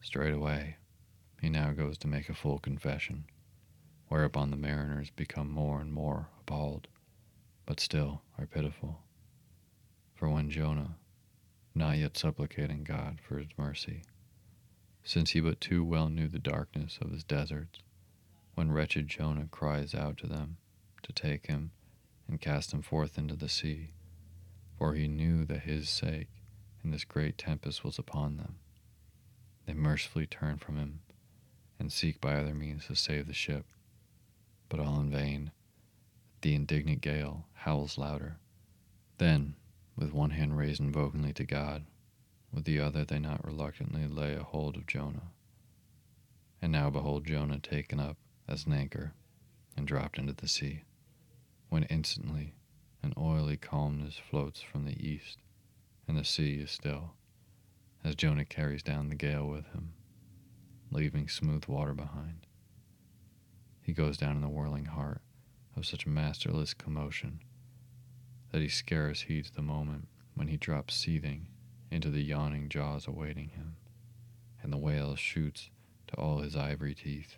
Straightway, 0.00 0.76
he 1.40 1.48
now 1.48 1.72
goes 1.72 1.98
to 1.98 2.08
make 2.08 2.28
a 2.28 2.34
full 2.34 2.58
confession, 2.58 3.24
whereupon 4.08 4.50
the 4.50 4.56
mariners 4.56 5.10
become 5.10 5.50
more 5.50 5.80
and 5.80 5.92
more 5.92 6.28
appalled, 6.40 6.88
but 7.66 7.80
still 7.80 8.22
are 8.38 8.46
pitiful. 8.46 9.00
For 10.14 10.28
when 10.28 10.50
Jonah, 10.50 10.96
not 11.74 11.98
yet 11.98 12.16
supplicating 12.16 12.84
God 12.84 13.20
for 13.20 13.38
his 13.38 13.48
mercy, 13.56 14.02
since 15.04 15.30
he 15.30 15.40
but 15.40 15.60
too 15.60 15.84
well 15.84 16.08
knew 16.08 16.28
the 16.28 16.38
darkness 16.38 16.98
of 17.00 17.10
his 17.10 17.24
deserts, 17.24 17.80
when 18.54 18.72
wretched 18.72 19.08
Jonah 19.08 19.46
cries 19.50 19.94
out 19.94 20.16
to 20.18 20.26
them 20.26 20.56
to 21.02 21.12
take 21.12 21.46
him 21.46 21.70
and 22.26 22.40
cast 22.40 22.72
him 22.72 22.82
forth 22.82 23.16
into 23.16 23.36
the 23.36 23.48
sea, 23.48 23.90
for 24.78 24.94
he 24.94 25.08
knew 25.08 25.44
that 25.44 25.62
his 25.62 25.88
sake 25.88 26.28
and 26.82 26.94
this 26.94 27.04
great 27.04 27.36
tempest 27.36 27.84
was 27.84 27.98
upon 27.98 28.36
them. 28.36 28.56
They 29.66 29.74
mercifully 29.74 30.26
turn 30.26 30.58
from 30.58 30.76
him 30.76 31.00
and 31.78 31.92
seek 31.92 32.20
by 32.20 32.34
other 32.34 32.54
means 32.54 32.86
to 32.86 32.94
save 32.94 33.26
the 33.26 33.34
ship. 33.34 33.66
but 34.68 34.80
all 34.80 35.00
in 35.00 35.10
vain. 35.10 35.50
The 36.42 36.54
indignant 36.54 37.00
gale 37.00 37.46
howls 37.54 37.98
louder. 37.98 38.36
Then, 39.18 39.56
with 39.96 40.12
one 40.12 40.30
hand 40.30 40.56
raised 40.56 40.80
invokingly 40.80 41.32
to 41.34 41.44
God, 41.44 41.86
with 42.52 42.64
the 42.64 42.78
other 42.78 43.04
they 43.04 43.18
not 43.18 43.44
reluctantly 43.44 44.06
lay 44.06 44.34
a 44.34 44.42
hold 44.42 44.76
of 44.76 44.86
Jonah. 44.86 45.32
And 46.62 46.72
now 46.72 46.90
behold 46.90 47.26
Jonah 47.26 47.58
taken 47.58 47.98
up 47.98 48.16
as 48.46 48.66
an 48.66 48.72
anchor 48.72 49.14
and 49.76 49.86
dropped 49.86 50.18
into 50.18 50.32
the 50.32 50.48
sea, 50.48 50.82
when 51.68 51.84
instantly 51.84 52.54
an 53.02 53.14
oily 53.16 53.56
calmness 53.56 54.16
floats 54.30 54.60
from 54.60 54.84
the 54.84 55.06
east, 55.06 55.38
and 56.06 56.16
the 56.16 56.24
sea 56.24 56.54
is 56.54 56.70
still, 56.70 57.14
as 58.04 58.14
Jonah 58.14 58.44
carries 58.44 58.82
down 58.82 59.08
the 59.08 59.14
gale 59.14 59.46
with 59.46 59.66
him, 59.72 59.92
leaving 60.90 61.28
smooth 61.28 61.66
water 61.66 61.94
behind. 61.94 62.46
He 63.80 63.92
goes 63.92 64.16
down 64.16 64.36
in 64.36 64.42
the 64.42 64.48
whirling 64.48 64.86
heart 64.86 65.22
of 65.76 65.86
such 65.86 66.06
masterless 66.06 66.74
commotion 66.74 67.40
that 68.50 68.62
he 68.62 68.68
scarce 68.68 69.22
heeds 69.22 69.50
the 69.50 69.62
moment 69.62 70.08
when 70.34 70.48
he 70.48 70.56
drops 70.56 70.94
seething 70.94 71.46
into 71.90 72.10
the 72.10 72.22
yawning 72.22 72.68
jaws 72.68 73.06
awaiting 73.06 73.50
him, 73.50 73.76
and 74.62 74.72
the 74.72 74.78
whale 74.78 75.14
shoots 75.16 75.70
to 76.06 76.16
all 76.16 76.38
his 76.38 76.56
ivory 76.56 76.94
teeth 76.94 77.36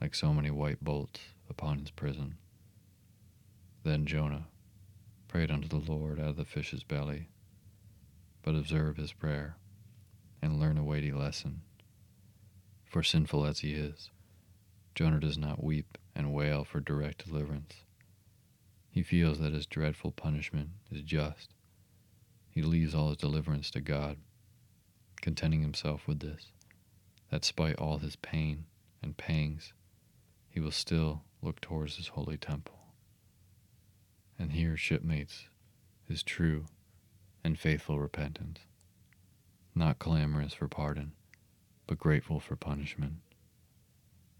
like 0.00 0.14
so 0.14 0.32
many 0.34 0.50
white 0.50 0.82
bolts 0.84 1.20
upon 1.48 1.78
his 1.78 1.90
prison. 1.90 2.36
Then 3.84 4.06
Jonah 4.06 4.46
prayed 5.34 5.50
unto 5.50 5.66
the 5.66 5.92
Lord 5.92 6.20
out 6.20 6.28
of 6.28 6.36
the 6.36 6.44
fish's 6.44 6.84
belly, 6.84 7.26
but 8.44 8.54
observe 8.54 8.96
his 8.96 9.12
prayer 9.12 9.56
and 10.40 10.60
learn 10.60 10.78
a 10.78 10.84
weighty 10.84 11.10
lesson. 11.10 11.62
For 12.84 13.02
sinful 13.02 13.44
as 13.44 13.58
he 13.58 13.72
is, 13.72 14.10
Jonah 14.94 15.18
does 15.18 15.36
not 15.36 15.64
weep 15.64 15.98
and 16.14 16.32
wail 16.32 16.62
for 16.62 16.78
direct 16.78 17.26
deliverance. 17.26 17.74
He 18.88 19.02
feels 19.02 19.40
that 19.40 19.52
his 19.52 19.66
dreadful 19.66 20.12
punishment 20.12 20.68
is 20.92 21.02
just. 21.02 21.52
He 22.48 22.62
leaves 22.62 22.94
all 22.94 23.08
his 23.08 23.18
deliverance 23.18 23.72
to 23.72 23.80
God, 23.80 24.18
contenting 25.20 25.62
himself 25.62 26.06
with 26.06 26.20
this, 26.20 26.52
that 27.32 27.44
spite 27.44 27.74
all 27.74 27.98
his 27.98 28.14
pain 28.14 28.66
and 29.02 29.16
pangs, 29.16 29.72
he 30.48 30.60
will 30.60 30.70
still 30.70 31.24
look 31.42 31.60
towards 31.60 31.96
his 31.96 32.06
holy 32.06 32.36
temple. 32.36 32.73
And 34.44 34.52
here, 34.52 34.76
shipmates, 34.76 35.48
is 36.06 36.22
true 36.22 36.66
and 37.42 37.58
faithful 37.58 37.98
repentance, 37.98 38.58
not 39.74 39.98
clamorous 39.98 40.52
for 40.52 40.68
pardon, 40.68 41.12
but 41.86 41.98
grateful 41.98 42.40
for 42.40 42.54
punishment. 42.54 43.22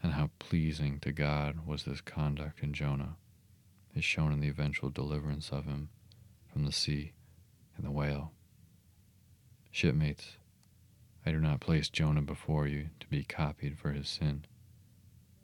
And 0.02 0.12
how 0.12 0.28
pleasing 0.38 1.00
to 1.00 1.11
God 1.11 1.66
was 1.66 1.84
this 1.84 2.02
conduct 2.02 2.62
in 2.62 2.74
Jonah 2.74 3.16
is 3.94 4.05
shown 4.05 4.30
in 4.30 4.40
the 4.40 4.48
eventual 4.50 4.90
deliverance 4.90 5.48
of 5.50 5.64
him 5.64 5.88
from 6.52 6.66
the 6.66 6.70
sea 6.70 7.14
and 7.78 7.86
the 7.86 7.90
whale. 7.90 8.32
Shipmates, 9.70 10.36
I 11.24 11.32
do 11.32 11.40
not 11.40 11.61
place 11.61 11.88
Jonah 11.88 12.20
before 12.20 12.66
you 12.66 12.90
to 13.00 13.07
be 13.07 13.24
copied 13.24 13.78
for 13.78 13.92
his 13.92 14.11
sin, 14.11 14.44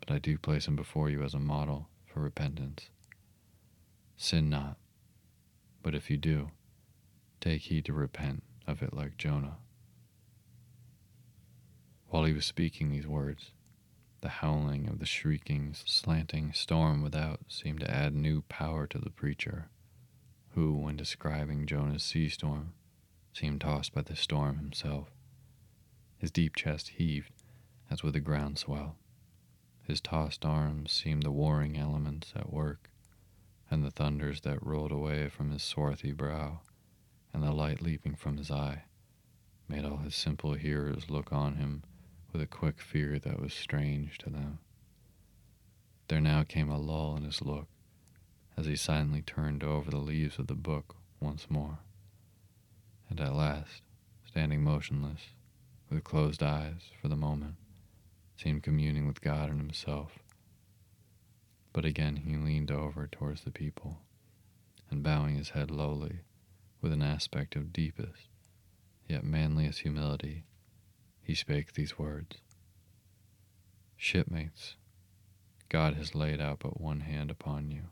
but 0.01 0.11
I 0.11 0.19
do 0.19 0.37
place 0.37 0.69
him 0.69 0.77
before 0.77 1.09
you 1.09 1.23
as 1.23 1.33
a 1.33 1.41
model 1.41 1.89
for 2.05 2.21
repentance. 2.21 2.91
Sin 4.23 4.51
not, 4.51 4.77
but 5.83 5.95
if 5.95 6.11
you 6.11 6.19
do, 6.19 6.51
take 7.41 7.63
heed 7.63 7.87
to 7.87 7.95
repent 7.95 8.43
of 8.67 8.83
it 8.83 8.93
like 8.93 9.17
Jonah. 9.17 9.57
While 12.09 12.25
he 12.25 12.35
was 12.35 12.45
speaking 12.45 12.91
these 12.91 13.07
words, 13.07 13.53
the 14.21 14.29
howling 14.29 14.89
of 14.89 14.99
the 14.99 15.07
shrieking, 15.07 15.73
slanting 15.87 16.53
storm 16.53 17.01
without 17.01 17.41
seemed 17.49 17.81
to 17.81 17.91
add 17.91 18.15
new 18.15 18.43
power 18.43 18.87
to 18.89 18.99
the 18.99 19.09
preacher, 19.09 19.71
who, 20.51 20.77
when 20.77 20.99
describing 20.99 21.67
Jonah's 21.67 22.03
sea 22.03 22.29
storm, 22.29 22.75
seemed 23.33 23.63
tossed 23.63 23.95
by 23.95 24.03
the 24.03 24.17
storm 24.17 24.59
himself. 24.59 25.09
His 26.19 26.31
deep 26.31 26.55
chest 26.55 26.89
heaved 26.91 27.33
as 27.91 28.03
with 28.03 28.15
a 28.15 28.21
groundswell. 28.21 28.97
His 29.89 29.99
tossed 30.03 30.45
arms 30.45 30.93
seemed 30.93 31.23
the 31.23 31.33
warring 31.33 31.79
elements 31.79 32.35
at 32.37 32.53
work, 32.53 32.90
and 33.71 33.85
the 33.85 33.91
thunders 33.91 34.41
that 34.41 34.65
rolled 34.65 34.93
away 34.93 35.29
from 35.29 35.51
his 35.51 35.63
swarthy 35.63 36.13
brow, 36.13 36.61
and 37.33 37.43
the 37.43 37.53
light 37.53 37.81
leaping 37.81 38.15
from 38.15 38.37
his 38.37 38.51
eye, 38.51 38.83
made 39.69 39.85
all 39.85 39.99
his 39.99 40.15
simple 40.15 40.55
hearers 40.55 41.09
look 41.09 41.33
on 41.33 41.57
him 41.57 41.83
with 42.33 42.43
a 42.43 42.47
quick 42.47 42.81
fear 42.81 43.19
that 43.19 43.41
was 43.41 43.53
strange 43.53 44.19
to 44.19 44.31
them. 44.31 44.59
There 46.09 46.21
now 46.21 46.43
came 46.43 46.71
a 46.71 46.79
lull 46.79 47.17
in 47.17 47.25
his 47.25 47.41
look 47.43 47.69
as 48.57 48.67
he 48.67 48.77
silently 48.77 49.23
turned 49.23 49.63
over 49.63 49.91
the 49.91 49.99
leaves 49.99 50.39
of 50.39 50.49
the 50.49 50.55
book 50.55 50.97
once 51.21 51.49
more, 51.49 51.79
and 53.09 53.21
at 53.21 53.35
last, 53.35 53.83
standing 54.27 54.63
motionless, 54.63 55.31
with 55.89 56.05
closed 56.05 56.43
eyes 56.43 56.91
for 57.01 57.09
the 57.09 57.17
moment, 57.17 57.57
seemed 58.37 58.63
communing 58.63 59.07
with 59.07 59.21
God 59.21 59.51
and 59.51 59.61
himself. 59.61 60.20
But 61.73 61.85
again 61.85 62.17
he 62.17 62.37
leaned 62.37 62.71
over 62.71 63.07
towards 63.07 63.43
the 63.43 63.51
people, 63.51 64.03
and 64.91 65.03
bowing 65.03 65.37
his 65.37 65.51
head 65.51 65.71
lowly, 65.71 66.21
with 66.81 66.93
an 66.93 67.03
aspect 67.03 67.55
of 67.57 67.73
deepest, 67.73 68.29
yet 69.09 69.23
manliest 69.25 69.81
humility, 69.81 70.45
he 71.23 71.35
spake 71.35 71.75
these 71.75 71.99
words. 71.99 72.39
Shipmates, 73.97 74.77
God 75.69 75.95
has 75.95 76.15
laid 76.15 76.41
out 76.41 76.59
but 76.61 76.81
one 76.81 77.01
hand 77.01 77.31
upon 77.31 77.71
you, 77.71 77.83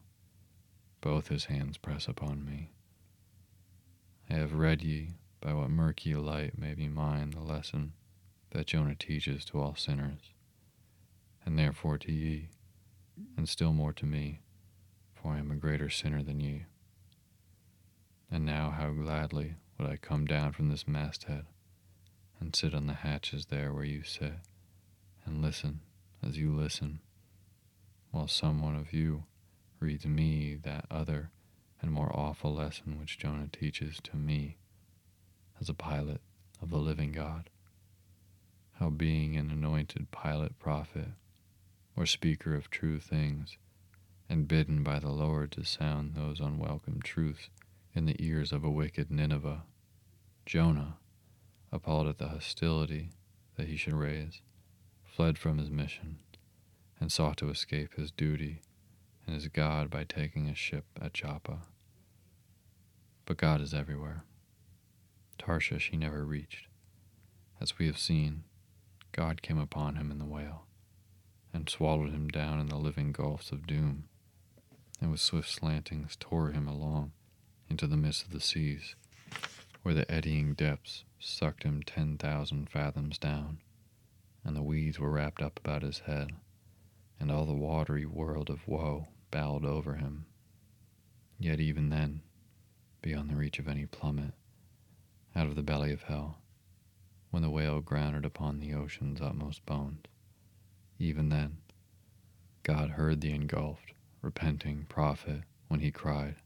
both 1.01 1.29
his 1.29 1.45
hands 1.45 1.77
press 1.77 2.09
upon 2.09 2.45
me. 2.45 2.73
I 4.29 4.35
have 4.35 4.55
read 4.55 4.83
ye 4.83 5.15
by 5.41 5.55
what 5.55 5.71
murky 5.71 6.15
light 6.15 6.59
may 6.59 6.75
be 6.75 6.89
mine 6.89 7.31
the 7.31 7.41
lesson 7.41 7.93
that 8.51 8.67
Jonah 8.67 8.97
teaches 8.97 9.45
to 9.47 9.61
all 9.61 9.77
sinners, 9.77 10.33
and 11.45 11.59
therefore 11.59 11.99
to 11.99 12.13
ye, 12.13 12.49
and 13.37 13.49
still 13.49 13.73
more 13.73 13.93
to 13.95 14.07
me, 14.07 14.41
for 15.15 15.33
I 15.33 15.39
am 15.39 15.51
a 15.51 15.57
greater 15.57 15.89
sinner 15.89 16.23
than 16.23 16.41
ye. 16.41 16.67
And 18.31 18.45
now 18.45 18.71
how 18.71 18.91
gladly 18.91 19.55
would 19.79 19.89
I 19.89 19.97
come 19.97 20.27
down 20.27 20.53
from 20.53 20.69
this 20.69 20.87
masthead 20.87 21.47
and 22.41 22.55
sit 22.55 22.75
on 22.75 22.87
the 22.87 22.95
hatches 22.95 23.47
there 23.47 23.73
where 23.73 23.85
you 23.85 24.03
sit, 24.03 24.35
and 25.25 25.43
listen 25.43 25.81
as 26.27 26.37
you 26.37 26.53
listen, 26.55 27.01
while 28.11 28.29
some 28.29 28.61
one 28.61 28.77
of 28.77 28.93
you 28.93 29.25
reads 29.81 30.07
me 30.07 30.57
that 30.63 30.87
other 30.91 31.31
and 31.81 31.93
more 31.93 32.11
awful 32.15 32.55
lesson 32.55 32.99
which 32.99 33.19
Jonah 33.19 33.49
teaches 33.49 33.99
to 34.03 34.17
me 34.17 34.57
as 35.61 35.69
a 35.69 35.75
pilot 35.75 36.21
of 36.61 36.71
the 36.71 36.79
living 36.79 37.13
God. 37.13 37.51
How 38.79 38.91
being 38.91 39.37
an 39.37 39.51
anointed 39.51 40.11
pilot 40.11 40.59
prophet, 40.59 41.09
or 41.99 42.07
speaker 42.07 42.55
of 42.55 42.71
true 42.71 43.01
things, 43.01 43.57
and 44.29 44.47
bidden 44.47 44.85
by 44.85 45.01
the 45.01 45.11
Lord 45.11 45.51
to 45.51 45.65
sound 45.65 46.15
those 46.15 46.39
unwelcome 46.39 47.01
truths 47.03 47.49
in 47.93 48.05
the 48.07 48.15
ears 48.21 48.53
of 48.53 48.63
a 48.63 48.71
wicked 48.71 49.11
Nineveh, 49.11 49.65
Jonah, 50.47 50.99
appalled 51.73 52.07
at 52.07 52.19
the 52.19 52.29
hostility 52.29 53.11
that 53.57 53.67
he 53.67 53.77
should 53.77 53.95
raise, 53.95 54.43
fled 55.05 55.39
from 55.39 55.59
his 55.59 55.71
mission, 55.71 56.21
and 57.01 57.11
sought 57.11 57.37
to 57.39 57.51
escape 57.51 57.95
his 57.95 58.13
duty 58.13 58.63
and 59.27 59.35
his 59.35 59.49
God 59.49 59.91
by 59.91 60.05
taking 60.05 60.49
a 60.49 60.55
ship 60.55 60.85
at 61.03 61.13
Joppa. 61.13 61.63
But 63.27 63.39
God 63.39 63.61
is 63.61 63.75
everywhere. 63.75 64.23
Tarshish 65.37 65.91
he 65.91 65.97
never 65.97 66.25
reached. 66.25 66.69
As 67.61 67.77
we 67.77 67.87
have 67.87 67.99
seen, 67.99 68.45
God 69.11 69.43
came 69.43 69.59
upon 69.59 69.97
him 69.97 70.13
in 70.13 70.19
the 70.21 70.25
whale, 70.25 70.68
and 71.53 71.69
swallowed 71.69 72.11
him 72.11 72.29
down 72.29 72.61
in 72.61 72.67
the 72.67 72.77
living 72.77 73.13
gulfs 73.13 73.53
of 73.53 73.67
doom, 73.67 74.09
and 75.01 75.11
with 75.11 75.21
swift 75.21 75.49
slantings 75.49 76.17
tore 76.19 76.51
him 76.51 76.69
along 76.69 77.13
into 77.69 77.87
the 77.87 77.97
midst 77.97 78.25
of 78.25 78.31
the 78.31 78.41
seas, 78.41 78.95
where 79.83 79.95
the 79.95 80.11
eddying 80.11 80.55
depths 80.55 81.05
sucked 81.19 81.63
him 81.63 81.83
ten 81.83 82.19
thousand 82.19 82.69
fathoms 82.71 83.19
down, 83.19 83.59
and 84.45 84.57
the 84.57 84.63
weeds 84.63 84.99
were 84.99 85.11
wrapped 85.11 85.43
up 85.43 85.59
about 85.59 85.83
his 85.83 86.01
head, 86.01 86.33
and 87.21 87.31
all 87.31 87.47
the 87.47 87.53
watery 87.53 88.07
world 88.07 88.51
of 88.51 88.67
woe 88.67 89.09
bowed 89.31 89.65
over 89.65 89.95
him. 89.95 90.27
Yet 91.39 91.61
even 91.61 91.89
then, 91.89 92.23
beyond 93.03 93.31
the 93.31 93.37
reach 93.37 93.59
of 93.59 93.69
any 93.69 93.87
plummet, 93.87 94.35
out 95.35 95.47
of 95.47 95.55
the 95.55 95.63
belly 95.63 95.93
of 95.93 96.03
hell, 96.03 96.39
when 97.31 97.43
the 97.43 97.51
whale 97.51 97.81
grounded 97.81 98.25
upon 98.25 98.59
the 98.59 98.75
ocean's 98.75 99.21
utmost 99.21 99.65
bones, 99.67 100.01
even 100.99 101.29
then, 101.29 101.59
God 102.63 102.91
heard 102.91 103.21
the 103.21 103.33
engulfed, 103.33 103.93
repenting 104.23 104.87
prophet 104.89 105.43
when 105.69 105.81
he 105.81 105.91
cried. 105.91 106.37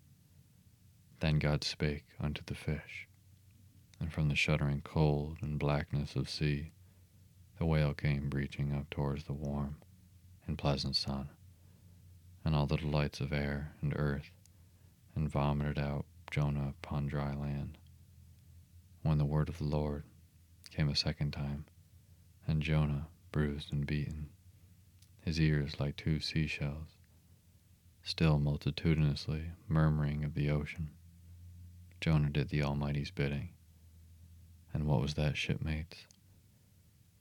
Then 1.20 1.38
God 1.38 1.64
spake 1.64 2.04
unto 2.20 2.42
the 2.44 2.54
fish 2.54 3.08
and 4.02 4.12
from 4.12 4.28
the 4.28 4.34
shuddering 4.34 4.80
cold 4.82 5.38
and 5.42 5.60
blackness 5.60 6.16
of 6.16 6.28
sea, 6.28 6.72
the 7.56 7.64
whale 7.64 7.94
came 7.94 8.28
breaching 8.28 8.74
up 8.74 8.90
towards 8.90 9.24
the 9.24 9.32
warm 9.32 9.76
and 10.44 10.58
pleasant 10.58 10.96
sun, 10.96 11.28
and 12.44 12.52
all 12.52 12.66
the 12.66 12.76
delights 12.76 13.20
of 13.20 13.32
air 13.32 13.76
and 13.80 13.92
earth, 13.94 14.32
and 15.14 15.30
vomited 15.30 15.78
out 15.78 16.04
Jonah 16.32 16.70
upon 16.82 17.06
dry 17.06 17.32
land. 17.32 17.78
When 19.02 19.18
the 19.18 19.24
word 19.24 19.48
of 19.48 19.58
the 19.58 19.64
Lord 19.64 20.02
came 20.70 20.88
a 20.88 20.96
second 20.96 21.30
time, 21.30 21.66
and 22.44 22.60
Jonah 22.60 23.06
bruised 23.30 23.72
and 23.72 23.86
beaten, 23.86 24.30
his 25.24 25.40
ears 25.40 25.80
like 25.80 25.96
two 25.96 26.20
seashells, 26.20 26.96
still 28.02 28.38
multitudinously 28.38 29.50
murmuring 29.68 30.24
of 30.24 30.34
the 30.34 30.50
ocean, 30.50 30.90
Jonah 32.00 32.30
did 32.30 32.48
the 32.48 32.62
Almighty's 32.62 33.12
bidding. 33.12 33.50
And 34.74 34.86
what 34.86 35.00
was 35.00 35.14
that, 35.14 35.36
shipmates? 35.36 36.06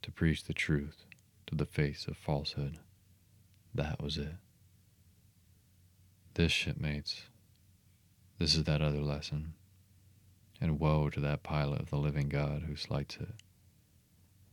To 0.02 0.10
preach 0.10 0.44
the 0.44 0.54
truth 0.54 1.04
to 1.46 1.54
the 1.54 1.66
face 1.66 2.06
of 2.08 2.16
falsehood. 2.16 2.78
That 3.74 4.02
was 4.02 4.18
it. 4.18 4.34
This, 6.34 6.50
shipmates, 6.50 7.22
this 8.38 8.56
is 8.56 8.64
that 8.64 8.82
other 8.82 9.02
lesson. 9.02 9.54
And 10.60 10.80
woe 10.80 11.10
to 11.10 11.20
that 11.20 11.42
pilot 11.42 11.80
of 11.80 11.90
the 11.90 11.96
living 11.96 12.28
God 12.28 12.64
who 12.66 12.74
slights 12.74 13.18
it. 13.20 13.34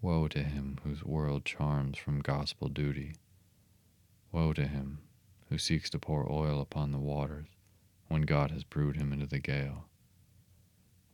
Woe 0.01 0.27
to 0.27 0.43
him 0.43 0.77
whose 0.83 1.03
world 1.03 1.45
charms 1.45 1.97
from 1.97 2.21
gospel 2.21 2.67
duty. 2.67 3.13
Woe 4.31 4.53
to 4.53 4.67
him 4.67 4.99
who 5.49 5.57
seeks 5.57 5.89
to 5.89 5.99
pour 5.99 6.31
oil 6.31 6.61
upon 6.61 6.91
the 6.91 6.99
waters 6.99 7.47
when 8.07 8.21
God 8.23 8.51
has 8.51 8.63
brewed 8.63 8.97
him 8.97 9.11
into 9.11 9.25
the 9.25 9.39
gale. 9.39 9.85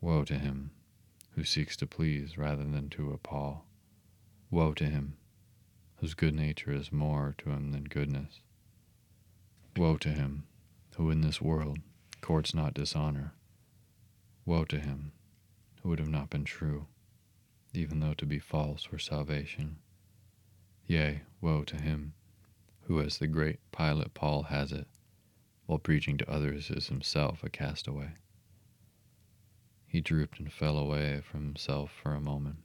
Woe 0.01 0.23
to 0.25 0.37
him 0.37 0.71
who 1.31 1.43
seeks 1.43 1.77
to 1.77 1.87
please 1.87 2.37
rather 2.37 2.63
than 2.63 2.89
to 2.89 3.11
appall. 3.11 3.65
Woe 4.51 4.73
to 4.73 4.85
him 4.85 5.17
whose 5.97 6.13
good 6.13 6.35
nature 6.35 6.71
is 6.71 6.91
more 6.91 7.35
to 7.37 7.51
him 7.51 7.71
than 7.71 7.85
goodness. 7.85 8.41
Woe 9.77 9.97
to 9.97 10.09
him 10.09 10.47
who 10.97 11.09
in 11.09 11.21
this 11.21 11.41
world 11.41 11.79
courts 12.21 12.53
not 12.53 12.73
dishonor. 12.73 13.33
Woe 14.45 14.65
to 14.65 14.79
him 14.79 15.13
who 15.81 15.89
would 15.89 15.99
have 15.99 16.09
not 16.09 16.29
been 16.29 16.43
true, 16.43 16.87
even 17.73 17.99
though 17.99 18.13
to 18.13 18.25
be 18.25 18.39
false 18.39 18.91
were 18.91 18.99
salvation. 18.99 19.77
Yea, 20.85 21.21
woe 21.41 21.63
to 21.63 21.77
him 21.81 22.13
who, 22.85 23.01
as 23.01 23.17
the 23.17 23.27
great 23.27 23.59
pilot 23.71 24.13
Paul 24.13 24.43
has 24.43 24.71
it, 24.71 24.87
while 25.65 25.79
preaching 25.79 26.17
to 26.17 26.29
others 26.29 26.69
is 26.69 26.87
himself 26.87 27.43
a 27.43 27.49
castaway. 27.49 28.13
He 29.87 30.01
drooped 30.01 30.39
and 30.39 30.51
fell 30.51 30.77
away 30.77 31.21
from 31.21 31.43
himself 31.43 31.91
for 31.91 32.13
a 32.13 32.21
moment. 32.21 32.57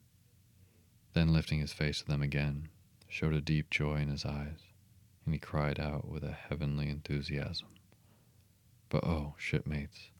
Then, 1.15 1.33
lifting 1.33 1.61
his 1.61 1.73
face 1.73 2.01
to 2.01 2.07
them 2.07 2.23
again, 2.23 2.69
showed 3.09 3.35
a 3.35 3.41
deep 3.41 3.71
joy 3.71 3.97
in 3.97 4.09
his 4.09 4.25
eyes, 4.25 4.61
and 5.25 5.35
he 5.35 5.41
cried 5.41 5.81
out 5.81 6.09
with 6.09 6.23
a 6.23 6.33
heavenly 6.33 6.89
enthusiasm. 6.89 7.69
But 8.91 9.05
oh, 9.05 9.35
shipmates, 9.39 10.11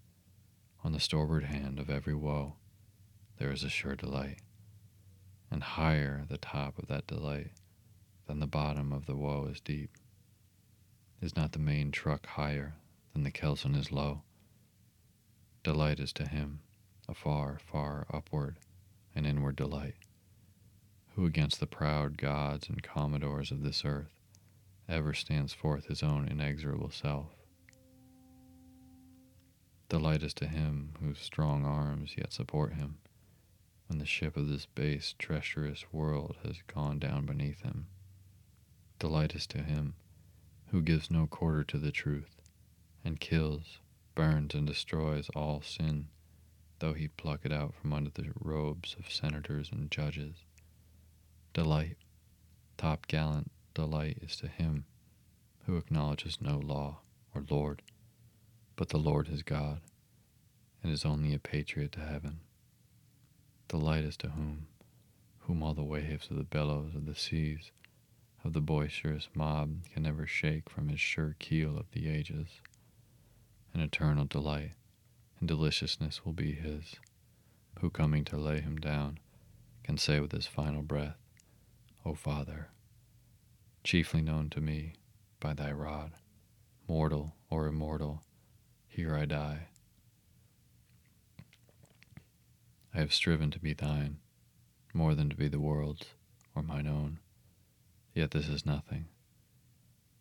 on 0.83 0.93
the 0.93 1.01
starboard 1.01 1.45
hand 1.45 1.79
of 1.79 1.91
every 1.91 2.15
woe 2.15 2.55
there 3.39 3.53
is 3.53 3.65
a 3.65 3.69
sure 3.69 3.97
delight, 3.97 4.41
and 5.51 5.63
higher 5.63 6.25
the 6.29 6.39
top 6.39 6.79
of 6.79 6.87
that 6.89 7.07
delight 7.07 7.51
than 8.31 8.39
the 8.39 8.47
bottom 8.47 8.93
of 8.93 9.07
the 9.07 9.17
woe 9.17 9.49
is 9.51 9.59
deep. 9.59 9.91
Is 11.21 11.35
not 11.35 11.51
the 11.51 11.59
main 11.59 11.91
truck 11.91 12.27
higher 12.27 12.77
than 13.13 13.25
the 13.25 13.31
kelson 13.33 13.75
is 13.75 13.91
low? 13.91 14.23
Delight 15.65 15.99
is 15.99 16.13
to 16.13 16.29
him 16.29 16.61
a 17.09 17.15
far, 17.15 17.59
far 17.59 18.07
upward 18.13 18.59
and 19.17 19.27
inward 19.27 19.57
delight, 19.57 19.97
who 21.17 21.27
against 21.27 21.59
the 21.59 21.67
proud 21.67 22.19
gods 22.19 22.69
and 22.69 22.85
commodores 22.85 23.51
of 23.51 23.65
this 23.65 23.85
earth 23.85 24.21
ever 24.89 25.13
stands 25.13 25.53
forth 25.53 25.87
his 25.87 26.05
own 26.05 26.29
inexorable 26.29 26.91
self. 26.91 27.33
Delight 29.89 30.23
is 30.23 30.35
to 30.35 30.47
him 30.47 30.93
whose 31.01 31.19
strong 31.19 31.65
arms 31.65 32.15
yet 32.17 32.33
support 32.33 32.75
him 32.75 32.99
when 33.89 33.99
the 33.99 34.07
ship 34.07 34.37
of 34.37 34.47
this 34.47 34.67
base, 34.67 35.17
treacherous 35.19 35.93
world 35.93 36.37
has 36.45 36.63
gone 36.73 37.01
down 37.01 37.27
beneath 37.27 37.63
him. 37.63 37.89
Delight 39.01 39.35
is 39.35 39.49
to 39.49 39.63
him 39.63 39.95
who 40.69 40.83
gives 40.83 41.11
no 41.11 41.27
quarter 41.27 41.65
to 41.65 41.79
the 41.79 41.91
truth, 41.91 42.41
and 43.05 43.19
kills, 43.19 43.81
burns, 44.15 44.55
and 44.55 44.67
destroys 44.67 45.29
all 45.31 45.61
sin 45.63 46.07
though 46.81 46.95
he 46.95 47.09
pluck 47.09 47.41
it 47.45 47.53
out 47.53 47.75
from 47.75 47.93
under 47.93 48.11
the 48.11 48.33
robes 48.39 48.97
of 48.99 49.13
senators 49.13 49.71
and 49.71 49.91
judges. 49.91 50.35
Delight, 51.55 51.97
top 52.77 53.07
gallant 53.07 53.51
delight 53.75 54.19
is 54.23 54.37
to 54.37 54.49
him 54.49 54.85
who 55.67 55.77
acknowledges 55.77 56.41
no 56.41 56.59
law 56.59 57.01
or 57.35 57.45
Lord, 57.49 57.83
but 58.77 58.89
the 58.89 58.99
Lord 58.99 59.29
his 59.29 59.43
God, 59.43 59.81
and 60.83 60.91
is 60.91 61.05
only 61.05 61.35
a 61.35 61.39
patriot 61.39 61.93
to 61.93 62.01
heaven. 62.01 62.41
Delight 63.69 64.05
is 64.05 64.17
to 64.19 64.31
whom, 64.31 64.67
whom 65.41 65.63
all 65.63 65.75
the 65.75 65.83
waves 65.85 66.31
of 66.31 66.37
the 66.37 66.45
billows 66.45 66.95
of 66.95 67.07
the 67.07 67.15
seas 67.15 67.71
of 68.45 68.53
the 68.53 68.61
boisterous 68.61 69.29
mob 69.35 69.85
can 69.93 70.03
never 70.03 70.27
shake 70.27 70.71
from 70.71 70.89
his 70.89 71.01
sure 71.01 71.37
keel 71.39 71.77
of 71.77 71.91
the 71.93 72.09
ages. 72.09 72.49
An 73.75 73.81
eternal 73.81 74.25
delight 74.25 74.73
and 75.39 75.49
deliciousness 75.49 76.25
will 76.25 76.33
be 76.33 76.53
his, 76.53 76.97
who 77.81 77.91
coming 77.91 78.25
to 78.25 78.37
lay 78.37 78.61
him 78.61 78.77
down 78.77 79.19
can 79.83 79.97
say 79.99 80.21
with 80.21 80.33
his 80.33 80.47
final 80.47 80.83
breath, 80.83 81.17
O 82.05 82.15
Father, 82.15 82.69
chiefly 83.85 84.23
known 84.23 84.51
to 84.51 84.61
me 84.61 84.95
by 85.39 85.53
thy 85.55 85.73
rod, 85.73 86.13
mortal 86.89 87.35
or 87.49 87.67
immortal, 87.67 88.23
here 88.89 89.15
I 89.15 89.25
die. 89.25 89.69
I 92.95 92.99
have 92.99 93.15
striven 93.15 93.51
to 93.53 93.59
be 93.61 93.73
thine, 93.73 94.19
more 94.93 95.15
than 95.15 95.31
to 95.31 95.37
be 95.37 95.49
the 95.49 95.61
world's 95.61 96.07
or 96.55 96.63
mine 96.63 96.87
own, 96.87 97.21
yet 98.15 98.31
this 98.31 98.49
is 98.49 98.67
nothing. 98.67 99.07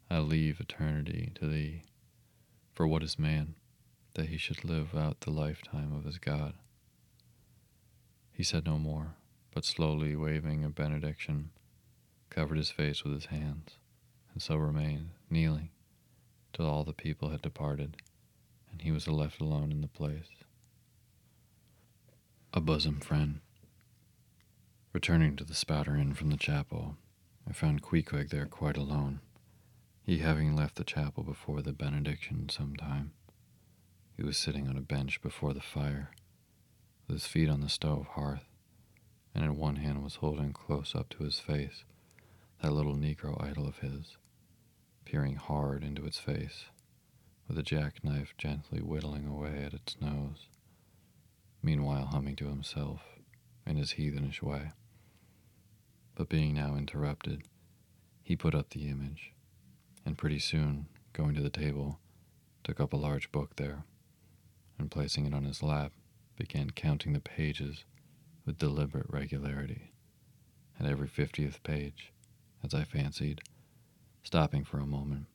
I 0.10 0.20
leave 0.20 0.60
eternity 0.60 1.32
to 1.36 1.48
thee, 1.48 1.84
for 2.74 2.88
what 2.88 3.04
is 3.04 3.20
man? 3.20 3.56
that 4.20 4.28
he 4.28 4.38
should 4.38 4.66
live 4.66 4.96
out 4.96 5.22
the 5.22 5.32
lifetime 5.32 5.94
of 5.96 6.04
his 6.04 6.18
God. 6.18 6.54
He 8.34 8.44
said 8.44 8.66
no 8.66 8.78
more, 8.78 9.16
but 9.54 9.66
slowly 9.66 10.16
waving 10.16 10.64
a 10.64 10.70
benediction, 10.70 11.52
covered 12.30 12.58
his 12.58 12.70
face 12.70 13.04
with 13.04 13.14
his 13.14 13.28
hands, 13.28 13.78
and 14.34 14.42
so 14.42 14.56
remained, 14.56 15.12
kneeling, 15.30 15.70
till 16.54 16.66
all 16.66 16.84
the 16.84 16.94
people 16.94 17.30
had 17.30 17.42
departed, 17.42 17.98
and 18.72 18.82
he 18.82 18.92
was 18.92 19.08
left 19.08 19.40
alone 19.40 19.72
in 19.72 19.82
the 19.82 19.88
place. 19.88 20.30
A 22.54 22.60
bosom 22.60 23.00
friend. 23.00 23.40
Returning 24.92 25.36
to 25.36 25.44
the 25.44 25.54
Spouter 25.54 25.96
Inn 25.96 26.14
from 26.14 26.30
the 26.30 26.38
chapel, 26.38 26.98
I 27.48 27.54
found 27.54 27.82
Queequeg 27.82 28.30
there 28.30 28.46
quite 28.46 28.78
alone, 28.78 29.22
he 30.02 30.20
having 30.20 30.56
left 30.56 30.76
the 30.76 30.84
chapel 30.84 31.24
before 31.24 31.62
the 31.62 31.74
benediction 31.74 32.50
some 32.50 32.76
time. 32.76 33.14
He 34.16 34.24
was 34.24 34.38
sitting 34.38 34.68
on 34.68 34.78
a 34.78 34.82
bench 34.82 35.22
before 35.22 35.54
the 35.54 35.62
fire, 35.62 36.12
with 37.08 37.16
his 37.16 37.28
feet 37.28 37.50
on 37.50 37.62
the 37.62 37.70
stove 37.70 38.08
hearth, 38.08 38.46
and 39.34 39.44
in 39.44 39.58
one 39.58 39.78
hand 39.78 40.04
was 40.04 40.16
holding 40.16 40.54
close 40.54 40.94
up 40.96 41.10
to 41.10 41.24
his 41.24 41.40
face 41.40 41.86
that 42.62 42.74
little 42.74 42.96
Negro 42.96 43.42
idol 43.42 43.68
of 43.68 43.80
his, 43.80 44.18
peering 45.06 45.36
hard 45.36 45.84
into 45.84 46.06
its 46.06 46.20
face, 46.20 46.66
with 47.48 47.58
a 47.58 47.64
jackknife 47.64 48.34
gently 48.38 48.82
whittling 48.82 49.26
away 49.26 49.64
at 49.64 49.74
its 49.74 49.96
nose, 50.02 50.50
meanwhile 51.64 52.08
humming 52.08 52.36
to 52.36 52.50
himself 52.50 53.02
in 53.66 53.78
his 53.78 53.94
heathenish 53.94 54.42
way. 54.42 54.72
But 56.20 56.28
being 56.28 56.54
now 56.54 56.76
interrupted, 56.76 57.44
he 58.22 58.36
put 58.36 58.54
up 58.54 58.72
the 58.72 58.90
image, 58.90 59.32
and 60.06 60.18
pretty 60.18 60.40
soon, 60.40 60.88
going 61.14 61.34
to 61.36 61.42
the 61.42 61.50
table, 61.50 62.02
took 62.62 62.82
up 62.82 62.92
a 62.92 62.98
large 62.98 63.32
book 63.32 63.56
there 63.56 63.86
and 64.78 64.92
placing 64.92 65.26
it 65.26 65.34
on 65.34 65.46
his 65.46 65.64
lap, 65.64 65.94
began 66.36 66.72
counting 66.72 67.14
the 67.14 67.22
pages 67.22 67.86
with 68.46 68.58
deliberate 68.58 69.06
regularity. 69.08 69.94
At 70.78 70.88
every 70.88 71.08
fiftieth 71.08 71.64
page, 71.64 72.12
as 72.66 72.74
I 72.74 72.84
fancied, 72.84 73.40
stopping 74.22 74.66
for 74.66 74.80
a 74.80 74.86
moment, 74.86 75.28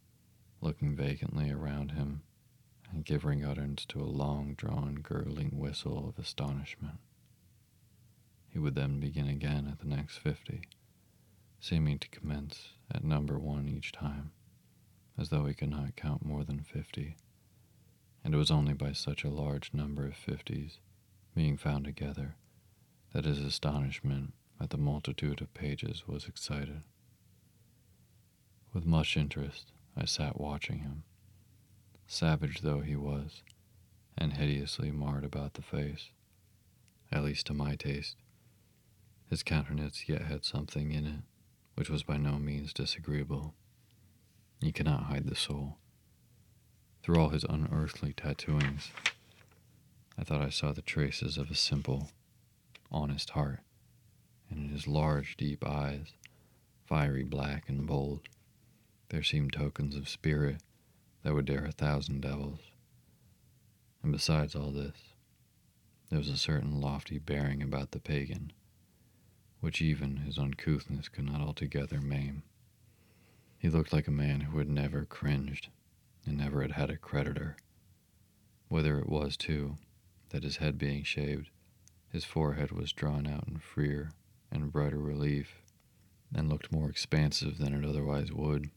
looking 0.61 0.95
vacantly 0.95 1.51
around 1.51 1.93
him, 1.93 2.24
and 2.93 3.07
giving 3.07 3.43
utterance 3.43 3.87
to 3.87 4.03
a 4.03 4.05
long 4.05 4.53
drawn, 4.53 4.97
gurgling 4.97 5.59
whistle 5.59 6.07
of 6.07 6.18
astonishment. 6.18 6.99
He 8.55 8.59
would 8.59 8.75
then 8.75 9.01
begin 9.01 9.29
again 9.29 9.69
at 9.71 9.81
the 9.81 9.87
next 9.87 10.17
fifty, 10.17 10.63
seeming 11.61 11.99
to 11.99 12.09
commence 12.09 12.71
at 12.91 13.05
number 13.05 13.39
one 13.39 13.69
each 13.69 13.93
time, 13.93 14.31
as 15.19 15.29
though 15.29 15.45
he 15.45 15.53
could 15.53 15.69
not 15.69 15.95
count 15.97 16.25
more 16.25 16.43
than 16.43 16.63
fifty 16.63 17.17
and 18.25 18.35
it 18.35 18.39
was 18.39 18.51
only 18.51 18.73
by 18.73 18.93
such 18.93 19.23
a 19.23 19.29
large 19.29 19.75
number 19.75 20.07
of 20.07 20.17
fifties 20.17 20.79
being 21.35 21.59
found 21.59 21.85
together 21.85 22.37
that 23.13 23.27
his 23.27 23.39
astonishment 23.39 24.33
at 24.61 24.71
the 24.71 24.79
multitude 24.79 25.43
of 25.43 25.53
pages 25.53 26.09
was 26.09 26.27
excited. 26.27 26.83
With 28.73 28.87
much 28.87 29.17
interest, 29.17 29.73
I 29.97 30.07
sat 30.07 30.41
watching 30.41 30.79
him. 30.79 31.05
Savage 32.07 32.63
though 32.63 32.81
he 32.81 32.97
was, 32.97 33.43
and 34.17 34.33
hideously 34.33 34.91
marred 34.91 35.25
about 35.25 35.55
the 35.55 35.63
face, 35.63 36.11
at 37.13 37.23
least 37.23 37.47
to 37.47 37.55
my 37.55 37.77
taste, 37.77 38.17
his 39.35 39.43
countenance 39.43 40.09
yet 40.09 40.22
had 40.22 40.45
something 40.45 40.93
in 40.93 41.05
it 41.05 41.20
which 41.74 41.91
was 41.91 42.05
by 42.05 42.16
no 42.16 42.39
means 42.39 42.72
disagreeable. 42.72 43.53
You 44.61 44.72
cannot 44.72 45.07
hide 45.07 45.26
the 45.26 45.35
soul. 45.35 45.78
Through 47.03 47.18
all 47.18 47.30
his 47.30 47.43
unearthly 47.43 48.12
tattooings, 48.12 48.93
I 50.16 50.22
thought 50.22 50.41
I 50.41 50.51
saw 50.51 50.70
the 50.70 50.82
traces 50.82 51.37
of 51.37 51.51
a 51.51 51.57
simple, 51.57 52.11
honest 52.93 53.30
heart, 53.30 53.59
and 54.49 54.66
in 54.66 54.68
his 54.68 54.87
large, 54.87 55.37
deep 55.37 55.66
eyes, 55.66 56.12
fiery 56.87 57.24
black 57.24 57.68
and 57.68 57.89
bold, 57.89 58.20
there 59.09 59.24
seemed 59.24 59.53
tokens 59.53 59.97
of 59.97 60.09
spirit 60.09 60.62
that 61.24 61.35
would 61.35 61.47
dare 61.47 61.64
a 61.64 61.72
thousand 61.72 62.20
devils. 62.20 62.61
And 64.01 64.12
besides 64.12 64.55
all 64.55 64.70
this, 64.70 64.95
there 66.09 66.20
was 66.20 66.28
a 66.28 66.37
certain 66.37 66.80
lofty 66.80 67.18
bearing 67.18 67.64
about 67.64 67.91
the 67.91 67.99
pagan, 67.99 68.53
which 69.65 69.81
even 69.81 70.19
his 70.19 70.37
uncouthness 70.37 71.09
could 71.09 71.25
not 71.25 71.41
altogether 71.41 71.99
maim. 71.99 72.43
He 73.57 73.71
looked 73.71 73.95
like 73.95 74.07
a 74.07 74.11
man 74.11 74.43
who 74.43 74.59
had 74.59 74.69
never 74.69 75.07
cringed 75.07 75.69
and 76.27 76.37
never 76.37 76.61
had 76.61 76.73
had 76.73 76.91
a 76.91 76.99
creditor. 76.99 77.57
Whether 78.69 78.99
it 78.99 79.09
was, 79.09 79.39
too, 79.39 79.79
that 80.29 80.43
his 80.43 80.59
head 80.59 80.77
being 80.77 81.03
shaved, 81.03 81.49
his 82.12 82.27
forehead 82.27 82.73
was 82.73 82.93
drawn 82.93 83.27
out 83.27 83.49
in 83.49 83.57
freer 83.57 84.11
and 84.51 84.71
brighter 84.71 84.99
relief, 84.99 85.62
and 86.35 86.51
looked 86.51 86.71
more 86.71 86.91
expansive 86.91 87.57
than 87.57 87.73
it 87.73 87.89
otherwise 87.89 88.31
would. 88.31 88.69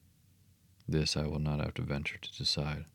This 0.88 1.18
I 1.18 1.28
will 1.28 1.40
not 1.40 1.60
have 1.60 1.74
to 1.74 1.82
venture 1.82 2.18
to 2.18 2.38
decide. 2.38 2.86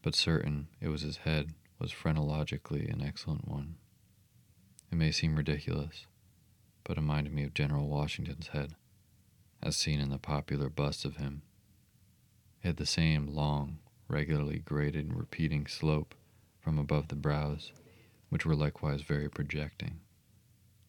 But 0.00 0.14
certain 0.14 0.68
it 0.80 0.88
was 0.88 1.02
his 1.02 1.18
head 1.18 1.52
was 1.78 1.92
phrenologically 1.92 2.88
an 2.88 3.02
excellent 3.02 3.46
one. 3.46 3.74
It 4.90 4.96
may 4.96 5.12
seem 5.12 5.36
ridiculous, 5.36 6.06
but 6.84 6.96
reminded 6.96 7.32
me 7.32 7.44
of 7.44 7.54
General 7.54 7.88
Washington's 7.88 8.48
head, 8.48 8.74
as 9.62 9.76
seen 9.76 10.00
in 10.00 10.10
the 10.10 10.18
popular 10.18 10.68
bust 10.68 11.04
of 11.04 11.16
him. 11.16 11.42
It 12.62 12.68
had 12.68 12.76
the 12.76 12.86
same 12.86 13.26
long, 13.28 13.78
regularly 14.08 14.58
graded 14.58 15.06
and 15.06 15.16
repeating 15.16 15.66
slope 15.66 16.14
from 16.58 16.78
above 16.78 17.08
the 17.08 17.16
brows, 17.16 17.72
which 18.28 18.44
were 18.44 18.54
likewise 18.54 19.02
very 19.02 19.28
projecting, 19.28 20.00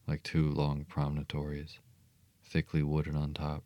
like 0.07 0.23
two 0.23 0.49
long 0.49 0.85
promontories, 0.85 1.79
thickly 2.43 2.83
wooded 2.83 3.15
on 3.15 3.33
top. 3.33 3.63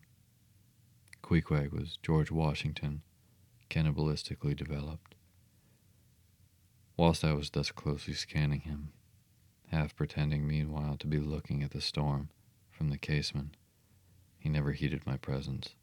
Queequeg 1.22 1.72
was 1.72 1.98
George 2.04 2.30
Washington, 2.30 3.02
cannibalistically 3.70 4.56
developed. 4.56 5.16
Whilst 6.98 7.26
I 7.26 7.34
was 7.34 7.50
thus 7.50 7.72
closely 7.72 8.14
scanning 8.14 8.62
him, 8.62 8.94
half 9.76 9.94
pretending 9.94 10.48
meanwhile 10.48 10.96
to 10.96 11.06
be 11.06 11.20
looking 11.20 11.62
at 11.62 11.72
the 11.72 11.82
storm 11.82 12.30
from 12.72 12.90
the 12.90 12.98
casement, 12.98 13.58
he 14.40 14.48
never 14.48 14.72
heeded 14.72 15.06
my 15.06 15.18
presence, 15.18 15.76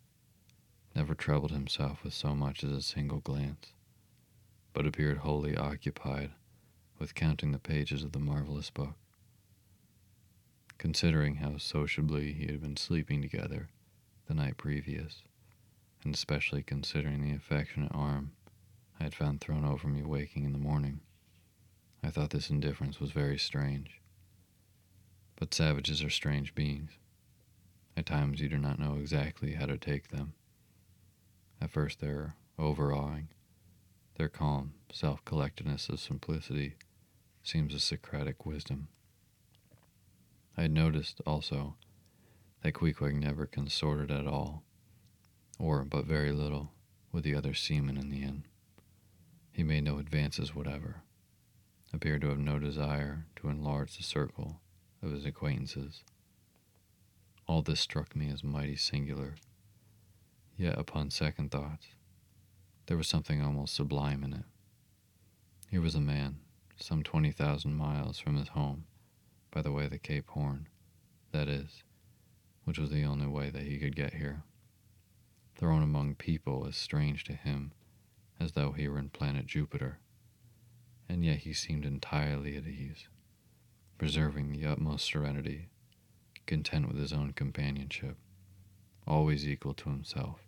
never 0.95 1.14
troubled 1.14 1.51
himself 1.51 2.03
with 2.03 2.14
so 2.14 2.34
much 2.34 2.64
as 2.64 2.70
a 2.70 2.80
single 2.80 3.20
glance, 3.20 3.74
but 4.72 4.86
appeared 4.86 5.18
wholly 5.18 5.55
occupied 5.55 6.30
with 6.99 7.14
counting 7.14 7.53
the 7.53 7.59
pages 7.59 8.03
of 8.03 8.12
the 8.12 8.18
marvelous 8.18 8.70
book. 8.70 8.95
Considering 10.78 11.34
how 11.34 11.59
sociably 11.59 12.32
he 12.32 12.47
had 12.47 12.62
been 12.62 12.78
sleeping 12.78 13.20
together 13.20 13.68
the 14.26 14.32
night 14.32 14.57
previous, 14.57 15.22
and 16.03 16.14
especially 16.14 16.62
considering 16.62 17.20
the 17.20 17.36
affectionate 17.36 17.93
arm 17.95 18.32
I 18.99 19.05
had 19.05 19.14
found 19.14 19.43
thrown 19.43 19.66
over 19.66 19.86
me 19.86 20.03
waking 20.03 20.45
in 20.45 20.53
the 20.53 20.59
morning, 20.59 21.01
I 22.03 22.11
thought 22.11 22.30
this 22.30 22.50
indifference 22.50 23.00
was 23.00 23.12
very 23.12 23.38
strange. 23.38 24.00
But 25.36 25.55
savages 25.55 26.03
are 26.03 26.11
strange 26.11 26.55
beings. 26.55 26.90
At 27.96 28.07
times 28.07 28.40
you 28.40 28.48
do 28.48 28.59
not 28.59 28.78
know 28.78 28.96
exactly 28.96 29.53
how 29.53 29.66
to 29.66 29.76
take 29.76 30.09
them. 30.09 30.34
At 31.61 31.70
first 31.70 32.00
they're 32.00 32.34
overawing. 32.59 33.28
Their 34.16 34.28
calm, 34.28 34.74
self 34.92 35.24
collectedness 35.24 35.88
of 35.88 36.00
simplicity 36.00 36.74
seems 37.42 37.74
a 37.74 37.80
Socratic 37.80 38.44
wisdom. 38.46 38.88
I 40.57 40.62
had 40.62 40.70
noticed, 40.70 41.20
also, 41.26 41.76
that 42.62 42.74
Queequeg 42.74 43.14
never 43.14 43.46
consorted 43.46 44.11
at 44.11 44.26
all 44.26 44.64
or 45.62 45.84
but 45.84 46.05
very 46.05 46.32
little, 46.32 46.72
with 47.12 47.22
the 47.22 47.34
other 47.36 47.55
seamen 47.55 47.96
in 47.96 48.11
the 48.11 48.22
inn. 48.22 48.44
He 49.53 49.62
made 49.62 49.84
no 49.84 49.98
advances 49.98 50.55
whatever, 50.55 51.03
appeared 51.93 52.20
to 52.22 52.28
have 52.28 52.38
no 52.38 52.59
desire 52.59 53.26
to 53.36 53.49
enlarge 53.49 53.97
the 53.97 54.03
circle 54.03 54.61
of 55.03 55.12
his 55.12 55.24
acquaintances. 55.24 56.03
All 57.47 57.62
this 57.62 57.80
struck 57.80 58.16
me 58.16 58.30
as 58.30 58.43
mighty 58.43 58.76
singular, 58.76 59.34
yet 60.57 60.78
upon 60.78 61.11
second 61.11 61.51
thoughts, 61.51 61.88
there 62.86 62.97
was 62.97 63.09
something 63.09 63.43
almost 63.43 63.74
sublime 63.74 64.24
in 64.24 64.32
it. 64.32 64.45
Here 65.70 65.80
was 65.80 65.95
a 65.95 66.01
man, 66.01 66.40
some 66.76 67.03
20,000 67.03 67.74
miles 67.74 68.18
from 68.18 68.36
his 68.36 68.49
home, 68.49 68.84
by 69.51 69.62
the 69.62 69.72
way 69.72 69.88
the 69.88 69.99
Cape 69.99 70.28
Horn, 70.28 70.68
that 71.32 71.49
is, 71.49 71.82
which 72.64 72.78
was 72.78 72.90
the 72.90 73.05
only 73.05 73.26
way 73.26 73.51
that 73.51 73.62
he 73.62 73.78
could 73.78 73.97
get 73.97 74.14
here 74.14 74.45
thrown 75.62 75.82
among 75.82 76.14
people 76.16 76.66
as 76.66 76.76
strange 76.76 77.22
to 77.24 77.34
him 77.34 77.72
as 78.40 78.53
though 78.53 78.72
he 78.72 78.88
were 78.88 78.99
in 78.99 79.09
planet 79.09 79.47
Jupiter, 79.47 80.01
and 81.12 81.26
yet 81.26 81.40
he 81.40 81.52
seemed 81.52 81.84
entirely 81.84 82.56
at 82.56 82.66
ease, 82.66 83.06
preserving 83.98 84.50
the 84.50 84.64
utmost 84.64 85.04
serenity, 85.04 85.68
content 86.46 86.88
with 86.88 86.96
his 86.96 87.12
own 87.12 87.34
companionship, 87.34 88.16
always 89.06 89.46
equal 89.46 89.74
to 89.74 89.90
himself. 89.90 90.40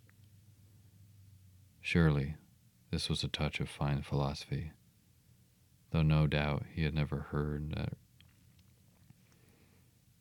Surely 1.81 2.33
this 2.89 3.09
was 3.09 3.23
a 3.23 3.27
touch 3.27 3.59
of 3.59 3.69
fine 3.69 4.01
philosophy, 4.01 4.71
though 5.91 6.01
no 6.01 6.25
doubt 6.25 6.63
he 6.73 6.81
had 6.81 6.95
never 6.95 7.27
heard 7.29 7.75
that 7.75 7.93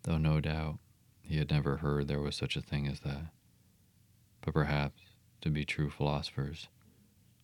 though 0.02 0.18
no 0.18 0.40
doubt 0.40 0.78
he 1.22 1.38
had 1.38 1.50
never 1.50 1.78
heard 1.78 2.06
there 2.06 2.20
was 2.20 2.36
such 2.36 2.54
a 2.54 2.60
thing 2.60 2.86
as 2.86 3.00
that. 3.00 3.30
But 4.42 4.52
perhaps, 4.52 5.00
to 5.40 5.48
be 5.48 5.64
true 5.64 5.88
philosophers, 5.88 6.68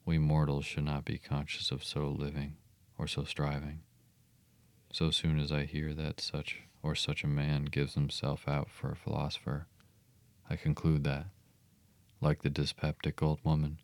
we 0.05 0.19
mortals 0.19 0.67
should 0.67 0.85
not 0.85 1.07
be 1.07 1.17
conscious 1.17 1.71
of 1.71 1.83
so 1.83 2.07
living 2.11 2.59
or 3.01 3.07
so 3.07 3.25
striving. 3.25 3.81
So 4.93 5.11
soon 5.11 5.41
as 5.41 5.51
I 5.51 5.65
hear 5.65 5.95
that 5.95 6.21
such 6.21 6.61
or 6.83 6.95
such 6.95 7.25
a 7.25 7.29
man 7.29 7.65
gives 7.65 7.95
himself 7.95 8.47
out 8.47 8.69
for 8.69 8.93
a 8.93 8.97
philosopher, 8.97 9.67
I 10.51 10.57
conclude 10.57 11.05
that, 11.05 11.27
like 12.21 12.43
the 12.43 12.51
dyspeptic 12.51 13.23
old 13.23 13.41
woman, 13.43 13.79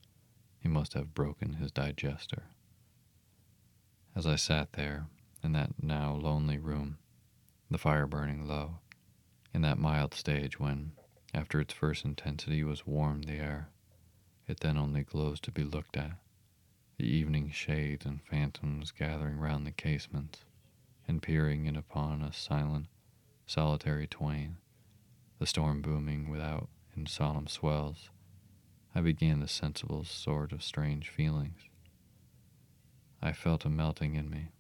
he 0.60 0.68
must 0.68 0.92
have 0.92 1.14
broken 1.14 1.54
his 1.54 1.72
digester. 1.72 2.42
As 4.14 4.26
I 4.26 4.36
sat 4.36 4.74
there 4.74 5.06
in 5.42 5.52
that 5.52 5.82
now 5.82 6.14
lonely 6.14 6.58
room, 6.58 6.98
the 7.70 7.78
fire 7.78 8.06
burning 8.06 8.46
low, 8.46 8.80
in 9.54 9.62
that 9.62 9.78
mild 9.78 10.12
stage 10.12 10.60
when, 10.60 10.92
after 11.32 11.58
its 11.58 11.72
first 11.72 12.04
intensity 12.04 12.62
was 12.62 12.86
warmed 12.86 13.24
the 13.24 13.34
air, 13.34 13.70
it 14.46 14.60
then 14.60 14.76
only 14.76 15.04
glows 15.04 15.40
to 15.40 15.50
be 15.50 15.64
looked 15.64 15.96
at. 15.96 16.18
The 16.99 17.07
evening 17.07 17.51
shades 17.51 18.07
and 18.07 18.22
phantoms 18.22 18.90
gathering 18.90 19.36
round 19.36 19.66
the 19.66 19.70
casements, 19.70 20.44
and 21.07 21.22
peering 21.22 21.66
in 21.66 21.76
upon 21.76 22.22
us 22.22 22.38
silent, 22.38 22.86
solitary 23.47 24.07
twain, 24.07 24.57
the 25.38 25.47
storm 25.47 25.82
booming 25.82 26.30
without 26.30 26.70
in 26.97 27.05
solemn 27.05 27.49
swells, 27.49 28.09
I 28.94 29.03
began 29.03 29.40
the 29.40 29.49
sensible 29.49 30.05
sort 30.05 30.53
of 30.53 30.62
strange 30.62 31.11
feelings. 31.11 31.61
I 33.20 33.32
felt 33.32 33.66
a 33.66 33.68
melting 33.68 34.14
in 34.14 34.30
me. 34.30 34.53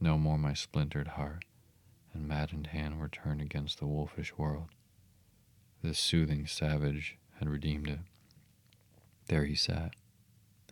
No 0.00 0.18
more 0.18 0.38
my 0.38 0.54
splintered 0.54 1.08
heart 1.08 1.44
and 2.14 2.28
maddened 2.28 2.68
hand 2.68 3.00
were 3.00 3.08
turned 3.08 3.40
against 3.40 3.80
the 3.80 3.86
wolfish 3.86 4.38
world. 4.38 4.68
This 5.82 5.98
soothing 5.98 6.46
savage 6.46 7.18
had 7.40 7.48
redeemed 7.48 7.88
it. 7.88 7.98
There 9.26 9.44
he 9.44 9.56
sat, 9.56 9.94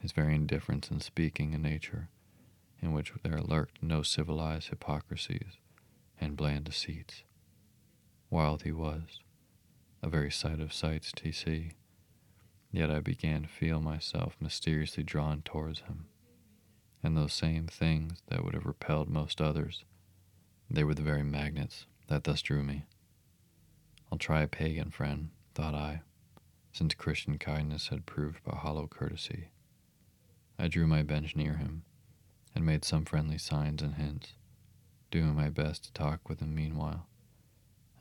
his 0.01 0.12
very 0.12 0.34
indifference 0.34 0.90
in 0.90 1.01
speaking 1.01 1.55
a 1.55 1.59
nature 1.59 2.09
in 2.82 2.92
which 2.92 3.12
there 3.22 3.40
lurked 3.40 3.82
no 3.82 4.03
civilized 4.03 4.68
hypocrisies 4.68 5.59
and 6.20 6.36
bland 6.36 6.64
deceits. 6.64 7.22
Wild 8.30 8.62
he 8.62 8.72
was, 8.72 9.20
a 10.03 10.09
very 10.09 10.30
sight 10.30 10.61
of 10.61 10.72
sights 10.72 11.12
to 11.16 11.32
see, 11.32 11.72
yet 12.72 12.90
I 12.90 13.01
began 13.01 13.42
to 13.42 13.48
feel 13.48 13.80
myself 13.80 14.36
mysteriously 14.40 15.03
drawn 15.03 15.42
towards 15.42 15.80
him, 15.80 16.07
and 17.03 17.16
those 17.16 17.32
same 17.32 17.66
things 17.66 18.22
that 18.28 18.44
would 18.44 18.55
have 18.55 18.66
repelled 18.66 19.09
most 19.09 19.40
others, 19.40 19.84
they 20.70 20.84
were 20.84 20.94
the 20.94 21.03
very 21.03 21.24
magnets 21.24 21.86
that 22.07 22.24
thus 22.24 22.40
drew 22.42 22.62
me. 22.62 22.84
I'll 24.11 24.18
try 24.18 24.42
a 24.42 24.48
pagan 24.48 24.90
friend, 24.90 25.30
thought 25.55 25.74
I. 25.74 26.03
since 26.72 26.94
Christian 26.94 27.36
kindness 27.38 27.88
had 27.88 28.07
proved 28.07 28.40
but 28.44 28.57
hollow 28.57 28.86
courtesy. 28.86 29.48
I 30.61 30.69
drew 30.69 30.87
my 30.87 31.03
bench 31.03 31.35
near 31.35 31.55
him 31.55 31.85
and 32.55 32.67
made 32.67 32.85
some 32.85 33.07
friendly 33.07 33.39
signs 33.39 33.81
and 33.81 33.95
hints, 33.95 34.35
doing 35.11 35.35
my 35.35 35.49
best 35.49 35.85
to 35.85 35.93
talk 35.95 36.29
with 36.29 36.41
him 36.41 36.55
meanwhile. 36.55 37.07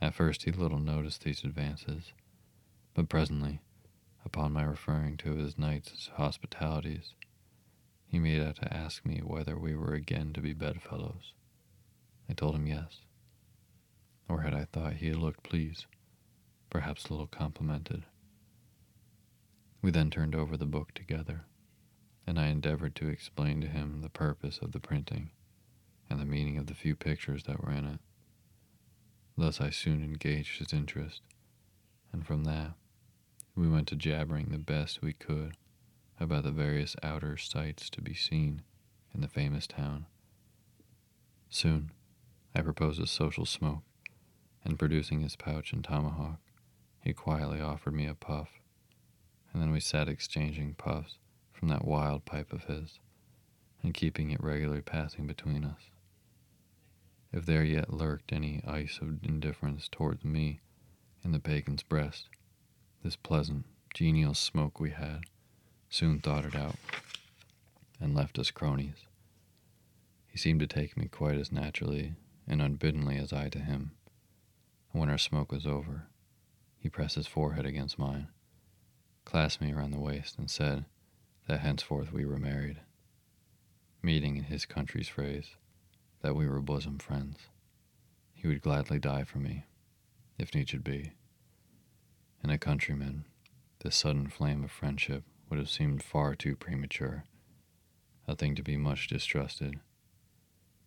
At 0.01 0.13
first, 0.13 0.43
he 0.43 0.51
little 0.51 0.79
noticed 0.79 1.23
these 1.23 1.45
advances, 1.45 2.11
but 2.93 3.07
presently, 3.07 3.61
upon 4.25 4.51
my 4.51 4.63
referring 4.63 5.15
to 5.17 5.35
his 5.35 5.57
night's 5.57 6.09
hospitalities, 6.15 7.13
he 8.05 8.19
made 8.19 8.41
out 8.41 8.57
to 8.57 8.73
ask 8.73 9.05
me 9.05 9.21
whether 9.23 9.57
we 9.57 9.73
were 9.73 9.93
again 9.93 10.33
to 10.33 10.41
be 10.41 10.51
bedfellows. 10.51 11.31
I 12.29 12.33
told 12.33 12.55
him 12.55 12.67
yes. 12.67 12.97
Or 14.27 14.41
had 14.41 14.53
I 14.53 14.65
thought 14.65 14.95
he 14.95 15.07
had 15.07 15.17
looked 15.17 15.43
pleased, 15.43 15.85
perhaps 16.69 17.05
a 17.05 17.13
little 17.13 17.27
complimented. 17.27 18.03
We 19.81 19.91
then 19.91 20.11
turned 20.11 20.35
over 20.35 20.57
the 20.57 20.65
book 20.65 20.93
together, 20.93 21.45
and 22.29 22.39
I 22.39 22.49
endeavored 22.49 22.93
to 22.97 23.07
explain 23.07 23.59
to 23.61 23.67
him 23.67 24.01
the 24.01 24.09
purpose 24.09 24.59
of 24.61 24.71
the 24.71 24.79
printing 24.79 25.31
and 26.11 26.19
the 26.19 26.25
meaning 26.25 26.59
of 26.59 26.67
the 26.67 26.75
few 26.75 26.95
pictures 26.95 27.45
that 27.45 27.65
were 27.65 27.71
in 27.71 27.85
it. 27.85 27.99
Thus 29.35 29.59
I 29.59 29.71
soon 29.71 30.03
engaged 30.03 30.59
his 30.59 30.71
interest, 30.71 31.23
and 32.13 32.23
from 32.23 32.43
that 32.43 32.73
we 33.55 33.67
went 33.67 33.87
to 33.87 33.95
jabbering 33.95 34.49
the 34.49 34.59
best 34.59 35.01
we 35.01 35.13
could 35.13 35.57
about 36.19 36.43
the 36.43 36.51
various 36.51 36.95
outer 37.01 37.35
sights 37.35 37.89
to 37.89 38.01
be 38.01 38.13
seen 38.13 38.61
in 39.11 39.21
the 39.21 39.27
famous 39.27 39.65
town. 39.65 40.05
Soon 41.49 41.89
I 42.53 42.61
proposed 42.61 43.01
a 43.01 43.07
social 43.07 43.47
smoke, 43.47 43.81
and 44.63 44.77
producing 44.77 45.21
his 45.21 45.35
pouch 45.35 45.73
and 45.73 45.83
tomahawk, 45.83 46.37
he 47.03 47.11
quietly 47.11 47.59
offered 47.59 47.95
me 47.95 48.05
a 48.05 48.13
puff, 48.13 48.59
and 49.51 49.59
then 49.59 49.71
we 49.71 49.79
sat 49.79 50.07
exchanging 50.07 50.75
puffs 50.75 51.17
from 51.59 51.67
that 51.67 51.83
wild 51.83 52.23
pipe 52.23 52.53
of 52.53 52.63
his, 52.63 52.99
and 53.83 53.93
keeping 53.93 54.31
it 54.31 54.41
regularly 54.41 54.81
passing 54.81 55.27
between 55.27 55.65
us. 55.65 55.91
If 57.33 57.45
there 57.45 57.65
yet 57.65 57.93
lurked 57.93 58.31
any 58.31 58.63
ice 58.65 58.99
of 59.01 59.21
indifference 59.23 59.89
towards 59.89 60.23
me 60.23 60.61
in 61.21 61.33
the 61.33 61.39
pagan's 61.39 61.83
breast, 61.83 62.29
this 63.03 63.17
pleasant, 63.17 63.65
genial 63.93 64.33
smoke 64.33 64.79
we 64.79 64.91
had 64.91 65.25
soon 65.89 66.19
thawed 66.19 66.45
it 66.45 66.55
out 66.55 66.77
and 67.99 68.15
left 68.15 68.39
us 68.39 68.51
cronies. 68.51 69.05
He 70.27 70.37
seemed 70.37 70.61
to 70.61 70.67
take 70.67 70.95
me 70.95 71.07
quite 71.07 71.35
as 71.35 71.51
naturally 71.51 72.13
and 72.47 72.61
unbiddenly 72.61 73.17
as 73.17 73.33
I 73.33 73.49
to 73.49 73.59
him, 73.59 73.91
and 74.93 75.01
when 75.01 75.09
our 75.09 75.17
smoke 75.17 75.51
was 75.51 75.67
over, 75.67 76.07
he 76.77 76.87
pressed 76.87 77.15
his 77.15 77.27
forehead 77.27 77.65
against 77.65 77.99
mine, 77.99 78.29
clasped 79.25 79.61
me 79.61 79.73
around 79.73 79.91
the 79.91 79.99
waist, 79.99 80.37
and 80.37 80.49
said 80.49 80.85
that 81.49 81.61
henceforth 81.61 82.13
we 82.13 82.25
were 82.25 82.37
married, 82.37 82.77
meeting 84.03 84.37
in 84.37 84.43
his 84.43 84.67
country's 84.67 85.07
phrase 85.07 85.55
that 86.21 86.35
we 86.35 86.47
were 86.47 86.61
bosom 86.61 86.99
friends. 86.99 87.39
He 88.33 88.47
would 88.47 88.61
gladly 88.61 88.99
die 88.99 89.23
for 89.23 89.39
me, 89.39 89.65
if 90.37 90.53
need 90.53 90.69
should 90.69 90.83
be. 90.83 91.13
In 92.43 92.51
a 92.51 92.59
countryman, 92.59 93.25
this 93.83 93.95
sudden 93.95 94.27
flame 94.27 94.63
of 94.63 94.69
friendship 94.69 95.23
would 95.49 95.57
have 95.57 95.71
seemed 95.71 96.03
far 96.03 96.35
too 96.35 96.55
premature, 96.55 97.23
a 98.27 98.35
thing 98.35 98.53
to 98.53 98.61
be 98.61 98.77
much 98.77 99.07
distrusted. 99.07 99.79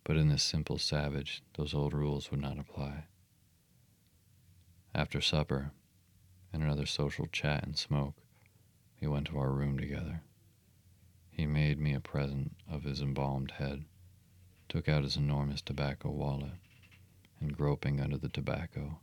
But 0.05 0.15
in 0.15 0.29
this 0.29 0.43
simple 0.43 0.77
savage, 0.77 1.43
those 1.57 1.73
old 1.73 1.93
rules 1.93 2.31
would 2.31 2.41
not 2.41 2.57
apply. 2.57 3.07
After 4.95 5.19
supper, 5.19 5.71
and 6.53 6.63
another 6.63 6.85
social 6.85 7.27
chat 7.27 7.65
and 7.65 7.77
smoke, 7.77 8.15
we 9.01 9.09
went 9.09 9.27
to 9.27 9.37
our 9.37 9.51
room 9.51 9.77
together. 9.77 10.21
He 11.35 11.47
made 11.47 11.79
me 11.79 11.95
a 11.95 11.99
present 11.99 12.55
of 12.69 12.83
his 12.83 13.01
embalmed 13.01 13.51
head, 13.51 13.85
took 14.69 14.87
out 14.87 15.03
his 15.03 15.17
enormous 15.17 15.63
tobacco 15.63 16.11
wallet, 16.11 16.53
and 17.39 17.57
groping 17.57 17.99
under 17.99 18.17
the 18.17 18.29
tobacco, 18.29 18.99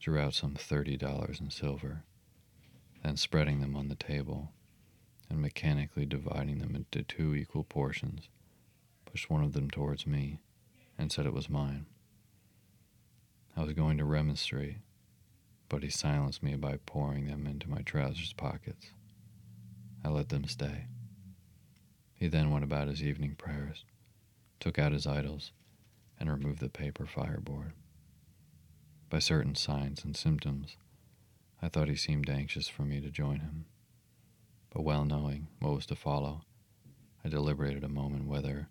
drew 0.00 0.18
out 0.18 0.34
some 0.34 0.56
thirty 0.56 0.96
dollars 0.96 1.40
in 1.40 1.50
silver. 1.50 2.02
Then, 3.04 3.16
spreading 3.16 3.60
them 3.60 3.76
on 3.76 3.88
the 3.88 3.94
table, 3.94 4.52
and 5.30 5.40
mechanically 5.40 6.04
dividing 6.04 6.58
them 6.58 6.74
into 6.74 7.04
two 7.04 7.34
equal 7.34 7.62
portions, 7.64 8.28
pushed 9.04 9.30
one 9.30 9.44
of 9.44 9.52
them 9.52 9.70
towards 9.70 10.04
me 10.04 10.40
and 10.98 11.12
said 11.12 11.26
it 11.26 11.32
was 11.32 11.48
mine. 11.48 11.86
I 13.56 13.62
was 13.62 13.72
going 13.74 13.98
to 13.98 14.04
remonstrate, 14.04 14.78
but 15.68 15.84
he 15.84 15.90
silenced 15.90 16.42
me 16.42 16.56
by 16.56 16.78
pouring 16.86 17.26
them 17.26 17.46
into 17.46 17.70
my 17.70 17.82
trousers 17.82 18.32
pockets. 18.32 18.90
I 20.04 20.08
let 20.08 20.28
them 20.28 20.44
stay. 20.46 20.86
He 22.22 22.28
then 22.28 22.52
went 22.52 22.62
about 22.62 22.86
his 22.86 23.02
evening 23.02 23.34
prayers, 23.34 23.84
took 24.60 24.78
out 24.78 24.92
his 24.92 25.08
idols, 25.08 25.50
and 26.20 26.30
removed 26.30 26.60
the 26.60 26.68
paper 26.68 27.04
fireboard. 27.04 27.72
By 29.10 29.18
certain 29.18 29.56
signs 29.56 30.04
and 30.04 30.16
symptoms, 30.16 30.76
I 31.60 31.66
thought 31.68 31.88
he 31.88 31.96
seemed 31.96 32.30
anxious 32.30 32.68
for 32.68 32.84
me 32.84 33.00
to 33.00 33.10
join 33.10 33.40
him 33.40 33.64
but 34.70 34.82
well 34.82 35.04
knowing 35.04 35.48
what 35.58 35.74
was 35.74 35.86
to 35.86 35.96
follow, 35.96 36.42
I 37.24 37.28
deliberated 37.28 37.82
a 37.82 37.88
moment 37.88 38.28
whether, 38.28 38.68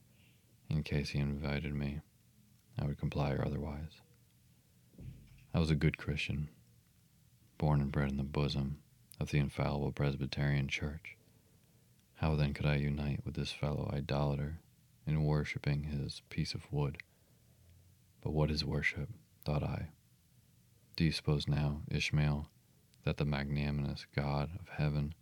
in 0.70 0.82
case 0.84 1.10
he 1.10 1.20
invited 1.20 1.76
me, 1.76 1.99
I 2.80 2.86
would 2.86 2.97
comply 2.97 3.34
or 3.34 3.45
otherwise. 3.45 3.99
I 5.54 5.60
was 5.60 5.70
a 5.70 5.76
good 5.76 5.97
Christian, 5.97 6.47
born 7.58 7.82
and 7.82 7.91
bred 7.91 8.12
in 8.12 8.16
the 8.16 8.24
bosom 8.24 8.78
of 9.20 9.32
the 9.32 9.39
infallible 9.39 9.91
Presbyterian 9.91 10.70
Church. 10.70 11.18
How 12.22 12.36
then 12.36 12.53
could 12.53 12.67
I 12.67 12.76
unite 12.76 13.22
with 13.26 13.34
this 13.34 13.51
fellow 13.51 13.89
idolater 13.91 14.59
in 15.07 15.24
worshipping 15.24 15.86
his 15.86 16.22
piece 16.30 16.53
of 16.53 16.72
wood? 16.72 16.99
But 18.22 18.30
what 18.30 18.51
is 18.51 18.63
worship? 18.63 19.09
thought 19.43 19.63
I. 19.63 19.88
Do 20.95 21.03
you 21.03 21.11
suppose 21.11 21.47
now, 21.47 21.82
Ishmael, 21.89 22.47
that 23.05 23.17
the 23.17 23.26
magnanimous 23.26 24.05
God 24.15 24.51
of 24.59 24.69
heaven 24.69 25.15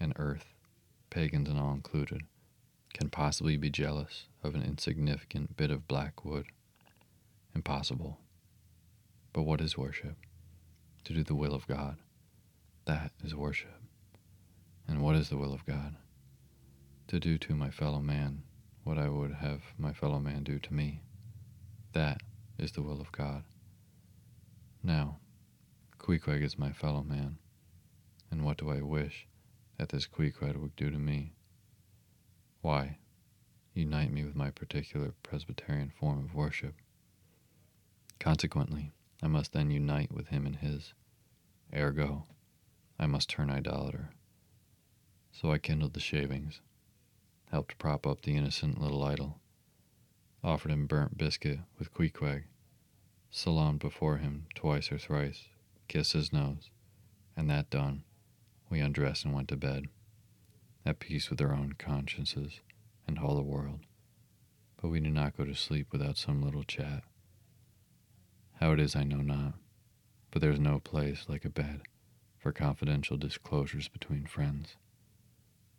and 0.00 0.14
earth, 0.16 0.52
pagans 1.10 1.48
and 1.48 1.60
all 1.60 1.74
included, 1.74 2.22
can 2.92 3.08
possibly 3.08 3.56
be 3.56 3.70
jealous 3.70 4.24
of 4.42 4.56
an 4.56 4.64
insignificant 4.64 5.56
bit 5.56 5.70
of 5.70 5.86
black 5.86 6.24
wood. 6.24 6.46
Impossible. 7.54 8.18
But 9.32 9.44
what 9.44 9.60
is 9.60 9.78
worship? 9.78 10.16
To 11.04 11.12
do 11.12 11.22
the 11.22 11.36
will 11.36 11.54
of 11.54 11.68
God. 11.68 11.98
That 12.86 13.12
is 13.22 13.32
worship. 13.32 13.80
And 14.88 15.02
what 15.02 15.14
is 15.14 15.28
the 15.28 15.36
will 15.36 15.54
of 15.54 15.64
God? 15.64 15.94
To 17.12 17.20
do 17.20 17.36
to 17.36 17.54
my 17.54 17.68
fellow 17.68 18.00
man 18.00 18.42
what 18.84 18.96
I 18.96 19.10
would 19.10 19.34
have 19.34 19.60
my 19.76 19.92
fellow 19.92 20.18
man 20.18 20.44
do 20.44 20.58
to 20.58 20.72
me. 20.72 21.02
That 21.92 22.22
is 22.56 22.72
the 22.72 22.80
will 22.80 23.02
of 23.02 23.12
God. 23.12 23.44
Now, 24.82 25.18
Queequeg 25.98 26.42
is 26.42 26.58
my 26.58 26.72
fellow 26.72 27.02
man, 27.02 27.36
and 28.30 28.46
what 28.46 28.56
do 28.56 28.70
I 28.70 28.80
wish 28.80 29.26
that 29.76 29.90
this 29.90 30.06
Queequeg 30.06 30.56
would 30.56 30.74
do 30.74 30.88
to 30.88 30.96
me. 30.96 31.34
Why, 32.62 32.96
unite 33.74 34.10
me 34.10 34.24
with 34.24 34.34
my 34.34 34.50
particular 34.50 35.12
Presbyterian 35.22 35.90
form 35.90 36.24
of 36.24 36.34
worship. 36.34 36.76
Consequently, 38.20 38.90
I 39.22 39.26
must 39.26 39.52
then 39.52 39.70
unite 39.70 40.12
with 40.12 40.28
him 40.28 40.46
in 40.46 40.54
his. 40.54 40.94
Ergo, 41.76 42.24
I 42.98 43.04
must 43.04 43.28
turn 43.28 43.50
idolater. 43.50 44.14
So 45.30 45.52
I 45.52 45.58
kindled 45.58 45.92
the 45.92 46.00
shavings, 46.00 46.62
helped 47.52 47.76
prop 47.76 48.06
up 48.06 48.22
the 48.22 48.34
innocent 48.34 48.80
little 48.80 49.04
idol, 49.04 49.38
offered 50.42 50.72
him 50.72 50.86
burnt 50.86 51.18
biscuit 51.18 51.58
with 51.78 51.92
Queequeg, 51.92 52.44
salaamed 53.30 53.78
before 53.78 54.16
him 54.16 54.46
twice 54.54 54.90
or 54.90 54.96
thrice, 54.96 55.48
kissed 55.86 56.14
his 56.14 56.32
nose, 56.32 56.70
and 57.36 57.50
that 57.50 57.68
done, 57.68 58.04
we 58.70 58.80
undressed 58.80 59.26
and 59.26 59.34
went 59.34 59.48
to 59.48 59.56
bed, 59.56 59.84
at 60.86 60.98
peace 60.98 61.28
with 61.28 61.42
our 61.42 61.52
own 61.52 61.74
consciences 61.78 62.60
and 63.06 63.18
all 63.18 63.36
the 63.36 63.42
world. 63.42 63.80
But 64.80 64.88
we 64.88 65.00
did 65.00 65.12
not 65.12 65.36
go 65.36 65.44
to 65.44 65.54
sleep 65.54 65.88
without 65.92 66.16
some 66.16 66.42
little 66.42 66.64
chat. 66.64 67.04
How 68.60 68.72
it 68.72 68.80
is, 68.80 68.96
I 68.96 69.04
know 69.04 69.20
not, 69.20 69.54
but 70.30 70.40
there 70.40 70.50
is 70.50 70.58
no 70.58 70.80
place 70.80 71.26
like 71.28 71.44
a 71.44 71.50
bed 71.50 71.82
for 72.38 72.50
confidential 72.50 73.18
disclosures 73.18 73.88
between 73.88 74.24
friends. 74.24 74.76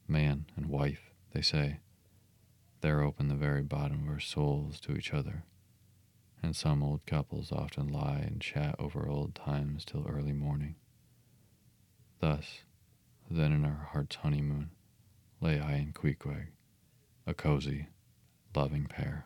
Man 0.08 0.46
and 0.56 0.68
wife, 0.68 1.13
they 1.34 1.42
say, 1.42 1.80
there 2.82 3.02
open 3.02 3.28
the 3.28 3.36
very 3.36 3.64
bottom 3.64 4.04
of 4.04 4.14
our 4.14 4.20
souls 4.20 4.80
to 4.82 4.96
each 4.96 5.14
other, 5.14 5.44
and 6.42 6.56
some 6.56 6.84
old 6.84 7.06
couples 7.06 7.52
often 7.52 7.88
lie 7.88 8.24
and 8.26 8.42
chat 8.42 8.76
over 8.78 9.08
old 9.08 9.34
times 9.34 9.86
till 9.86 10.06
early 10.08 10.34
morning. 10.34 10.76
Thus, 12.20 12.64
then 13.30 13.52
in 13.52 13.66
our 13.66 13.90
heart's 13.92 14.18
honeymoon 14.18 14.72
lay 15.42 15.60
I 15.60 15.74
and 15.74 15.94
Queequeg, 15.94 16.48
a 17.26 17.34
cozy, 17.34 17.88
loving 18.56 18.86
pair. 18.86 19.26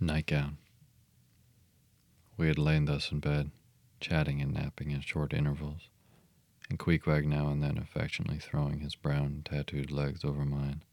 Nightgown. 0.00 0.56
We 2.36 2.48
had 2.48 2.58
lain 2.58 2.86
thus 2.86 3.12
in 3.12 3.20
bed, 3.20 3.50
chatting 4.00 4.40
and 4.40 4.54
napping 4.54 4.90
in 4.90 5.02
short 5.02 5.34
intervals, 5.34 5.90
and 6.70 6.78
Queequeg 6.78 7.26
now 7.26 7.48
and 7.48 7.62
then 7.62 7.76
affectionately 7.76 8.38
throwing 8.38 8.78
his 8.78 8.94
brown 8.94 9.42
tattooed 9.44 9.90
legs 9.90 10.24
over 10.24 10.46
mine, 10.46 10.84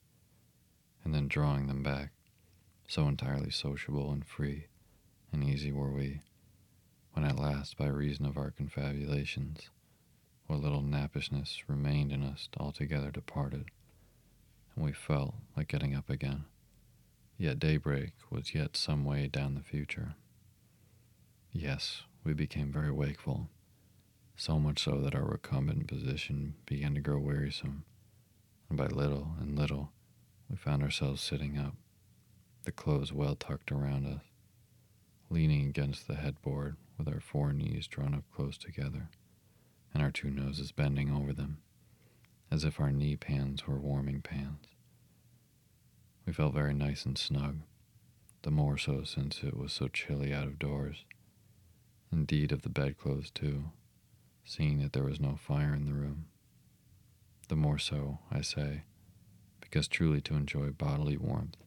and 1.03 1.15
then 1.15 1.29
drawing 1.29 1.67
them 1.67 1.83
back, 1.83 2.11
so 2.87 3.07
entirely 3.07 3.51
sociable 3.51 4.11
and 4.11 4.25
free 4.25 4.65
and 5.31 5.43
easy 5.43 5.71
were 5.71 5.91
we, 5.91 6.21
when 7.13 7.25
at 7.25 7.39
last, 7.39 7.77
by 7.77 7.87
reason 7.87 8.25
of 8.25 8.37
our 8.37 8.51
confabulations, 8.51 9.69
what 10.47 10.59
little 10.59 10.81
nappishness 10.81 11.63
remained 11.67 12.11
in 12.11 12.23
us 12.23 12.49
altogether 12.57 13.11
departed, 13.11 13.65
and 14.75 14.83
we 14.83 14.91
felt 14.91 15.35
like 15.55 15.67
getting 15.67 15.93
up 15.93 16.09
again. 16.09 16.45
Yet 17.37 17.59
daybreak 17.59 18.13
was 18.31 18.55
yet 18.55 18.75
some 18.75 19.05
way 19.05 19.27
down 19.27 19.53
the 19.53 19.61
future. 19.61 20.15
Yes, 21.51 22.03
we 22.23 22.33
became 22.33 22.71
very 22.71 22.91
wakeful, 22.91 23.49
so 24.37 24.59
much 24.59 24.83
so 24.83 25.01
that 25.01 25.15
our 25.15 25.25
recumbent 25.25 25.87
position 25.87 26.53
began 26.67 26.93
to 26.93 27.01
grow 27.01 27.17
wearisome, 27.17 27.83
and 28.69 28.77
by 28.77 28.85
little 28.85 29.31
and 29.41 29.57
little 29.57 29.91
we 30.49 30.55
found 30.55 30.83
ourselves 30.83 31.21
sitting 31.21 31.57
up, 31.57 31.73
the 32.63 32.71
clothes 32.71 33.11
well 33.11 33.35
tucked 33.35 33.71
around 33.71 34.05
us, 34.05 34.21
leaning 35.29 35.67
against 35.67 36.07
the 36.07 36.15
headboard 36.15 36.77
with 36.97 37.07
our 37.07 37.19
four 37.19 37.51
knees 37.51 37.87
drawn 37.87 38.13
up 38.13 38.23
close 38.33 38.57
together 38.57 39.09
and 39.93 40.03
our 40.03 40.11
two 40.11 40.29
noses 40.29 40.71
bending 40.71 41.11
over 41.11 41.33
them, 41.33 41.57
as 42.51 42.63
if 42.63 42.79
our 42.79 42.91
knee 42.91 43.15
pans 43.15 43.65
were 43.65 43.79
warming 43.79 44.21
pans. 44.21 44.67
We 46.27 46.33
felt 46.33 46.53
very 46.53 46.75
nice 46.75 47.05
and 47.05 47.17
snug, 47.17 47.61
the 48.43 48.51
more 48.51 48.77
so 48.77 49.03
since 49.03 49.41
it 49.43 49.57
was 49.57 49.73
so 49.73 49.87
chilly 49.87 50.31
out 50.31 50.45
of 50.45 50.59
doors. 50.59 51.05
Indeed, 52.11 52.51
of 52.51 52.61
the 52.61 52.69
bedclothes, 52.69 53.31
too, 53.31 53.71
seeing 54.47 54.79
that 54.79 54.93
there 54.93 55.03
was 55.03 55.19
no 55.19 55.35
fire 55.35 55.73
in 55.73 55.85
the 55.85 55.93
room. 55.93 56.25
The 57.49 57.57
more 57.57 57.77
so, 57.77 58.19
I 58.31 58.39
say, 58.41 58.83
because 59.59 59.89
truly 59.89 60.21
to 60.21 60.35
enjoy 60.35 60.69
bodily 60.69 61.17
warmth, 61.17 61.57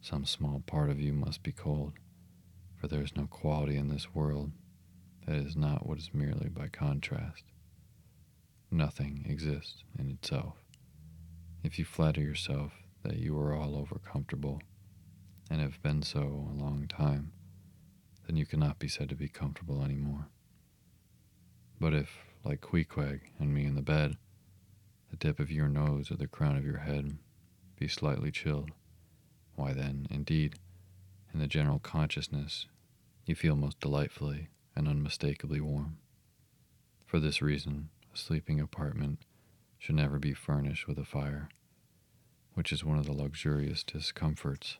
some 0.00 0.24
small 0.24 0.62
part 0.66 0.90
of 0.90 1.00
you 1.00 1.12
must 1.12 1.44
be 1.44 1.52
cold, 1.52 1.92
for 2.76 2.88
there 2.88 3.02
is 3.02 3.16
no 3.16 3.28
quality 3.28 3.76
in 3.76 3.88
this 3.88 4.14
world 4.14 4.50
that 5.26 5.36
is 5.36 5.56
not 5.56 5.86
what 5.86 5.98
is 5.98 6.10
merely 6.12 6.48
by 6.48 6.66
contrast. 6.66 7.44
Nothing 8.68 9.24
exists 9.28 9.84
in 9.96 10.10
itself. 10.10 10.56
If 11.62 11.78
you 11.78 11.84
flatter 11.84 12.20
yourself 12.20 12.72
that 13.04 13.18
you 13.18 13.38
are 13.38 13.54
all 13.54 13.76
over 13.76 14.00
comfortable, 14.04 14.60
and 15.48 15.60
have 15.60 15.80
been 15.82 16.02
so 16.02 16.20
a 16.20 16.60
long 16.60 16.86
time, 16.88 17.32
then 18.26 18.36
you 18.36 18.44
cannot 18.44 18.80
be 18.80 18.88
said 18.88 19.08
to 19.08 19.14
be 19.14 19.28
comfortable 19.28 19.82
anymore. 19.82 20.28
But 21.80 21.94
if, 21.94 22.18
like 22.44 22.60
Queequeg 22.60 23.20
and 23.38 23.54
me 23.54 23.64
in 23.64 23.76
the 23.76 23.82
bed, 23.82 24.16
the 25.10 25.16
tip 25.16 25.38
of 25.38 25.50
your 25.50 25.68
nose 25.68 26.10
or 26.10 26.16
the 26.16 26.26
crown 26.26 26.56
of 26.56 26.64
your 26.64 26.78
head 26.78 27.18
be 27.78 27.86
slightly 27.86 28.30
chilled, 28.30 28.72
why 29.54 29.72
then, 29.72 30.06
indeed, 30.10 30.56
in 31.32 31.40
the 31.40 31.46
general 31.46 31.78
consciousness, 31.78 32.66
you 33.26 33.34
feel 33.34 33.54
most 33.54 33.78
delightfully 33.80 34.48
and 34.74 34.88
unmistakably 34.88 35.60
warm. 35.60 35.98
For 37.06 37.20
this 37.20 37.40
reason, 37.40 37.90
a 38.12 38.16
sleeping 38.16 38.60
apartment 38.60 39.20
should 39.78 39.94
never 39.94 40.18
be 40.18 40.34
furnished 40.34 40.88
with 40.88 40.98
a 40.98 41.04
fire, 41.04 41.48
which 42.54 42.72
is 42.72 42.84
one 42.84 42.98
of 42.98 43.06
the 43.06 43.12
luxurious 43.12 43.84
discomforts 43.84 44.78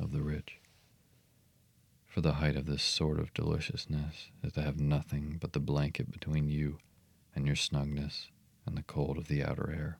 of 0.00 0.12
the 0.12 0.22
rich. 0.22 0.61
For 2.12 2.20
the 2.20 2.34
height 2.34 2.56
of 2.56 2.66
this 2.66 2.82
sort 2.82 3.18
of 3.18 3.32
deliciousness 3.32 4.32
is 4.44 4.52
to 4.52 4.60
have 4.60 4.78
nothing 4.78 5.38
but 5.40 5.54
the 5.54 5.60
blanket 5.60 6.10
between 6.10 6.46
you 6.46 6.76
and 7.34 7.46
your 7.46 7.56
snugness 7.56 8.28
and 8.66 8.76
the 8.76 8.82
cold 8.82 9.16
of 9.16 9.28
the 9.28 9.42
outer 9.42 9.72
air. 9.74 9.98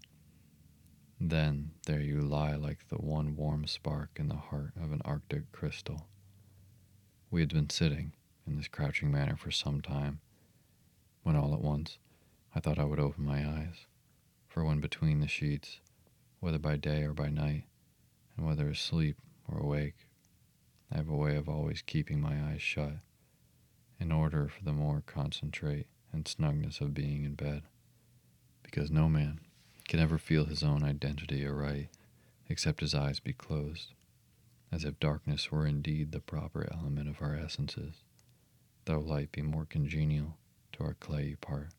Then 1.19 1.71
there 1.87 2.03
you 2.03 2.21
lie 2.21 2.55
like 2.55 2.87
the 2.89 2.97
one 2.99 3.35
warm 3.35 3.67
spark 3.67 4.11
in 4.17 4.29
the 4.29 4.35
heart 4.35 4.75
of 4.77 4.93
an 4.93 5.01
arctic 5.07 5.51
crystal. 5.53 6.07
We 7.31 7.41
had 7.41 7.55
been 7.55 7.71
sitting 7.71 8.13
in 8.47 8.57
this 8.57 8.69
crouching 8.69 9.11
manner 9.11 9.39
for 9.39 9.51
some 9.51 9.81
time, 9.81 10.21
when 11.23 11.35
all 11.35 11.55
at 11.55 11.63
once 11.63 11.97
I 12.55 12.61
thought 12.61 12.79
I 12.79 12.85
would 12.85 13.01
open 13.01 13.25
my 13.25 13.39
eyes, 13.39 13.87
for 14.49 14.67
when 14.67 14.81
between 14.81 15.21
the 15.21 15.29
sheets, 15.29 15.81
whether 16.41 16.59
by 16.59 16.77
day 16.77 17.05
or 17.05 17.15
by 17.15 17.31
night, 17.31 17.65
and 18.37 18.45
whether 18.45 18.69
asleep 18.69 19.17
or 19.49 19.61
awake, 19.61 20.09
I 20.93 20.99
have 20.99 21.09
a 21.09 21.17
way 21.17 21.37
of 21.37 21.49
always 21.49 21.81
keeping 21.81 22.21
my 22.21 22.51
eyes 22.51 22.61
shut, 22.61 22.99
in 23.99 24.13
order 24.13 24.47
for 24.49 24.63
the 24.63 24.75
more 24.75 25.03
concentrate 25.07 25.87
and 26.13 26.27
snugness 26.27 26.83
of 26.83 26.93
being 26.93 27.25
in 27.25 27.35
bed, 27.35 27.63
because 28.63 28.91
no 28.91 29.09
man 29.09 29.41
can 29.89 30.01
ever 30.01 30.19
feel 30.19 30.45
his 30.45 30.63
own 30.63 30.83
identity 30.85 31.47
aright 31.47 31.89
except 32.51 32.81
his 32.81 32.95
eyes 32.95 33.21
be 33.21 33.33
closed, 33.33 33.95
as 34.71 34.85
if 34.85 35.01
darkness 35.01 35.51
were 35.51 35.67
indeed 35.67 36.13
the 36.13 36.21
proper 36.21 36.69
element 36.71 37.09
of 37.09 37.23
our 37.23 37.35
essences, 37.37 38.05
though 38.85 39.01
light 39.01 39.33
be 39.33 39.41
more 39.41 39.65
congenial 39.65 40.37
to 40.73 40.85
our 40.85 40.95
clayey 40.95 41.37
part. 41.41 41.71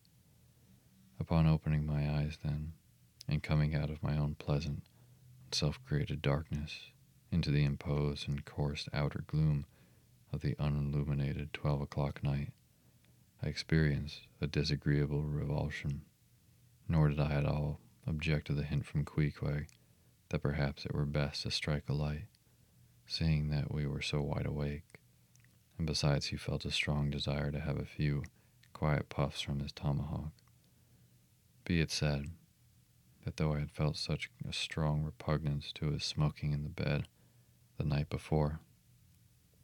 Upon 1.19 1.45
opening 1.45 1.85
my 1.85 2.09
eyes, 2.09 2.39
then, 2.43 2.73
and 3.27 3.43
coming 3.43 3.75
out 3.75 3.91
of 3.91 4.01
my 4.01 4.17
own 4.17 4.33
pleasant 4.35 4.81
self 5.51 5.79
created 5.85 6.23
darkness, 6.23 6.89
into 7.33 7.49
the 7.49 7.63
imposed 7.63 8.29
and 8.29 8.45
coarse 8.45 8.87
outer 8.93 9.23
gloom 9.25 9.65
of 10.31 10.41
the 10.41 10.55
unilluminated 10.59 11.51
twelve 11.51 11.81
o'clock 11.81 12.23
night, 12.23 12.53
I 13.41 13.47
experienced 13.47 14.27
a 14.39 14.45
disagreeable 14.45 15.23
revulsion. 15.23 16.03
Nor 16.87 17.09
did 17.09 17.19
I 17.19 17.33
at 17.33 17.45
all 17.45 17.79
object 18.05 18.47
to 18.47 18.53
the 18.53 18.63
hint 18.63 18.85
from 18.85 19.03
Queequeg 19.03 19.67
that 20.29 20.43
perhaps 20.43 20.85
it 20.85 20.93
were 20.93 21.05
best 21.05 21.41
to 21.41 21.51
strike 21.51 21.89
a 21.89 21.93
light, 21.93 22.27
seeing 23.07 23.49
that 23.49 23.73
we 23.73 23.87
were 23.87 24.01
so 24.01 24.21
wide 24.21 24.45
awake, 24.45 24.99
and 25.79 25.87
besides 25.87 26.27
he 26.27 26.37
felt 26.37 26.65
a 26.65 26.71
strong 26.71 27.09
desire 27.09 27.51
to 27.51 27.59
have 27.59 27.77
a 27.77 27.85
few 27.85 28.23
quiet 28.73 29.09
puffs 29.09 29.41
from 29.41 29.59
his 29.59 29.71
tomahawk. 29.71 30.33
Be 31.65 31.81
it 31.81 31.89
said 31.89 32.29
that 33.25 33.37
though 33.37 33.53
I 33.53 33.59
had 33.59 33.71
felt 33.71 33.97
such 33.97 34.29
a 34.47 34.53
strong 34.53 35.03
repugnance 35.03 35.71
to 35.73 35.89
his 35.91 36.03
smoking 36.03 36.51
in 36.51 36.63
the 36.63 36.69
bed, 36.69 37.07
the 37.77 37.83
night 37.83 38.09
before. 38.09 38.59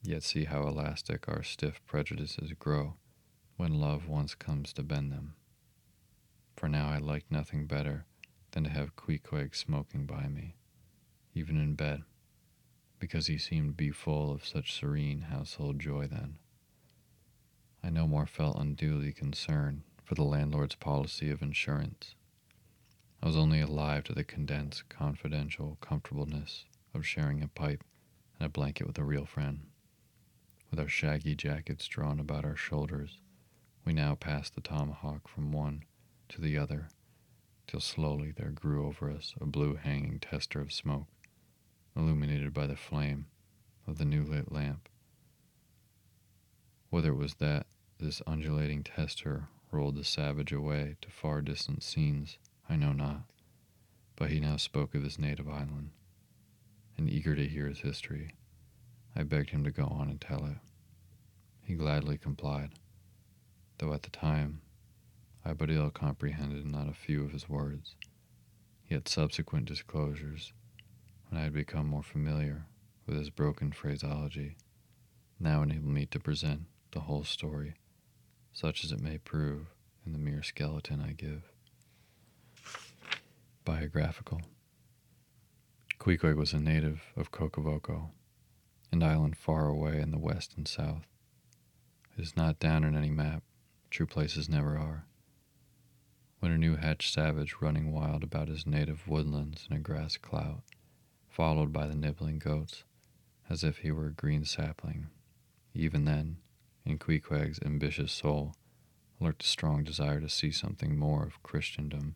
Yet 0.02 0.24
see 0.24 0.46
how 0.46 0.68
elastic 0.68 1.28
our 1.28 1.44
stiff 1.44 1.82
prejudices 1.86 2.54
grow 2.58 2.96
when 3.58 3.82
love 3.82 4.08
once 4.08 4.36
comes 4.36 4.72
to 4.74 4.84
bend 4.84 5.12
them. 5.12 5.36
For 6.56 6.70
now 6.70 6.90
I 6.90 6.98
liked 6.98 7.32
nothing 7.32 7.66
better 7.66 8.06
than 8.52 8.64
to 8.64 8.70
have 8.70 8.96
Queequeg 8.96 9.56
smoking 9.56 10.06
by 10.06 10.28
me, 10.28 10.56
even 11.34 11.58
in 11.58 11.76
bed, 11.76 12.04
because 13.00 13.28
he 13.28 13.38
seemed 13.38 13.70
to 13.70 13.74
be 13.74 13.92
full 13.92 14.32
of 14.32 14.46
such 14.46 14.74
serene 14.74 15.22
household 15.22 15.80
joy 15.80 16.08
then. 16.08 16.38
I 17.84 17.90
no 17.90 18.08
more 18.08 18.26
felt 18.26 18.60
unduly 18.60 19.14
concerned 19.14 19.84
for 20.04 20.16
the 20.16 20.24
landlord's 20.24 20.76
policy 20.76 21.30
of 21.30 21.42
insurance. 21.42 22.16
I 23.22 23.28
was 23.28 23.38
only 23.38 23.62
alive 23.62 24.06
to 24.06 24.14
the 24.14 24.24
condensed, 24.24 24.90
confidential 24.90 25.78
comfortableness 25.82 26.66
of 26.94 27.06
sharing 27.06 27.44
a 27.44 27.48
pipe 27.48 27.84
and 28.40 28.46
a 28.46 28.50
blanket 28.50 28.88
with 28.88 28.98
a 28.98 29.04
real 29.04 29.26
friend. 29.26 29.62
With 30.72 30.80
our 30.80 30.88
shaggy 30.88 31.36
jackets 31.36 31.88
drawn 31.88 32.20
about 32.20 32.46
our 32.46 32.56
shoulders, 32.56 33.20
we 33.86 33.94
now 33.94 34.16
passed 34.16 34.56
the 34.56 34.62
tomahawk 34.62 35.28
from 35.28 35.52
one 35.52 35.84
to 36.30 36.42
the 36.42 36.58
other, 36.58 36.90
till 37.68 37.80
slowly 37.80 38.32
there 38.32 38.52
grew 38.52 38.88
over 38.88 39.10
us 39.10 39.34
a 39.42 39.46
blue 39.46 39.76
hanging 39.76 40.20
tester 40.20 40.62
of 40.62 40.72
smoke, 40.72 41.08
illuminated 41.96 42.54
by 42.54 42.68
the 42.68 42.76
flame 42.76 43.26
of 43.88 43.98
the 43.98 44.06
new 44.06 44.24
lit 44.24 44.52
lamp. 44.52 44.88
Whether 46.90 47.10
it 47.10 47.18
was 47.18 47.36
that 47.36 47.66
this 48.00 48.22
undulating 48.26 48.84
tester 48.84 49.50
rolled 49.72 49.96
the 49.96 50.04
savage 50.04 50.52
away 50.52 50.96
to 51.02 51.10
far 51.10 51.42
distant 51.42 51.84
scenes, 51.84 52.38
I 52.70 52.76
know 52.76 52.94
not, 52.94 53.24
but 54.16 54.30
he 54.32 54.40
now 54.40 54.58
spoke 54.58 54.96
of 54.96 55.04
his 55.04 55.20
native 55.20 55.50
island 55.50 55.92
and 57.00 57.10
eager 57.10 57.34
to 57.34 57.48
hear 57.48 57.68
his 57.68 57.80
history, 57.80 58.36
I 59.16 59.24
begged 59.24 59.52
him 59.52 59.64
to 59.64 59.72
go 59.72 59.86
on 59.86 60.10
and 60.10 60.20
tell 60.20 60.46
it. 60.46 60.58
He 61.64 61.76
gladly 61.76 62.18
complied, 62.18 62.72
though 63.78 63.94
at 63.94 64.04
the 64.04 64.10
time 64.10 64.60
I 65.46 65.54
but 65.54 65.72
ill 65.72 65.92
comprehended 65.92 66.66
not 66.66 66.90
a 66.90 66.94
few 66.94 67.24
of 67.24 67.32
his 67.32 67.48
words. 67.48 67.96
Yet 68.90 69.08
subsequent 69.08 69.66
disclosures, 69.66 70.52
when 71.30 71.40
I 71.40 71.46
had 71.46 71.54
become 71.54 71.88
more 71.88 72.04
familiar 72.04 72.66
with 73.08 73.16
his 73.16 73.30
broken 73.30 73.72
phraseology, 73.72 74.58
now 75.40 75.62
enable 75.62 75.90
me 75.90 76.06
to 76.08 76.20
present 76.20 76.64
the 76.92 77.02
whole 77.02 77.24
story, 77.24 77.76
such 78.52 78.84
as 78.84 78.92
it 78.92 79.00
may 79.00 79.20
prove 79.20 79.68
in 80.06 80.12
the 80.12 80.20
mere 80.20 80.44
skeleton 80.44 81.00
I 81.00 81.14
give. 81.14 81.44
Biographical. 83.64 84.42
Queequeg 86.00 86.38
was 86.38 86.54
a 86.54 86.62
native 86.62 87.12
of 87.18 87.30
Kokovoko, 87.30 88.12
an 88.90 89.04
island 89.04 89.36
far 89.36 89.68
away 89.68 90.00
in 90.00 90.12
the 90.12 90.18
west 90.18 90.56
and 90.56 90.66
south. 90.66 91.06
It 92.18 92.22
is 92.22 92.38
not 92.38 92.58
down 92.58 92.86
in 92.86 92.96
any 92.96 93.10
map, 93.10 93.44
true 93.90 94.06
places 94.06 94.48
never 94.48 94.78
are. 94.78 95.06
When 96.40 96.54
a 96.54 96.58
new 96.58 96.78
hatched 96.78 97.14
savage 97.14 97.58
running 97.60 97.92
wild 97.92 98.24
about 98.24 98.48
his 98.48 98.66
native 98.66 99.10
woodlands 99.10 99.68
in 99.70 99.76
a 99.76 99.82
grass 99.82 100.16
clout, 100.16 100.62
followed 101.28 101.74
by 101.74 101.86
the 101.86 101.96
nibbling 101.96 102.40
goats, 102.40 102.86
as 103.50 103.62
if 103.62 103.80
he 103.80 103.92
were 103.92 104.08
a 104.08 104.14
green 104.14 104.46
sapling, 104.46 105.08
even 105.74 106.06
then, 106.06 106.38
in 106.86 106.98
Queequeg's 106.98 107.60
ambitious 107.66 108.14
soul, 108.14 108.56
lurked 109.20 109.44
a 109.44 109.48
strong 109.48 109.84
desire 109.84 110.22
to 110.22 110.30
see 110.30 110.52
something 110.52 110.98
more 110.98 111.26
of 111.26 111.44
Christendom 111.44 112.16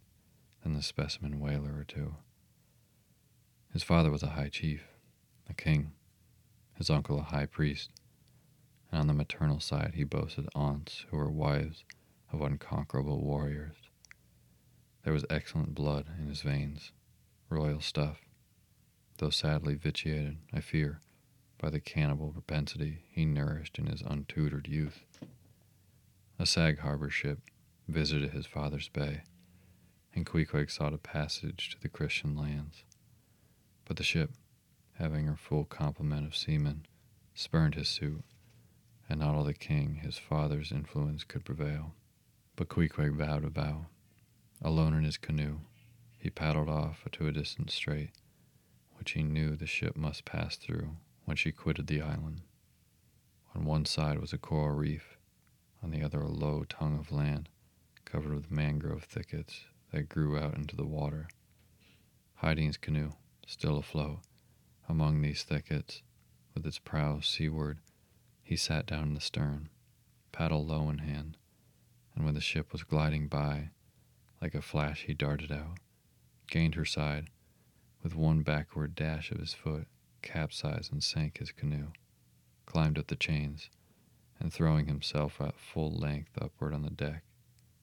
than 0.63 0.73
the 0.73 0.81
specimen 0.81 1.41
whaler 1.41 1.75
or 1.75 1.83
two. 1.83 2.15
His 3.73 3.81
father 3.81 4.11
was 4.11 4.21
a 4.21 4.29
high 4.29 4.49
chief, 4.49 4.83
a 5.49 5.53
king, 5.55 5.93
his 6.75 6.91
uncle 6.91 7.17
a 7.17 7.23
high 7.23 7.47
priest, 7.47 7.89
and 8.91 9.01
on 9.01 9.07
the 9.07 9.15
maternal 9.15 9.59
side 9.59 9.93
he 9.95 10.03
boasted 10.03 10.47
aunts 10.53 11.05
who 11.09 11.17
were 11.17 11.31
wives 11.31 11.83
of 12.31 12.43
unconquerable 12.43 13.23
warriors. 13.23 13.75
There 15.03 15.11
was 15.11 15.25
excellent 15.27 15.73
blood 15.73 16.05
in 16.19 16.27
his 16.27 16.43
veins, 16.43 16.91
royal 17.49 17.81
stuff, 17.81 18.19
though 19.17 19.31
sadly 19.31 19.73
vitiated, 19.73 20.37
I 20.53 20.61
fear, 20.61 21.01
by 21.57 21.71
the 21.71 21.79
cannibal 21.79 22.31
propensity 22.31 23.05
he 23.09 23.25
nourished 23.25 23.79
in 23.79 23.87
his 23.87 24.03
untutored 24.03 24.67
youth. 24.67 25.03
A 26.37 26.45
Sag 26.45 26.77
Harbor 26.79 27.09
ship 27.09 27.39
visited 27.87 28.33
his 28.33 28.45
father's 28.45 28.89
bay, 28.89 29.23
and 30.13 30.27
Queequeg 30.27 30.69
sought 30.69 30.93
a 30.93 30.99
passage 30.99 31.71
to 31.71 31.81
the 31.81 31.89
Christian 31.89 32.35
lands. 32.35 32.83
But 33.85 33.97
the 33.97 34.03
ship, 34.03 34.31
having 34.93 35.27
her 35.27 35.35
full 35.35 35.65
complement 35.65 36.25
of 36.25 36.35
seamen, 36.35 36.85
spurned 37.33 37.75
his 37.75 37.89
suit, 37.89 38.23
and 39.09 39.19
not 39.19 39.35
all 39.35 39.43
the 39.43 39.53
king, 39.53 39.95
his 39.95 40.17
father's 40.17 40.71
influence, 40.71 41.23
could 41.23 41.45
prevail. 41.45 41.93
But 42.55 42.69
Queequeg 42.69 43.13
vowed 43.13 43.43
a 43.43 43.49
vow. 43.49 43.87
Alone 44.61 44.93
in 44.93 45.03
his 45.03 45.17
canoe, 45.17 45.59
he 46.17 46.29
paddled 46.29 46.69
off 46.69 47.05
to 47.11 47.27
a 47.27 47.31
distant 47.31 47.69
strait, 47.71 48.11
which 48.93 49.11
he 49.11 49.23
knew 49.23 49.55
the 49.55 49.67
ship 49.67 49.97
must 49.97 50.23
pass 50.23 50.55
through 50.55 50.95
when 51.25 51.35
she 51.35 51.51
quitted 51.51 51.87
the 51.87 52.01
island. 52.01 52.41
On 53.53 53.65
one 53.65 53.85
side 53.85 54.19
was 54.19 54.31
a 54.31 54.37
coral 54.37 54.75
reef, 54.75 55.17
on 55.81 55.91
the 55.91 56.01
other 56.01 56.21
a 56.21 56.29
low 56.29 56.63
tongue 56.63 56.97
of 56.97 57.11
land 57.11 57.49
covered 58.05 58.33
with 58.33 58.51
mangrove 58.51 59.03
thickets 59.03 59.65
that 59.91 60.07
grew 60.07 60.37
out 60.37 60.55
into 60.55 60.75
the 60.75 60.85
water. 60.85 61.27
Hiding 62.35 62.67
his 62.67 62.77
canoe, 62.77 63.11
still 63.45 63.77
afloat, 63.77 64.19
among 64.87 65.21
these 65.21 65.43
thickets, 65.43 66.01
with 66.53 66.65
its 66.65 66.79
prow 66.79 67.19
seaward, 67.19 67.79
he 68.41 68.55
sat 68.55 68.85
down 68.85 69.09
in 69.09 69.13
the 69.13 69.21
stern, 69.21 69.69
paddle 70.31 70.65
low 70.65 70.89
in 70.89 70.99
hand, 70.99 71.37
and 72.15 72.25
when 72.25 72.33
the 72.33 72.41
ship 72.41 72.71
was 72.71 72.83
gliding 72.83 73.27
by, 73.27 73.69
like 74.41 74.53
a 74.53 74.61
flash 74.61 75.03
he 75.03 75.13
darted 75.13 75.51
out, 75.51 75.79
gained 76.47 76.75
her 76.75 76.85
side, 76.85 77.29
with 78.01 78.15
one 78.15 78.41
backward 78.41 78.95
dash 78.95 79.31
of 79.31 79.39
his 79.39 79.53
foot, 79.53 79.87
capsized 80.21 80.91
and 80.91 81.03
sank 81.03 81.37
his 81.37 81.51
canoe, 81.51 81.87
climbed 82.65 82.97
up 82.97 83.07
the 83.07 83.15
chains, 83.15 83.69
and 84.39 84.51
throwing 84.51 84.87
himself 84.87 85.39
at 85.39 85.59
full 85.59 85.91
length 85.91 86.31
upward 86.39 86.73
on 86.73 86.81
the 86.81 86.89
deck, 86.89 87.23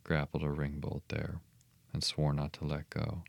grappled 0.05 0.43
a 0.43 0.51
ringbolt 0.51 1.03
there, 1.09 1.41
and 1.93 2.05
swore 2.05 2.33
not 2.33 2.53
to 2.53 2.65
let 2.65 2.91
go, 2.91 3.25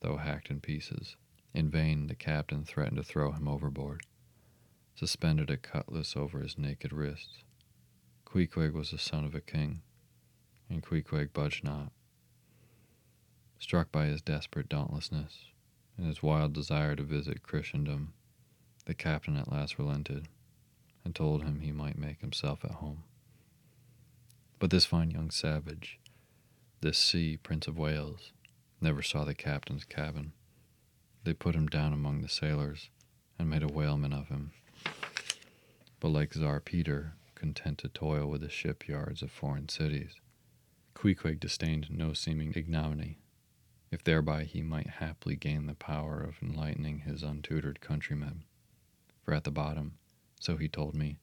though 0.00 0.16
hacked 0.16 0.50
in 0.50 0.60
pieces. 0.60 1.16
In 1.52 1.70
vain 1.70 2.06
the 2.06 2.14
captain 2.14 2.64
threatened 2.64 2.98
to 2.98 3.02
throw 3.02 3.32
him 3.32 3.48
overboard, 3.48 4.06
suspended 4.94 5.50
a 5.50 5.56
cutlass 5.56 6.16
over 6.16 6.40
his 6.40 6.56
naked 6.56 6.92
wrists. 6.92 7.42
Queequeg 8.24 8.72
was 8.72 8.90
the 8.90 8.98
son 8.98 9.24
of 9.24 9.34
a 9.34 9.40
king, 9.40 9.82
and 10.68 10.82
Queequeg 10.82 11.32
budged 11.32 11.64
not. 11.64 11.90
Struck 13.58 13.90
by 13.90 14.06
his 14.06 14.22
desperate 14.22 14.68
dauntlessness 14.68 15.46
and 15.96 16.06
his 16.06 16.22
wild 16.22 16.52
desire 16.52 16.94
to 16.96 17.02
visit 17.02 17.42
Christendom, 17.42 18.14
the 18.86 18.94
captain 18.94 19.36
at 19.36 19.50
last 19.50 19.78
relented 19.78 20.28
and 21.04 21.14
told 21.14 21.42
him 21.42 21.60
he 21.60 21.72
might 21.72 21.98
make 21.98 22.20
himself 22.20 22.64
at 22.64 22.72
home. 22.72 23.04
But 24.58 24.70
this 24.70 24.84
fine 24.84 25.10
young 25.10 25.30
savage, 25.30 25.98
this 26.80 26.98
sea 26.98 27.36
Prince 27.36 27.66
of 27.66 27.78
Wales, 27.78 28.32
never 28.80 29.02
saw 29.02 29.24
the 29.24 29.34
captain's 29.34 29.84
cabin. 29.84 30.32
They 31.24 31.34
put 31.34 31.54
him 31.54 31.68
down 31.68 31.92
among 31.92 32.22
the 32.22 32.28
sailors 32.28 32.90
and 33.38 33.48
made 33.48 33.62
a 33.62 33.68
whaleman 33.68 34.12
of 34.12 34.28
him. 34.28 34.52
But 36.00 36.08
like 36.08 36.32
Tsar 36.32 36.60
Peter, 36.60 37.14
content 37.34 37.78
to 37.78 37.88
toil 37.88 38.26
with 38.26 38.40
the 38.40 38.48
shipyards 38.48 39.22
of 39.22 39.30
foreign 39.30 39.68
cities, 39.68 40.14
Queequeg 40.94 41.40
disdained 41.40 41.90
no 41.90 42.12
seeming 42.12 42.52
ignominy, 42.54 43.18
if 43.90 44.02
thereby 44.04 44.44
he 44.44 44.62
might 44.62 44.86
haply 44.86 45.36
gain 45.36 45.66
the 45.66 45.74
power 45.74 46.20
of 46.20 46.42
enlightening 46.42 47.00
his 47.00 47.22
untutored 47.22 47.80
countrymen. 47.80 48.44
For 49.22 49.34
at 49.34 49.44
the 49.44 49.50
bottom, 49.50 49.98
so 50.40 50.56
he 50.56 50.68
told 50.68 50.94
me, 50.94 51.18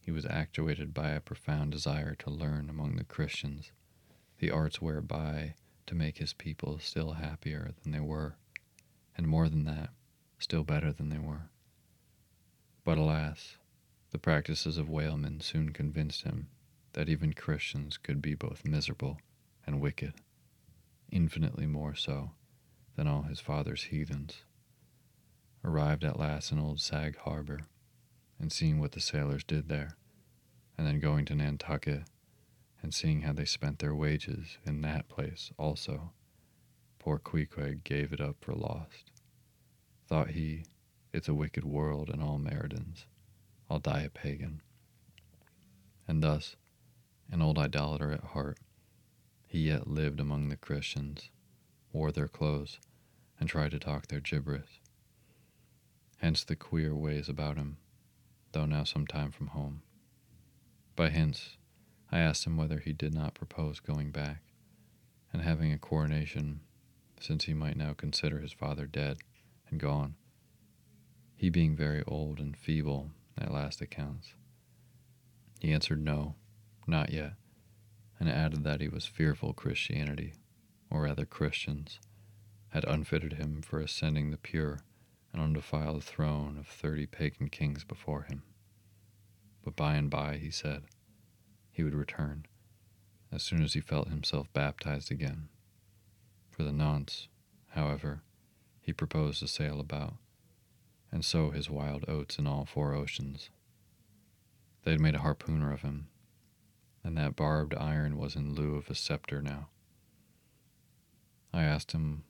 he 0.00 0.10
was 0.10 0.26
actuated 0.26 0.92
by 0.92 1.10
a 1.10 1.20
profound 1.20 1.72
desire 1.72 2.14
to 2.16 2.30
learn 2.30 2.68
among 2.68 2.96
the 2.96 3.04
Christians 3.04 3.72
the 4.38 4.50
arts 4.50 4.80
whereby 4.80 5.54
to 5.86 5.94
make 5.94 6.18
his 6.18 6.32
people 6.32 6.78
still 6.78 7.12
happier 7.12 7.72
than 7.82 7.92
they 7.92 8.00
were, 8.00 8.36
and 9.20 9.28
more 9.28 9.50
than 9.50 9.64
that, 9.64 9.90
still 10.38 10.64
better 10.64 10.94
than 10.94 11.10
they 11.10 11.18
were. 11.18 11.50
But 12.84 12.96
alas, 12.96 13.58
the 14.12 14.18
practices 14.18 14.78
of 14.78 14.88
whalemen 14.88 15.40
soon 15.40 15.74
convinced 15.74 16.22
him 16.22 16.48
that 16.94 17.10
even 17.10 17.34
Christians 17.34 17.98
could 17.98 18.22
be 18.22 18.34
both 18.34 18.64
miserable 18.64 19.18
and 19.66 19.78
wicked, 19.78 20.14
infinitely 21.12 21.66
more 21.66 21.94
so 21.94 22.30
than 22.96 23.06
all 23.06 23.24
his 23.24 23.40
father's 23.40 23.82
heathens. 23.82 24.42
Arrived 25.62 26.02
at 26.02 26.18
last 26.18 26.50
in 26.50 26.58
old 26.58 26.80
Sag 26.80 27.18
Harbor, 27.18 27.66
and 28.38 28.50
seeing 28.50 28.80
what 28.80 28.92
the 28.92 29.02
sailors 29.02 29.44
did 29.44 29.68
there, 29.68 29.98
and 30.78 30.86
then 30.86 30.98
going 30.98 31.26
to 31.26 31.34
Nantucket 31.34 32.04
and 32.82 32.94
seeing 32.94 33.20
how 33.20 33.34
they 33.34 33.44
spent 33.44 33.80
their 33.80 33.94
wages 33.94 34.56
in 34.64 34.80
that 34.80 35.10
place 35.10 35.52
also, 35.58 36.12
poor 36.98 37.18
Queequeg 37.18 37.84
gave 37.84 38.14
it 38.14 38.20
up 38.22 38.36
for 38.40 38.54
lost. 38.54 39.09
Thought 40.10 40.30
he, 40.30 40.64
it's 41.12 41.28
a 41.28 41.34
wicked 41.34 41.64
world 41.64 42.10
and 42.10 42.20
all 42.20 42.36
meridians. 42.36 43.06
I'll 43.70 43.78
die 43.78 44.00
a 44.00 44.10
pagan. 44.10 44.60
And 46.08 46.20
thus, 46.20 46.56
an 47.30 47.40
old 47.40 47.60
idolater 47.60 48.10
at 48.10 48.24
heart, 48.24 48.58
he 49.46 49.68
yet 49.68 49.86
lived 49.86 50.18
among 50.18 50.48
the 50.48 50.56
Christians, 50.56 51.30
wore 51.92 52.10
their 52.10 52.26
clothes, 52.26 52.80
and 53.38 53.48
tried 53.48 53.70
to 53.70 53.78
talk 53.78 54.08
their 54.08 54.18
gibberish. 54.18 54.80
Hence 56.16 56.42
the 56.42 56.56
queer 56.56 56.92
ways 56.92 57.28
about 57.28 57.56
him 57.56 57.76
though 58.50 58.66
now 58.66 58.82
some 58.82 59.06
time 59.06 59.30
from 59.30 59.46
home. 59.46 59.80
By 60.96 61.10
hints, 61.10 61.56
I 62.10 62.18
asked 62.18 62.48
him 62.48 62.56
whether 62.56 62.80
he 62.80 62.92
did 62.92 63.14
not 63.14 63.34
propose 63.34 63.78
going 63.78 64.10
back 64.10 64.42
and 65.32 65.42
having 65.42 65.72
a 65.72 65.78
coronation, 65.78 66.62
since 67.20 67.44
he 67.44 67.54
might 67.54 67.76
now 67.76 67.92
consider 67.92 68.40
his 68.40 68.52
father 68.52 68.86
dead 68.86 69.18
and 69.70 69.80
gone, 69.80 70.16
he 71.36 71.48
being 71.48 71.74
very 71.74 72.02
old 72.06 72.38
and 72.38 72.56
feeble 72.56 73.10
at 73.38 73.52
last 73.52 73.80
accounts. 73.80 74.34
He 75.60 75.72
answered 75.72 76.02
no, 76.02 76.34
not 76.86 77.12
yet, 77.12 77.34
and 78.18 78.28
added 78.28 78.64
that 78.64 78.80
he 78.80 78.88
was 78.88 79.06
fearful 79.06 79.52
Christianity, 79.52 80.34
or 80.90 81.02
rather 81.02 81.24
Christians, 81.24 81.98
had 82.68 82.84
unfitted 82.84 83.34
him 83.34 83.62
for 83.62 83.80
ascending 83.80 84.30
the 84.30 84.36
pure 84.36 84.80
and 85.32 85.40
undefiled 85.40 86.04
throne 86.04 86.58
of 86.58 86.66
thirty 86.66 87.06
pagan 87.06 87.48
kings 87.48 87.84
before 87.84 88.22
him. 88.22 88.42
But 89.62 89.76
by 89.76 89.94
and 89.94 90.10
by, 90.10 90.38
he 90.38 90.50
said, 90.50 90.84
he 91.70 91.82
would 91.82 91.94
return, 91.94 92.46
as 93.32 93.42
soon 93.42 93.62
as 93.62 93.74
he 93.74 93.80
felt 93.80 94.08
himself 94.08 94.52
baptized 94.52 95.10
again. 95.10 95.48
For 96.50 96.64
the 96.64 96.72
nonce, 96.72 97.28
however, 97.68 98.22
he 98.90 98.92
proposed 98.92 99.38
to 99.38 99.46
sail 99.46 99.78
about, 99.78 100.14
and 101.12 101.24
sow 101.24 101.50
his 101.50 101.70
wild 101.70 102.04
oats 102.08 102.40
in 102.40 102.46
all 102.48 102.64
four 102.64 102.92
oceans. 102.92 103.48
They 104.82 104.90
had 104.90 105.00
made 105.00 105.14
a 105.14 105.20
harpooner 105.20 105.72
of 105.72 105.82
him, 105.82 106.08
and 107.04 107.16
that 107.16 107.36
barbed 107.36 107.72
iron 107.72 108.18
was 108.18 108.34
in 108.34 108.52
lieu 108.52 108.74
of 108.74 108.90
a 108.90 108.96
scepter 108.96 109.40
now. 109.40 109.68
I 111.54 111.62
asked 111.62 111.92
him 111.92 112.24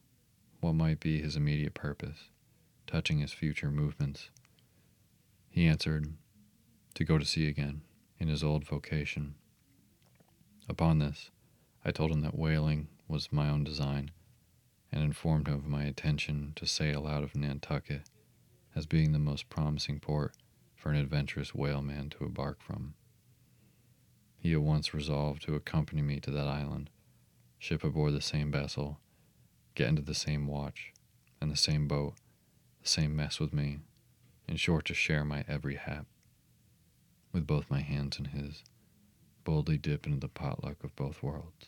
what 0.60 0.74
might 0.74 1.00
be 1.00 1.22
his 1.22 1.34
immediate 1.34 1.72
purpose 1.72 2.28
touching 2.86 3.20
his 3.20 3.32
future 3.32 3.70
movements. 3.70 4.28
He 5.48 5.66
answered, 5.66 6.12
to 6.92 7.04
go 7.04 7.16
to 7.16 7.24
sea 7.24 7.48
again 7.48 7.80
in 8.18 8.28
his 8.28 8.44
old 8.44 8.66
vocation. 8.66 9.34
Upon 10.68 10.98
this, 10.98 11.30
I 11.86 11.90
told 11.90 12.10
him 12.10 12.20
that 12.20 12.38
whaling 12.38 12.88
was 13.08 13.32
my 13.32 13.48
own 13.48 13.64
design, 13.64 14.10
and 14.92 15.02
informed 15.02 15.48
him 15.48 15.54
of 15.54 15.66
my 15.66 15.84
intention 15.84 16.52
to 16.56 16.66
sail 16.66 17.06
out 17.06 17.22
of 17.22 17.36
Nantucket 17.36 18.02
as 18.74 18.86
being 18.86 19.12
the 19.12 19.18
most 19.18 19.48
promising 19.48 20.00
port 20.00 20.34
for 20.74 20.90
an 20.90 20.96
adventurous 20.96 21.50
whaleman 21.54 22.10
to 22.10 22.24
embark 22.24 22.60
from. 22.60 22.94
he 24.38 24.52
at 24.54 24.62
once 24.62 24.94
resolved 24.94 25.42
to 25.42 25.54
accompany 25.54 26.00
me 26.02 26.18
to 26.20 26.30
that 26.30 26.48
island, 26.48 26.88
ship 27.58 27.84
aboard 27.84 28.14
the 28.14 28.20
same 28.20 28.50
vessel, 28.50 28.98
get 29.74 29.88
into 29.88 30.02
the 30.02 30.14
same 30.14 30.46
watch, 30.46 30.92
and 31.40 31.50
the 31.50 31.56
same 31.56 31.86
boat, 31.86 32.14
the 32.82 32.88
same 32.88 33.14
mess 33.14 33.38
with 33.38 33.52
me, 33.52 33.78
in 34.48 34.56
short, 34.56 34.86
to 34.86 34.94
share 34.94 35.24
my 35.24 35.44
every 35.46 35.76
hap. 35.76 36.06
With 37.32 37.46
both 37.46 37.70
my 37.70 37.80
hands 37.80 38.18
in 38.18 38.26
his, 38.26 38.64
boldly 39.44 39.76
dip 39.78 40.06
into 40.06 40.18
the 40.18 40.28
potluck 40.28 40.82
of 40.82 40.96
both 40.96 41.22
worlds. 41.22 41.66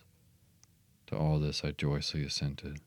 To 1.09 1.17
all 1.17 1.39
this 1.39 1.63
I 1.63 1.73
joyously 1.73 2.25
assented, 2.25 2.81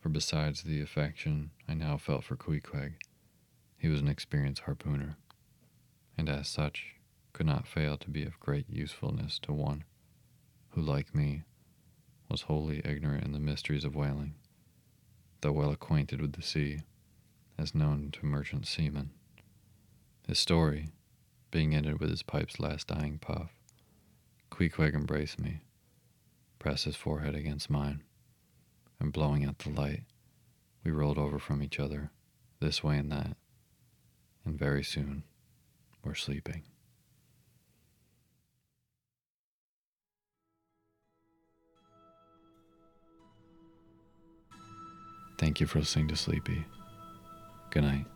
for 0.00 0.08
besides 0.08 0.62
the 0.62 0.80
affection 0.80 1.50
I 1.68 1.74
now 1.74 1.96
felt 1.96 2.24
for 2.24 2.36
Queequeg, 2.36 2.94
he 3.76 3.88
was 3.88 4.00
an 4.00 4.08
experienced 4.08 4.62
harpooner, 4.62 5.16
and 6.16 6.28
as 6.28 6.48
such 6.48 6.94
could 7.32 7.46
not 7.46 7.68
fail 7.68 7.96
to 7.98 8.10
be 8.10 8.24
of 8.24 8.40
great 8.40 8.68
usefulness 8.68 9.38
to 9.40 9.52
one 9.52 9.84
who, 10.70 10.80
like 10.80 11.14
me, 11.14 11.42
was 12.28 12.42
wholly 12.42 12.80
ignorant 12.84 13.24
in 13.24 13.32
the 13.32 13.38
mysteries 13.40 13.84
of 13.84 13.94
whaling, 13.94 14.34
though 15.40 15.52
well 15.52 15.70
acquainted 15.70 16.20
with 16.20 16.32
the 16.32 16.42
sea, 16.42 16.80
as 17.58 17.74
known 17.74 18.10
to 18.12 18.24
merchant 18.24 18.66
seamen. 18.66 19.10
His 20.26 20.38
story, 20.38 20.88
being 21.50 21.74
ended 21.74 22.00
with 22.00 22.10
his 22.10 22.22
pipe's 22.22 22.60
last 22.60 22.86
dying 22.86 23.18
puff, 23.18 23.50
Queequeg 24.50 24.94
embraced 24.94 25.40
me, 25.40 25.60
pressed 26.58 26.84
his 26.84 26.96
forehead 26.96 27.34
against 27.34 27.70
mine, 27.70 28.02
and 29.00 29.12
blowing 29.12 29.44
out 29.44 29.58
the 29.58 29.70
light, 29.70 30.04
we 30.84 30.90
rolled 30.90 31.18
over 31.18 31.38
from 31.38 31.62
each 31.62 31.80
other, 31.80 32.10
this 32.60 32.84
way 32.84 32.96
and 32.98 33.10
that, 33.10 33.36
and 34.44 34.58
very 34.58 34.84
soon 34.84 35.24
we're 36.04 36.14
sleeping. 36.14 36.62
Thank 45.38 45.58
you 45.58 45.66
for 45.66 45.78
listening 45.78 46.08
to 46.08 46.16
Sleepy. 46.16 46.66
Good 47.70 47.84
night. 47.84 48.09